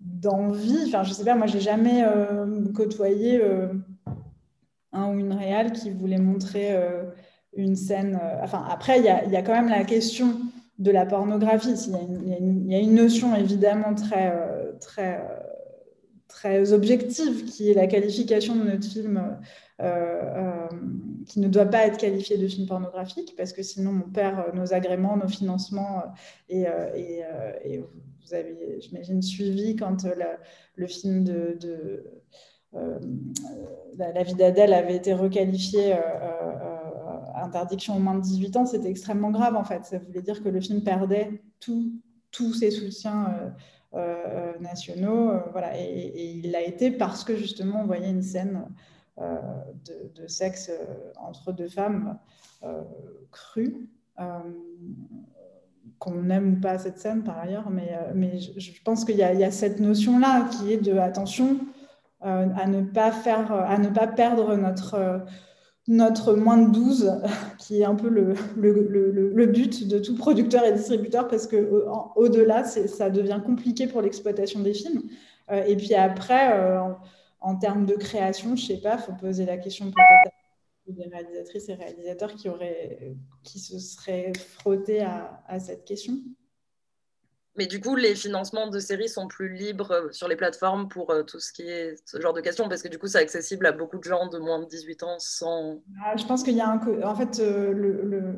[0.02, 0.84] d'envie?
[0.88, 3.68] Enfin, je sais pas, moi, j'ai jamais euh, côtoyé euh,
[4.94, 6.76] un ou une réale qui voulait montrer
[7.54, 8.20] une scène.
[8.41, 10.40] enfin, après, il y a, quand même la question
[10.78, 11.74] de la pornographie.
[11.74, 14.34] Il y, y a une notion évidemment très,
[14.80, 15.22] très
[16.30, 19.38] très objective, qui est la qualification de notre film
[21.26, 24.74] qui ne doit pas être qualifié de film pornographique, parce que sinon on perd nos
[24.74, 26.04] agréments, nos financements.
[26.50, 26.66] Et,
[28.26, 30.06] vous avez, j'imagine, suivi quand
[30.76, 32.04] le film de,
[33.98, 35.96] la, vie d'Adèle avait été requalifié
[37.44, 39.86] interdiction au moins de 18 ans, c'était extrêmement grave en fait.
[39.86, 43.50] Ça voulait dire que le film perdait tous ses soutiens euh, euh,
[44.60, 45.32] nationaux.
[45.32, 45.80] Euh, voilà.
[45.80, 48.66] Et, il l'a été parce que justement on voyait une scène
[49.18, 50.72] de, sexe
[51.18, 52.18] entre deux femmes
[53.32, 53.90] crue.
[55.98, 59.44] qu'on aime ou pas cette scène par ailleurs, mais, mais je, pense qu'il y, y,
[59.44, 61.60] a cette notion-là qui est de attention
[62.22, 65.26] à ne pas faire, à ne pas perdre notre
[65.90, 67.20] notre moins de 12,
[67.57, 73.10] qui est un peu le, le, but de tout producteur et distributeur, parce qu'au-delà, ça
[73.10, 75.03] devient compliqué pour l'exploitation des films.
[75.52, 76.94] Euh, et puis après, euh,
[77.41, 80.34] en, termes de création, je ne sais pas, il faut poser la question peut-être
[80.88, 86.18] des réalisatrices et réalisateurs qui, auraient, qui se seraient frottés à cette question.
[87.60, 91.10] Mais du coup, les financements de séries sont plus libres euh, sur les plateformes pour
[91.10, 93.65] euh, tout ce qui est ce genre de questions, parce que du coup, c'est accessible
[93.65, 95.81] à beaucoup de gens de moins de 18 ans sans...
[96.02, 96.80] Ah, je pense qu'il y a un...
[97.03, 98.31] En fait, euh,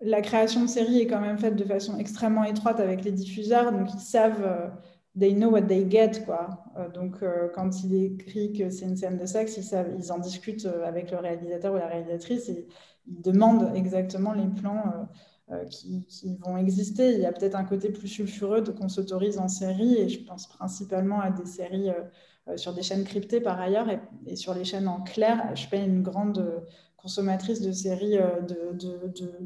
[0.00, 3.70] la création de séries est quand même faite de façon extrêmement étroite avec les diffuseurs,
[3.70, 4.72] donc ils savent...
[5.16, 6.64] they know what they get, quoi.
[6.92, 7.22] donc,
[7.54, 11.18] quand il écrit que c'est une scène de sexe, ils, ils en discutent avec le
[11.18, 12.66] réalisateur ou la réalisatrice et
[13.06, 15.08] ils demandent exactement les plans
[15.50, 17.14] euh, qui, vont exister.
[17.14, 20.22] Il y a peut-être un côté plus sulfureux de qu'on s'autorise en série, et je
[20.22, 22.02] pense principalement à des séries euh,
[22.48, 23.86] euh, sur des chaînes cryptées par ailleurs,
[24.26, 25.50] et, sur les chaînes en clair.
[25.54, 26.62] Je pas une grande
[26.98, 28.76] consommatrice de séries de,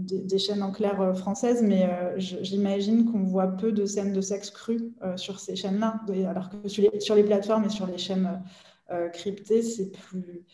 [0.01, 4.93] des chaînes en clair françaises, mais j'imagine qu'on voit peu de scènes de sexe cru
[5.16, 8.43] sur ces chaînes-là, alors que sur les, plateformes et sur les chaînes
[9.12, 10.45] cryptées, c'est plus,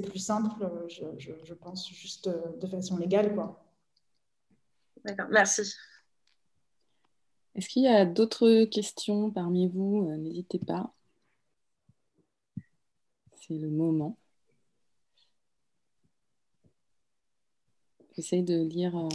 [0.00, 3.34] plus simple, je, je, pense, juste de façon légale.
[3.34, 3.63] Quoi.
[5.04, 5.74] D'accord, merci.
[7.54, 10.92] Est-ce qu'il y a d'autres questions parmi vous euh, N'hésitez pas.
[13.36, 14.16] C'est le moment.
[18.16, 18.96] J'essaye de lire.
[18.96, 19.08] Euh,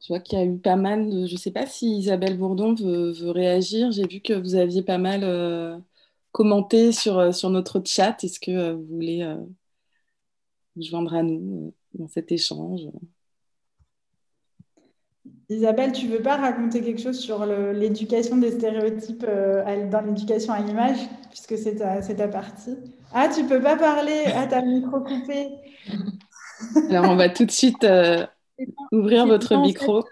[0.00, 1.26] je vois qu'il y a eu pas mal de.
[1.26, 3.92] Je ne sais pas si Isabelle Bourdon veut, réagir.
[3.92, 5.78] J'ai vu que vous aviez pas mal euh,
[6.32, 8.22] commenté sur, sur notre chat.
[8.24, 9.36] Est-ce que vous voulez
[10.76, 12.82] vous joindre à nous dans cet échange.
[15.48, 20.60] Isabelle, tu veux pas raconter quelque chose sur l'éducation des stéréotypes euh, dans l'éducation à
[20.60, 20.98] l'image,
[21.30, 22.76] puisque c'est ta, ta, partie?
[23.12, 25.50] Ah, tu peux pas parler Ah, ta micro coupé
[26.90, 28.26] Alors, on va tout de suite euh,
[28.90, 30.04] ouvrir votre micro.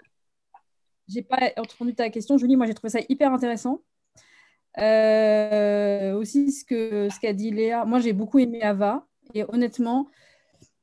[1.09, 2.55] J'ai pas entendu ta question, Julie.
[2.55, 3.81] Moi, j'ai trouvé ça hyper intéressant.
[4.77, 7.83] Euh, aussi, ce qu'a ce qu'a dit Léa.
[7.83, 9.05] Moi, j'ai beaucoup aimé Ava.
[9.33, 10.07] Et honnêtement,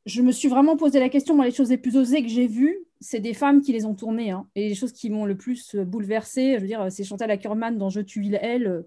[0.06, 1.34] je me suis vraiment posé la question.
[1.34, 3.94] Moi, les choses les plus osées que j'ai vues, c'est des femmes qui les ont
[3.94, 4.30] tournées.
[4.30, 4.46] Hein.
[4.54, 7.90] Et les choses qui m'ont le plus bouleversée, je veux dire, c'est Chantal Ackerman dans
[7.90, 8.84] Je tue elle.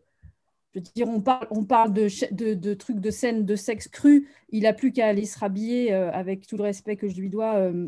[0.73, 4.27] Je veux dire, on parle, on parle de, trucs de scènes de sexe cru.
[4.49, 7.29] Il n'a plus qu'à aller se rhabiller euh, avec tout le respect que je lui
[7.29, 7.55] dois.
[7.55, 7.87] Euh,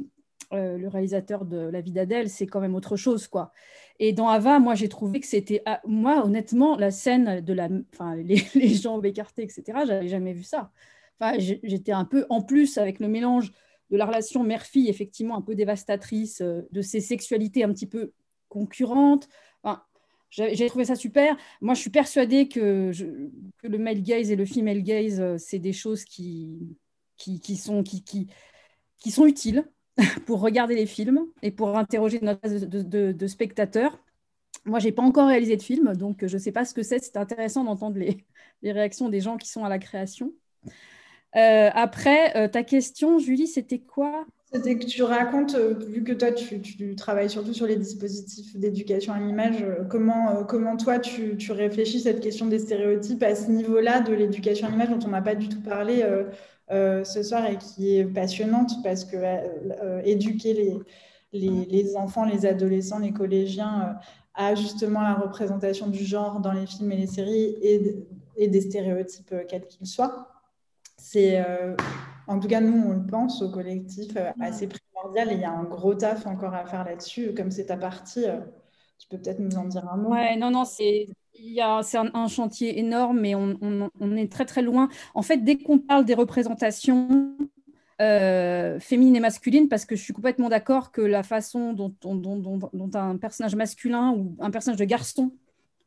[0.53, 3.51] euh, le réalisateur de La vie d'Adèle, c'est quand même autre chose, quoi.
[3.99, 7.67] Et dans Ava, moi, j'ai trouvé que c'était, ah, moi, honnêtement, la scène de la,
[7.93, 9.63] enfin, les, les jambes écartées, etc.
[9.85, 10.71] J'avais jamais vu ça
[11.37, 13.51] j'étais un peu en plus avec le mélange
[13.89, 18.11] de la relation mère-fille, effectivement un peu dévastatrice, euh, de ces sexualités un petit peu
[18.49, 19.27] concurrentes.
[20.29, 21.37] j'ai trouvé ça super.
[21.61, 22.91] Moi, je suis persuadée que,
[23.63, 26.77] le male gaze et le female gaze, euh, c'est des choses qui,
[27.17, 29.69] qui, sont, qui, qui, sont utiles
[30.25, 33.97] pour regarder les films et pour interroger notre de, spectateurs.
[34.65, 36.83] Moi, je n'ai pas encore réalisé de film, donc je ne sais pas ce que
[36.83, 36.99] c'est.
[36.99, 38.25] C'est intéressant d'entendre les,
[38.61, 40.33] les, réactions des gens qui sont à la création.
[41.35, 44.25] Euh, après, euh, ta question, Julie, c'était quoi?
[44.51, 49.13] C'était que tu racontes, euh, vu que toi, tu, travailles surtout sur les dispositifs d'éducation
[49.13, 54.13] à l'image, comment, comment toi, tu, réfléchis cette question des stéréotypes à ce niveau-là de
[54.13, 56.01] l'éducation à l'image dont on n'a pas du tout parlé
[56.69, 59.17] ce soir et qui est passionnante parce que
[60.05, 60.79] éduquer
[61.33, 63.97] les, enfants, les adolescents, les collégiens
[64.33, 67.97] à justement la représentation du genre dans les films et les séries et,
[68.37, 70.36] et des stéréotypes quels qu'ils soient
[70.97, 71.75] c'est, euh,
[72.27, 75.45] en tout cas, nous, on le pense au collectif euh, assez primordial et il y
[75.45, 77.33] a un gros taf encore à faire là-dessus.
[77.35, 78.39] Comme c'est ta partie, euh,
[78.99, 80.09] tu peux peut-être nous en dire un mot.
[80.09, 81.07] Ouais, non, non, c'est.
[81.39, 84.89] C'est un, un, chantier énorme, mais on, on, est très très loin.
[85.13, 87.37] En fait, dès qu'on parle des représentations
[87.99, 92.89] féminines et masculines, parce que je suis complètement d'accord que la façon dont, dont, dont,
[92.95, 95.31] un personnage masculin ou un personnage de garçon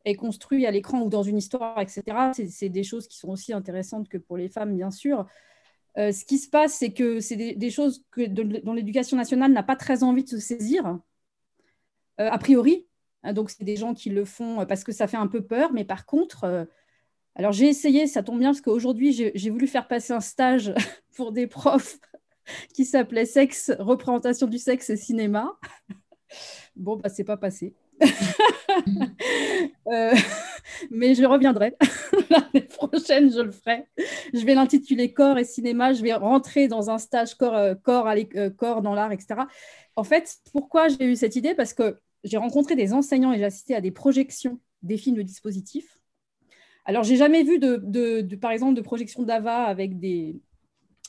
[0.05, 2.03] est construit à l'écran ou dans une histoire, etc.
[2.35, 5.27] C'est des choses qui sont aussi intéressantes que pour les femmes, bien sûr.
[5.99, 9.77] Euh, ce qui se passe, c'est que c'est des, choses dont l'éducation nationale n'a pas
[9.77, 10.99] très envie de se saisir,
[12.21, 12.87] euh, a priori.
[13.23, 15.73] Hein, donc, c'est des gens qui le font parce que ça fait un peu peur,
[15.73, 16.65] mais par contre, euh,
[17.35, 20.73] alors j'ai essayé, ça tombe bien parce qu'aujourd'hui, j'ai voulu faire passer un stage
[21.17, 21.99] pour des profs
[22.75, 25.59] qui s'appelait Sexe, représentation du sexe et cinéma.
[26.77, 27.75] Bon, bah, c'est pas passé.
[29.87, 30.15] Euh,
[30.91, 31.75] mais je reviendrai.
[32.31, 33.87] L'année prochaine, je le ferai.
[34.33, 35.93] Je vais l'intituler Corps et cinéma.
[35.93, 39.41] Je vais rentrer dans un stage corps, euh, corps, euh, corps dans l'art, etc.
[39.97, 41.55] En fait, pourquoi j'ai eu cette idée?
[41.55, 45.23] Parce que j'ai rencontré des enseignants et j'ai assisté à des projections des films de
[45.23, 45.99] dispositifs.
[46.85, 50.41] Alors, j'ai jamais vu, de, par exemple, de projection d'AVA avec des,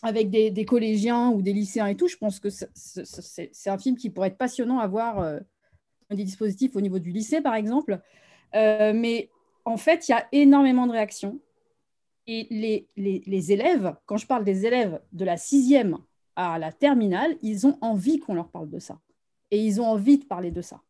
[0.01, 4.09] avec des, collégiens ou des lycéens et tout, je pense que c'est un film qui
[4.09, 5.39] pourrait être passionnant à voir
[6.15, 7.99] des dispositifs au niveau du lycée, par exemple.
[8.55, 9.29] Euh, mais
[9.65, 11.39] en fait, il y a énormément de réactions.
[12.27, 15.97] Et les, les, élèves, quand je parle des élèves de la sixième
[16.35, 18.99] à la terminale, ils ont envie qu'on leur parle de ça.
[19.49, 20.81] Et ils ont envie de parler de ça.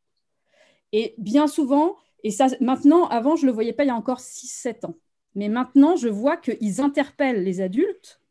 [0.91, 3.95] Et bien souvent, et ça maintenant, avant, je ne le voyais pas il y a
[3.95, 4.95] encore 6-7 ans.
[5.35, 8.21] Mais maintenant, je vois qu'ils interpellent les adultes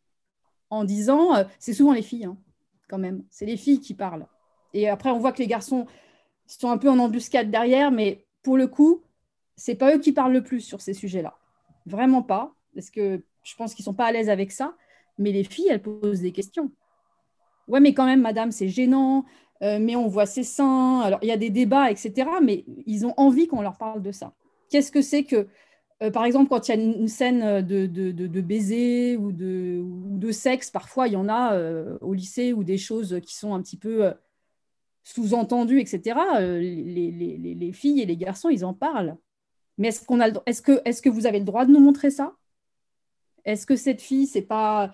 [0.69, 2.37] en disant, euh, c'est souvent les filles, hein,
[2.89, 4.27] quand même, c'est les filles qui parlent.
[4.75, 5.87] Et après, on voit que les garçons
[6.59, 9.03] sont un peu en embuscade derrière, mais pour le coup,
[9.57, 11.37] c'est pas eux qui parlent le plus sur ces sujets-là.
[11.87, 14.75] Vraiment pas, parce que je pense qu'ils sont pas à l'aise avec ça.
[15.19, 16.71] Mais les filles, elles posent des questions.
[17.69, 19.25] Ouais, mais quand même, madame, c'est gênant,
[19.63, 21.01] euh, mais on voit ses seins.
[21.01, 22.29] Alors, il y a des débats, etc.
[22.43, 24.33] Mais ils ont envie qu'on leur parle de ça.
[24.71, 25.47] Qu'est-ce que c'est que
[26.03, 30.33] euh, par exemple, quand il y a une, scène de, de, baiser ou de, de,
[30.33, 33.61] sexe, parfois il y en a euh, au lycée ou des choses qui sont un
[33.61, 34.11] petit peu
[35.01, 36.19] euh, sous-entendues, etc.
[36.41, 39.17] Les, filles et les garçons, ils en parlent.
[39.79, 42.11] Mais est-ce qu'on a, est-ce que, est-ce que vous avez le droit de nous montrer
[42.11, 42.35] ça?
[43.45, 44.93] Est-ce que cette fille, c'est pas,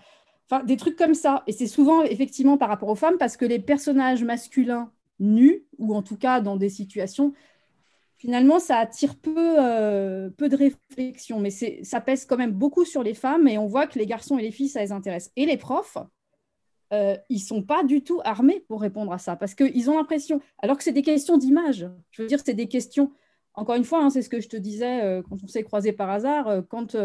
[0.48, 3.44] enfin, des trucs comme ça Et c'est souvent effectivement par rapport aux femmes parce que
[3.44, 7.32] les personnages masculins nus ou en tout cas dans des situations
[8.16, 13.02] finalement, ça attire peu, euh, peu de réflexion, mais ça pèse quand même beaucoup sur
[13.02, 15.30] les femmes et on voit que les garçons et les filles, ça les intéresse.
[15.36, 15.98] Et les profs,
[16.92, 20.40] euh, ils sont pas du tout armés pour répondre à ça parce qu'ils ont l'impression,
[20.58, 23.12] alors que c'est des questions d'image, je veux dire, c'est des questions,
[23.54, 25.92] encore une fois, hein, c'est ce que je te disais euh, quand on s'est croisés
[25.92, 26.96] par hasard, quand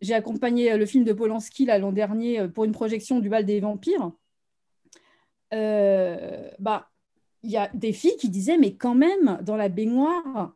[0.00, 4.12] j'ai accompagné le film de Polanski l'an dernier pour une projection du bal des vampires.
[5.50, 6.90] bah,
[7.42, 10.54] il y a des filles qui disaient, mais quand même, dans la baignoire,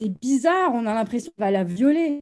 [0.00, 2.20] c'est bizarre, on a l'impression qu'elle va la violer.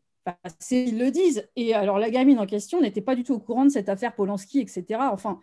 [0.70, 1.48] Ils le disent.
[1.56, 4.14] Et alors, la gamine en question n'était pas du tout au courant de cette affaire
[4.14, 4.84] Polanski, etc.
[5.12, 5.40] Enfin,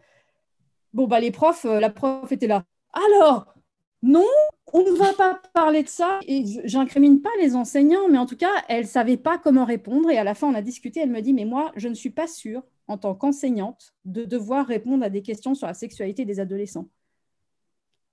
[0.94, 2.66] bon, bah, les profs, euh, la prof était là.
[2.94, 3.54] Alors,
[4.02, 4.26] non,
[4.74, 6.20] on ne va pas parler de ça.
[6.28, 10.10] Et j'incrimine pas les enseignants, mais en tout cas, elle ne savait pas comment répondre.
[10.10, 11.00] Et à la fin, on a discuté.
[11.00, 14.68] Elle me dit, mais moi, je ne suis pas sûre, en tant qu'enseignante, de devoir
[14.68, 16.88] répondre à des questions sur la sexualité des adolescents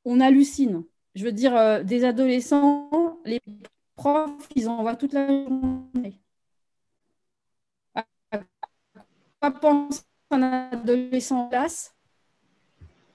[0.05, 0.85] on hallucine.
[1.15, 3.41] Je veux dire, euh, des adolescents, les
[3.97, 6.20] profs, ils en voient toute la journée.
[9.49, 11.95] Pense un adolescent en classe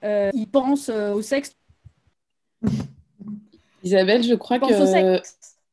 [0.04, 1.56] euh, Il pense euh, au sexe.
[3.82, 5.20] Isabelle, je crois que.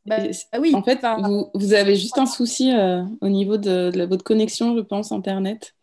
[0.06, 0.18] Bah,
[0.52, 1.00] ah oui, en fait,
[1.54, 2.74] vous, avez juste un souci
[3.22, 5.76] au niveau de, votre connexion, je pense, Internet.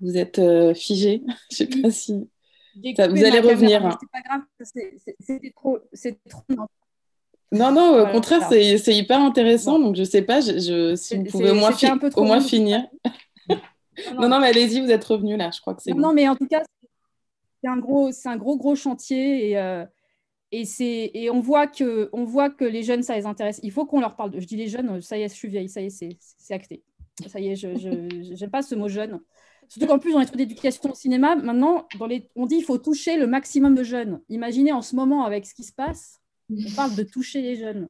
[0.00, 0.40] Vous êtes
[0.74, 1.22] figé.
[1.52, 2.26] je ne sais pas si
[2.74, 3.84] vous allez revenir.
[3.84, 3.98] Hein.
[4.00, 4.40] C'est pas grave,
[5.20, 5.78] c'était trop,
[6.28, 6.42] trop.
[7.52, 9.78] Non, non, au contraire, c'est hyper intéressant.
[9.78, 11.72] Donc, je sais pas, je, si vous pouvez au moins,
[12.16, 12.86] au moins finir.
[14.14, 16.36] non, non, mais allez-y, vous êtes revenu là, je crois que c'est Non, mais en
[16.36, 16.62] tout cas,
[17.62, 19.84] c'est un gros, c'est un gros, gros chantier et, euh,
[20.52, 20.64] et,
[21.22, 23.60] et on, voit que, on voit que les jeunes, ça les intéresse.
[23.62, 24.30] Il faut qu'on leur parle.
[24.30, 26.54] De, je dis les jeunes, ça y est, je suis vieille, ça y est, c'est
[26.54, 26.82] acté.
[27.26, 29.20] Ça y est, je n'aime pas ce mot jeune.
[29.70, 32.28] Surtout qu'en plus, dans les trucs d'éducation au cinéma, maintenant, dans les...
[32.34, 34.20] on dit qu'il faut toucher le maximum de jeunes.
[34.28, 36.20] Imaginez en ce moment, avec ce qui se passe,
[36.50, 37.88] on parle de toucher les jeunes.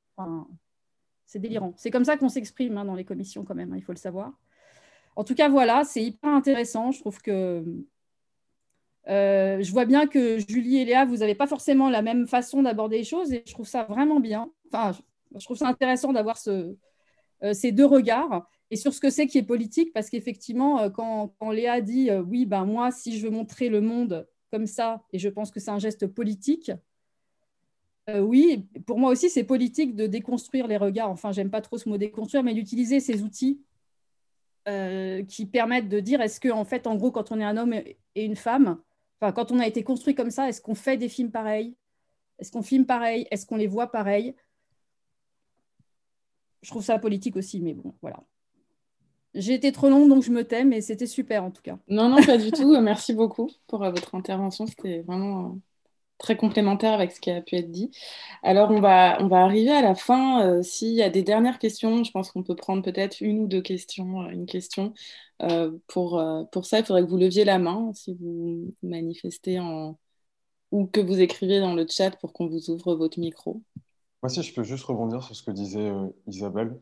[1.25, 1.73] c'est délirant.
[1.79, 3.99] C'est comme ça qu'on s'exprime hein, dans les commissions, quand même, hein, il faut le
[3.99, 4.35] savoir.
[5.17, 6.93] En tout cas, voilà, c'est hyper intéressant.
[6.93, 7.65] Je trouve que.
[9.09, 12.63] Euh, je vois bien que Julie et Léa, vous n'avez pas forcément la même façon
[12.63, 14.51] d'aborder les choses et je trouve ça vraiment bien.
[14.73, 14.97] Enfin,
[15.35, 16.75] je trouve ça intéressant d'avoir euh,
[17.53, 21.33] ces deux regards et sur ce que c'est qui est politique, parce qu'effectivement, euh, quand,
[21.51, 25.29] Léa dit oui, ben moi, si je veux montrer le monde comme ça, et je
[25.29, 26.71] pense que c'est un geste politique,
[28.09, 31.11] oui, pour moi aussi, c'est politique de déconstruire les regards.
[31.11, 33.61] Enfin, j'aime pas trop ce mot déconstruire, mais d'utiliser ces outils
[34.67, 37.73] qui permettent de dire est-ce que, en fait, en gros, quand on est un homme
[37.73, 38.79] et une femme,
[39.21, 41.77] quand on a été construit comme ça, est-ce qu'on fait des films pareils?
[42.39, 43.27] Est-ce qu'on filme pareil?
[43.31, 44.35] Est-ce qu'on les voit pareil?
[46.63, 48.23] Je trouve ça politique aussi, mais bon, voilà.
[49.35, 51.79] J'ai été trop longue, donc je me tais, mais c'était super en tout cas.
[51.89, 52.79] Non, non, pas du tout.
[52.81, 54.67] Merci beaucoup pour votre intervention.
[54.67, 55.59] C'était vraiment
[56.21, 57.91] très complémentaire avec ce qui a pu être dit.
[58.45, 60.47] Alors, on va, on va arriver à la fin.
[60.47, 63.47] Euh, s'il y a des dernières questions, je pense qu'on peut prendre peut-être une ou
[63.49, 64.23] deux questions.
[64.23, 64.95] Euh, une question.
[65.43, 66.23] Euh, pour,
[66.53, 69.99] pour ça, il faudrait que vous leviez la main si vous manifestez en...
[70.71, 73.63] ou que vous écrivez dans le chat pour qu'on vous ouvre votre micro.
[74.23, 75.91] Moi, si je peux juste rebondir sur ce que disait
[76.27, 76.79] Isabelle.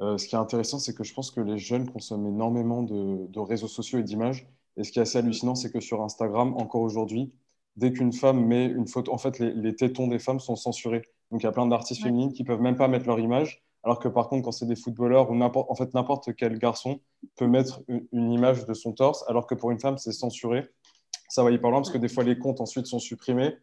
[0.00, 3.40] ce qui est intéressant, c'est que je pense que les jeunes consomment énormément de, de
[3.40, 4.48] réseaux sociaux et d'images.
[4.78, 7.30] Et ce qui est assez hallucinant, c'est que sur Instagram, encore aujourd'hui,
[7.76, 11.02] dès qu'une femme met une photo, en fait, les, tétons des femmes sont censurés.
[11.30, 13.62] Donc, il y a plein d'artistes féminines qui peuvent même pas mettre leur image.
[13.82, 17.00] Alors que par contre, quand c'est des footballeurs ou n'importe, en fait, n'importe quel garçon
[17.36, 20.68] peut mettre une, image de son torse, alors que pour une femme, c'est censuré.
[21.28, 23.56] Ça va y parler parce que des fois, les comptes ensuite sont supprimés.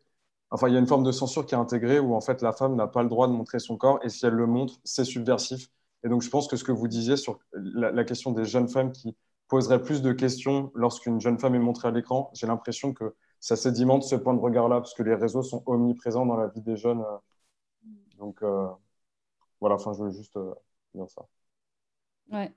[0.49, 2.53] Enfin, il y a une forme de censure qui est intégrée où en fait, la
[2.53, 5.03] femme n'a pas le droit de montrer son corps et si elle le montre, c'est
[5.03, 5.69] subversif.
[6.03, 8.69] Et donc, je pense que ce que vous disiez sur la, la question des jeunes
[8.69, 9.15] femmes qui
[9.49, 13.55] poseraient plus de questions lorsqu'une jeune femme est montrée à l'écran, j'ai l'impression que ça
[13.55, 16.75] sédimente ce point de regard-là, parce que les réseaux sont omniprésents dans la vie des
[16.75, 17.01] jeunes.
[17.01, 17.17] Euh.
[18.17, 18.67] Donc, euh,
[19.59, 20.53] voilà, enfin, je veux juste euh,
[20.93, 21.25] dire ça.
[22.31, 22.51] Ouais.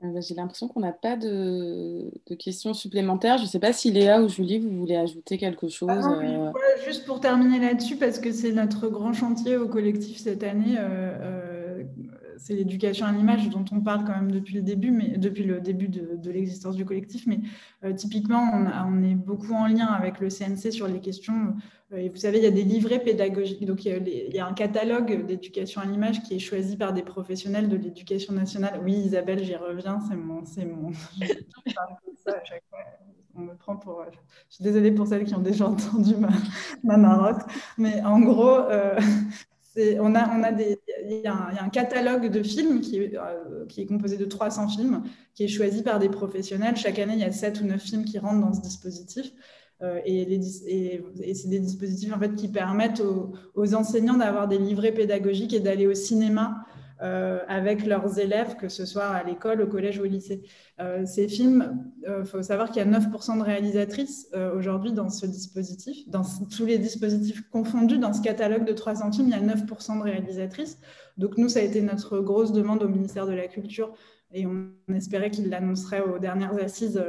[0.00, 2.10] Bah, j'ai l'impression qu'on n'a pas de...
[2.38, 3.36] questions supplémentaires.
[3.36, 5.90] Je ne sais pas si Léa ou Julie, vous voulez ajouter quelque chose.
[5.90, 6.52] Ah
[6.84, 10.78] juste pour terminer là-dessus, parce que c'est notre grand chantier au collectif cette année
[12.40, 15.60] c'est l'éducation à l'image dont on parle quand même depuis le début, mais depuis le
[15.60, 17.26] début de, l'existence du collectif.
[17.26, 17.40] Mais
[17.84, 21.54] euh, typiquement, on, est beaucoup en lien avec le CNC sur les questions.
[21.92, 23.66] Euh, et vous savez, il y a des livrets pédagogiques.
[23.66, 27.68] Donc, il y a, un catalogue d'éducation à l'image qui est choisi par des professionnels
[27.68, 28.80] de l'éducation nationale.
[28.82, 30.00] Oui, Isabelle, j'y reviens.
[30.08, 30.92] C'est mon, c'est mon.
[33.34, 34.02] on me prend pour.
[34.48, 36.30] Je suis désolée pour celles qui ont déjà entendu ma,
[36.82, 37.42] ma marotte,
[37.76, 38.98] mais en gros, euh,
[39.76, 43.86] on a, on a des, il y, a un catalogue de films qui est, euh,
[43.86, 45.02] composé de 300 films,
[45.34, 46.76] qui est choisi par des professionnels.
[46.76, 49.32] Chaque année, il y a 7 ou 9 films qui rentrent dans ce dispositif.
[49.82, 50.40] Euh, et,
[51.34, 55.60] c'est des dispositifs en fait, qui permettent aux, aux enseignants d'avoir des livrets pédagogiques et
[55.60, 56.66] d'aller au cinéma
[57.00, 60.42] avec leurs élèves, que ce soit à l'école, au collège ou au lycée.
[60.80, 65.08] Euh, ces films, il euh, faut savoir qu'il y a 9% de réalisatrices aujourd'hui dans
[65.08, 69.34] ce dispositif, dans tous les dispositifs confondus, dans ce catalogue de 300 films, il y
[69.34, 70.78] a 9% de réalisatrices.
[71.16, 73.92] Donc nous, ça a été notre grosse demande au ministère de la Culture
[74.32, 77.02] et on espérait qu'il l'annoncerait aux dernières assises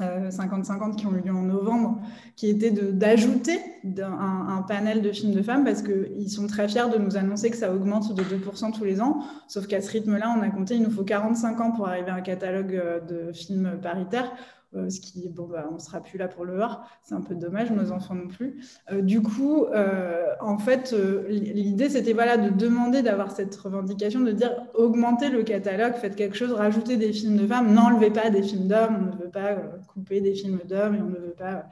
[0.00, 2.00] 50-50 qui ont eu lieu en novembre,
[2.36, 3.58] qui était d'ajouter
[3.98, 7.50] un, un, panel de films de femmes parce qu'ils sont très fiers de nous annoncer
[7.50, 9.20] que ça augmente de 2% tous les ans.
[9.48, 12.14] Sauf qu'à ce rythme-là, on a compté, il nous faut 45 ans pour arriver à
[12.14, 14.30] un catalogue euh, de films paritaires.
[14.76, 17.20] Euh, ce qui, bon, bah, on ne sera plus là pour le voir, c'est un
[17.20, 18.62] peu dommage, nos enfants non plus.
[18.92, 20.94] Euh, du coup, euh, en fait,
[21.28, 26.36] l'idée, c'était voilà, de demander d'avoir cette revendication, de dire augmentez le catalogue, faites quelque
[26.36, 29.56] chose, rajoutez des films de femmes, n'enlevez pas des films d'hommes, on ne veut pas
[29.88, 31.66] couper des films d'hommes et on ne veut pas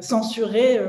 [0.00, 0.80] censurer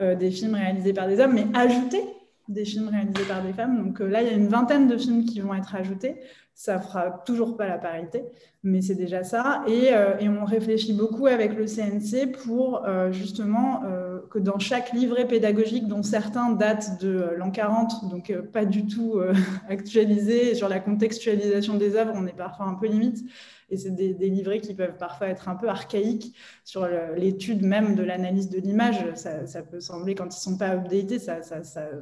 [0.00, 2.02] des films réalisés par des hommes, mais ajouter
[2.48, 3.82] des films réalisés par des femmes.
[3.82, 6.16] Donc là, il y a une vingtaine de films qui vont être ajoutés.
[6.54, 8.24] Ça fera toujours pas la parité,
[8.62, 9.64] mais c'est déjà ça.
[9.66, 14.92] Et, euh, on réfléchit beaucoup avec le CNC pour euh, justement euh, que dans chaque
[14.92, 19.18] livret pédagogique, dont certains datent de l'an 40, donc pas du tout
[19.68, 23.24] actualisés, sur la contextualisation des œuvres, on est parfois un peu limite.
[23.70, 28.02] Et c'est des, livrets qui peuvent parfois être un peu archaïques sur l'étude même de
[28.02, 29.02] l'analyse de l'image.
[29.14, 31.16] Ça, peut sembler, quand ils ne sont pas updatés,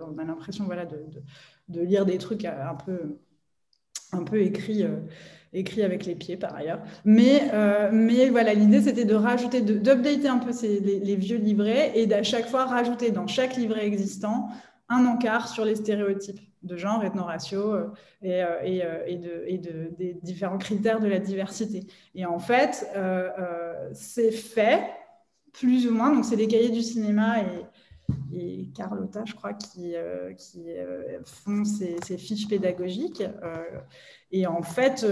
[0.03, 0.85] on a l'impression voilà,
[1.69, 3.19] de, lire des trucs un peu
[4.13, 4.97] un peu écrit, euh,
[5.53, 6.81] écrit avec les pieds par ailleurs.
[7.05, 11.93] Mais, euh, mais voilà, l'idée c'était de rajouter, d'updater un peu ces, les, vieux livrets
[11.95, 14.49] et d'à chaque fois rajouter dans chaque livret existant
[14.89, 17.87] un encart sur les stéréotypes de genre, ethno-ratio euh,
[18.23, 21.87] et, et, et, de, et de, des différents critères de la diversité.
[22.15, 22.87] Et en fait,
[23.93, 24.83] c'est fait
[25.53, 27.65] plus ou moins, donc c'est les cahiers du cinéma et,
[28.33, 33.23] et Carlotta, je crois, qui, euh, qui euh, font ces, fiches pédagogiques.
[33.43, 33.65] Euh,
[34.33, 35.07] et en fait,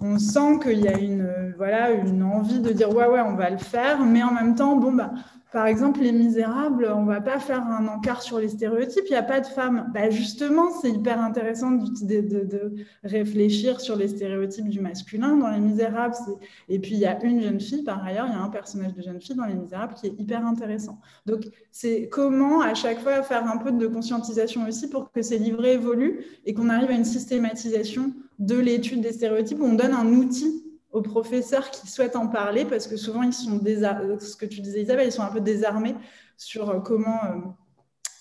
[0.00, 3.50] on sent qu'il y a une, voilà, une envie de dire ouais, ouais, on va
[3.50, 5.12] le faire, mais en même temps, bon, bah,
[5.52, 9.18] par exemple, Les Misérables, on va pas faire un encart sur les stéréotypes, il n'y
[9.18, 9.90] a pas de femmes.
[9.92, 12.74] Bah justement, c'est hyper intéressant de,
[13.04, 16.14] réfléchir sur les stéréotypes du masculin dans Les Misérables.
[16.70, 18.94] Et puis, il y a une jeune fille, par ailleurs, il y a un personnage
[18.94, 20.98] de jeune fille dans Les Misérables qui est hyper intéressant.
[21.26, 25.38] Donc, c'est comment à chaque fois faire un peu de conscientisation aussi pour que ces
[25.38, 29.92] livrets évoluent et qu'on arrive à une systématisation de l'étude des stéréotypes où on donne
[29.92, 30.61] un outil
[30.92, 34.82] aux professeurs qui souhaitent en parler, parce que souvent, ils sont ce que tu disais,
[34.82, 35.94] Isabelle, ils sont un peu désarmés
[36.36, 37.38] sur euh, comment, euh,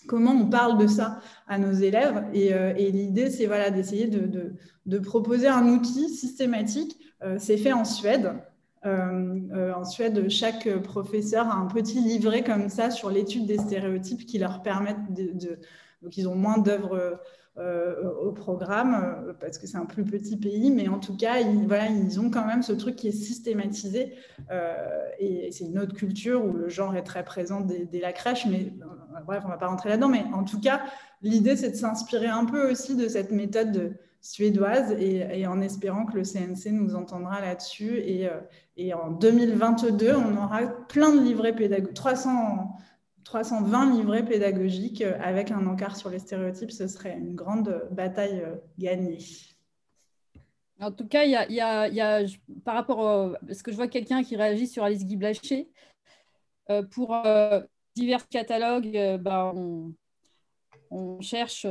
[0.08, 2.26] comment on parle de ça à nos élèves.
[2.34, 4.54] Et, l'idée, c'est voilà, d'essayer de,
[4.86, 6.98] de, proposer un outil systématique.
[7.38, 8.32] c'est fait en Suède.
[8.84, 14.40] en Suède, chaque professeur a un petit livret comme ça sur l'étude des stéréotypes qui
[14.40, 15.60] leur permettent de,
[16.02, 17.16] donc ils ont moins d'œuvres euh,
[17.58, 21.68] au programme euh, parce que c'est un plus petit pays, mais en tout cas, ils,
[21.68, 24.14] voilà, ils ont quand même ce truc qui est systématisé
[24.52, 24.74] euh,
[25.20, 28.74] et c'est une autre culture où le genre est très présent dès, la crèche, mais
[29.26, 30.82] bref, on ne va pas rentrer là-dedans, mais en tout cas,
[31.22, 36.16] l'idée c'est de s'inspirer un peu aussi de cette méthode suédoise et, en espérant que
[36.16, 38.30] le CNC nous entendra là-dessus et,
[38.78, 42.78] et, en 2022, on aura plein de livrets pédagogiques, 300
[43.24, 48.42] 320 livrets pédagogiques euh, avec un encart sur les stéréotypes, ce serait une grande bataille
[48.42, 49.20] euh, gagnée.
[50.80, 52.24] En tout cas, il y a,
[52.66, 55.70] par rapport à ce que je vois quelqu'un qui réagit sur Alice Guy Blaché,
[56.72, 57.16] euh, pour
[57.96, 59.54] divers catalogues, bah,
[60.90, 61.68] on, cherche,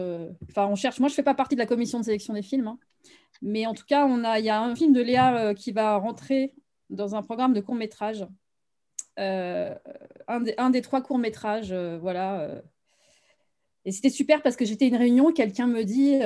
[0.48, 1.01] enfin on cherche.
[1.01, 2.78] Moi, je ne fais pas partie de la commission de sélection des films, hein.
[3.43, 6.55] mais en tout cas, a, il y a un film de Léa qui va rentrer
[6.89, 8.24] dans un programme de court métrage
[9.19, 9.74] euh,
[10.28, 11.73] un, des, trois courts-métrages.
[11.73, 12.41] Euh, voilà.
[12.41, 12.61] Euh.
[13.85, 16.20] Et c'était super parce que j'étais à une réunion, quelqu'un me dit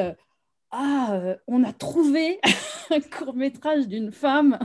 [0.71, 2.41] Ah, on a trouvé
[2.91, 4.59] un court-métrage d'une femme,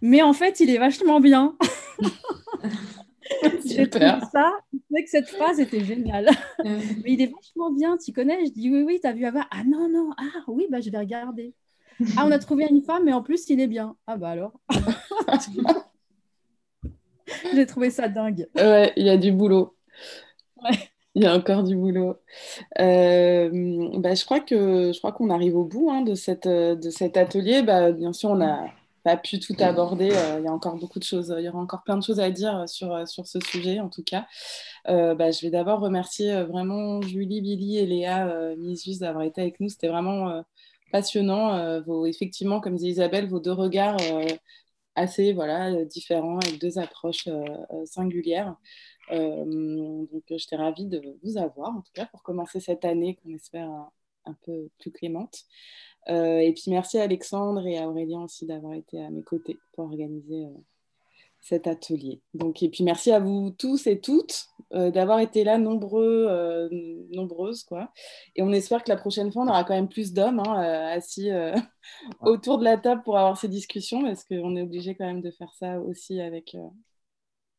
[0.00, 1.56] mais en fait, il est vachement bien.
[3.66, 4.52] J'ai trouvé ça.
[4.72, 6.30] Je que cette phrase était géniale.
[6.64, 9.44] mais il est vachement bien, tu connais Je dis oui, oui, tu as vu avant
[9.50, 11.54] Ah non, non, ah oui, bah, je vais regarder.
[12.16, 13.96] Ah, on a trouvé une femme, mais en plus, il est bien.
[14.06, 14.60] Ah bah alors.
[17.54, 18.48] J'ai trouvé ça dingue.
[18.56, 19.76] Ouais, il y a du boulot.
[21.14, 22.16] Il y a encore du boulot.
[22.80, 23.48] Euh,
[23.98, 27.16] bah, je crois que je crois qu'on arrive au bout hein, de, cette, de cet
[27.16, 27.62] atelier.
[27.62, 28.66] Bah, bien sûr, on n'a
[29.04, 30.10] pas pu tout aborder.
[30.10, 31.32] Euh, il y a encore beaucoup de choses.
[31.38, 34.02] Il y aura encore plein de choses à dire sur, sur ce sujet, en tout
[34.02, 34.26] cas.
[34.88, 39.60] Euh, bah, je vais d'abord remercier vraiment Julie, Billy et Léa Misus d'avoir été avec
[39.60, 39.68] nous.
[39.68, 40.42] C'était vraiment
[40.90, 41.80] passionnant.
[41.82, 43.98] Vos, effectivement, comme disait Isabelle, vos deux regards
[44.96, 48.56] assez voilà, euh, différents avec deux approches euh, euh, singulières.
[49.10, 53.68] donc, j'étais ravie de vous avoir, en tout cas, pour commencer cette année qu'on espère
[54.24, 55.44] un, peu plus clémente.
[56.08, 59.84] et puis merci à Alexandre et à Aurélien aussi d'avoir été à mes côtés pour
[59.84, 60.46] organiser
[61.44, 62.22] cet atelier.
[62.32, 66.68] Donc, et puis merci à vous tous et toutes euh, d'avoir été là nombreux, euh,
[67.12, 67.64] nombreuses.
[67.64, 67.92] Quoi.
[68.34, 70.96] Et on espère que la prochaine fois, on aura quand même plus d'hommes hein, euh,
[70.96, 71.28] assis
[72.22, 75.30] autour de la table pour avoir ces discussions, parce qu'on est obligé quand même de
[75.30, 76.56] faire ça aussi avec,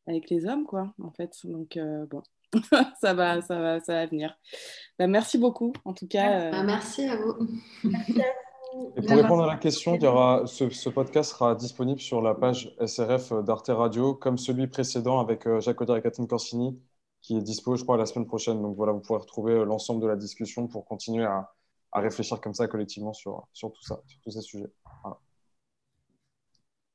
[0.08, 1.32] avec les hommes, quoi, en fait.
[1.44, 1.78] Donc,
[2.10, 2.22] bon.
[3.00, 4.36] ça, va, ça, va, ça va venir.
[4.98, 6.50] Bah, merci beaucoup, en tout cas.
[6.50, 7.34] Bah, merci à vous.
[7.84, 8.32] Merci à vous.
[8.96, 12.34] Et pour répondre à la question, il y aura, ce, podcast sera disponible sur la
[12.34, 16.80] page SRF d'Arte Radio, comme celui précédent avec euh, Jacques Audier et Catherine Corsini,
[17.22, 18.62] qui est dispo, je crois, la semaine prochaine.
[18.62, 21.52] Donc voilà, vous pourrez retrouver euh, l'ensemble de la discussion pour continuer à,
[21.92, 24.70] réfléchir comme ça collectivement sur, sur tout ça, sur tous ces sujets.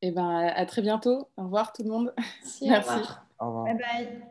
[0.03, 1.29] Et eh ben, à très bientôt.
[1.37, 2.13] Au revoir tout le monde.
[2.61, 2.93] Merci.
[3.39, 3.65] Au revoir.
[3.65, 4.30] Bye bye.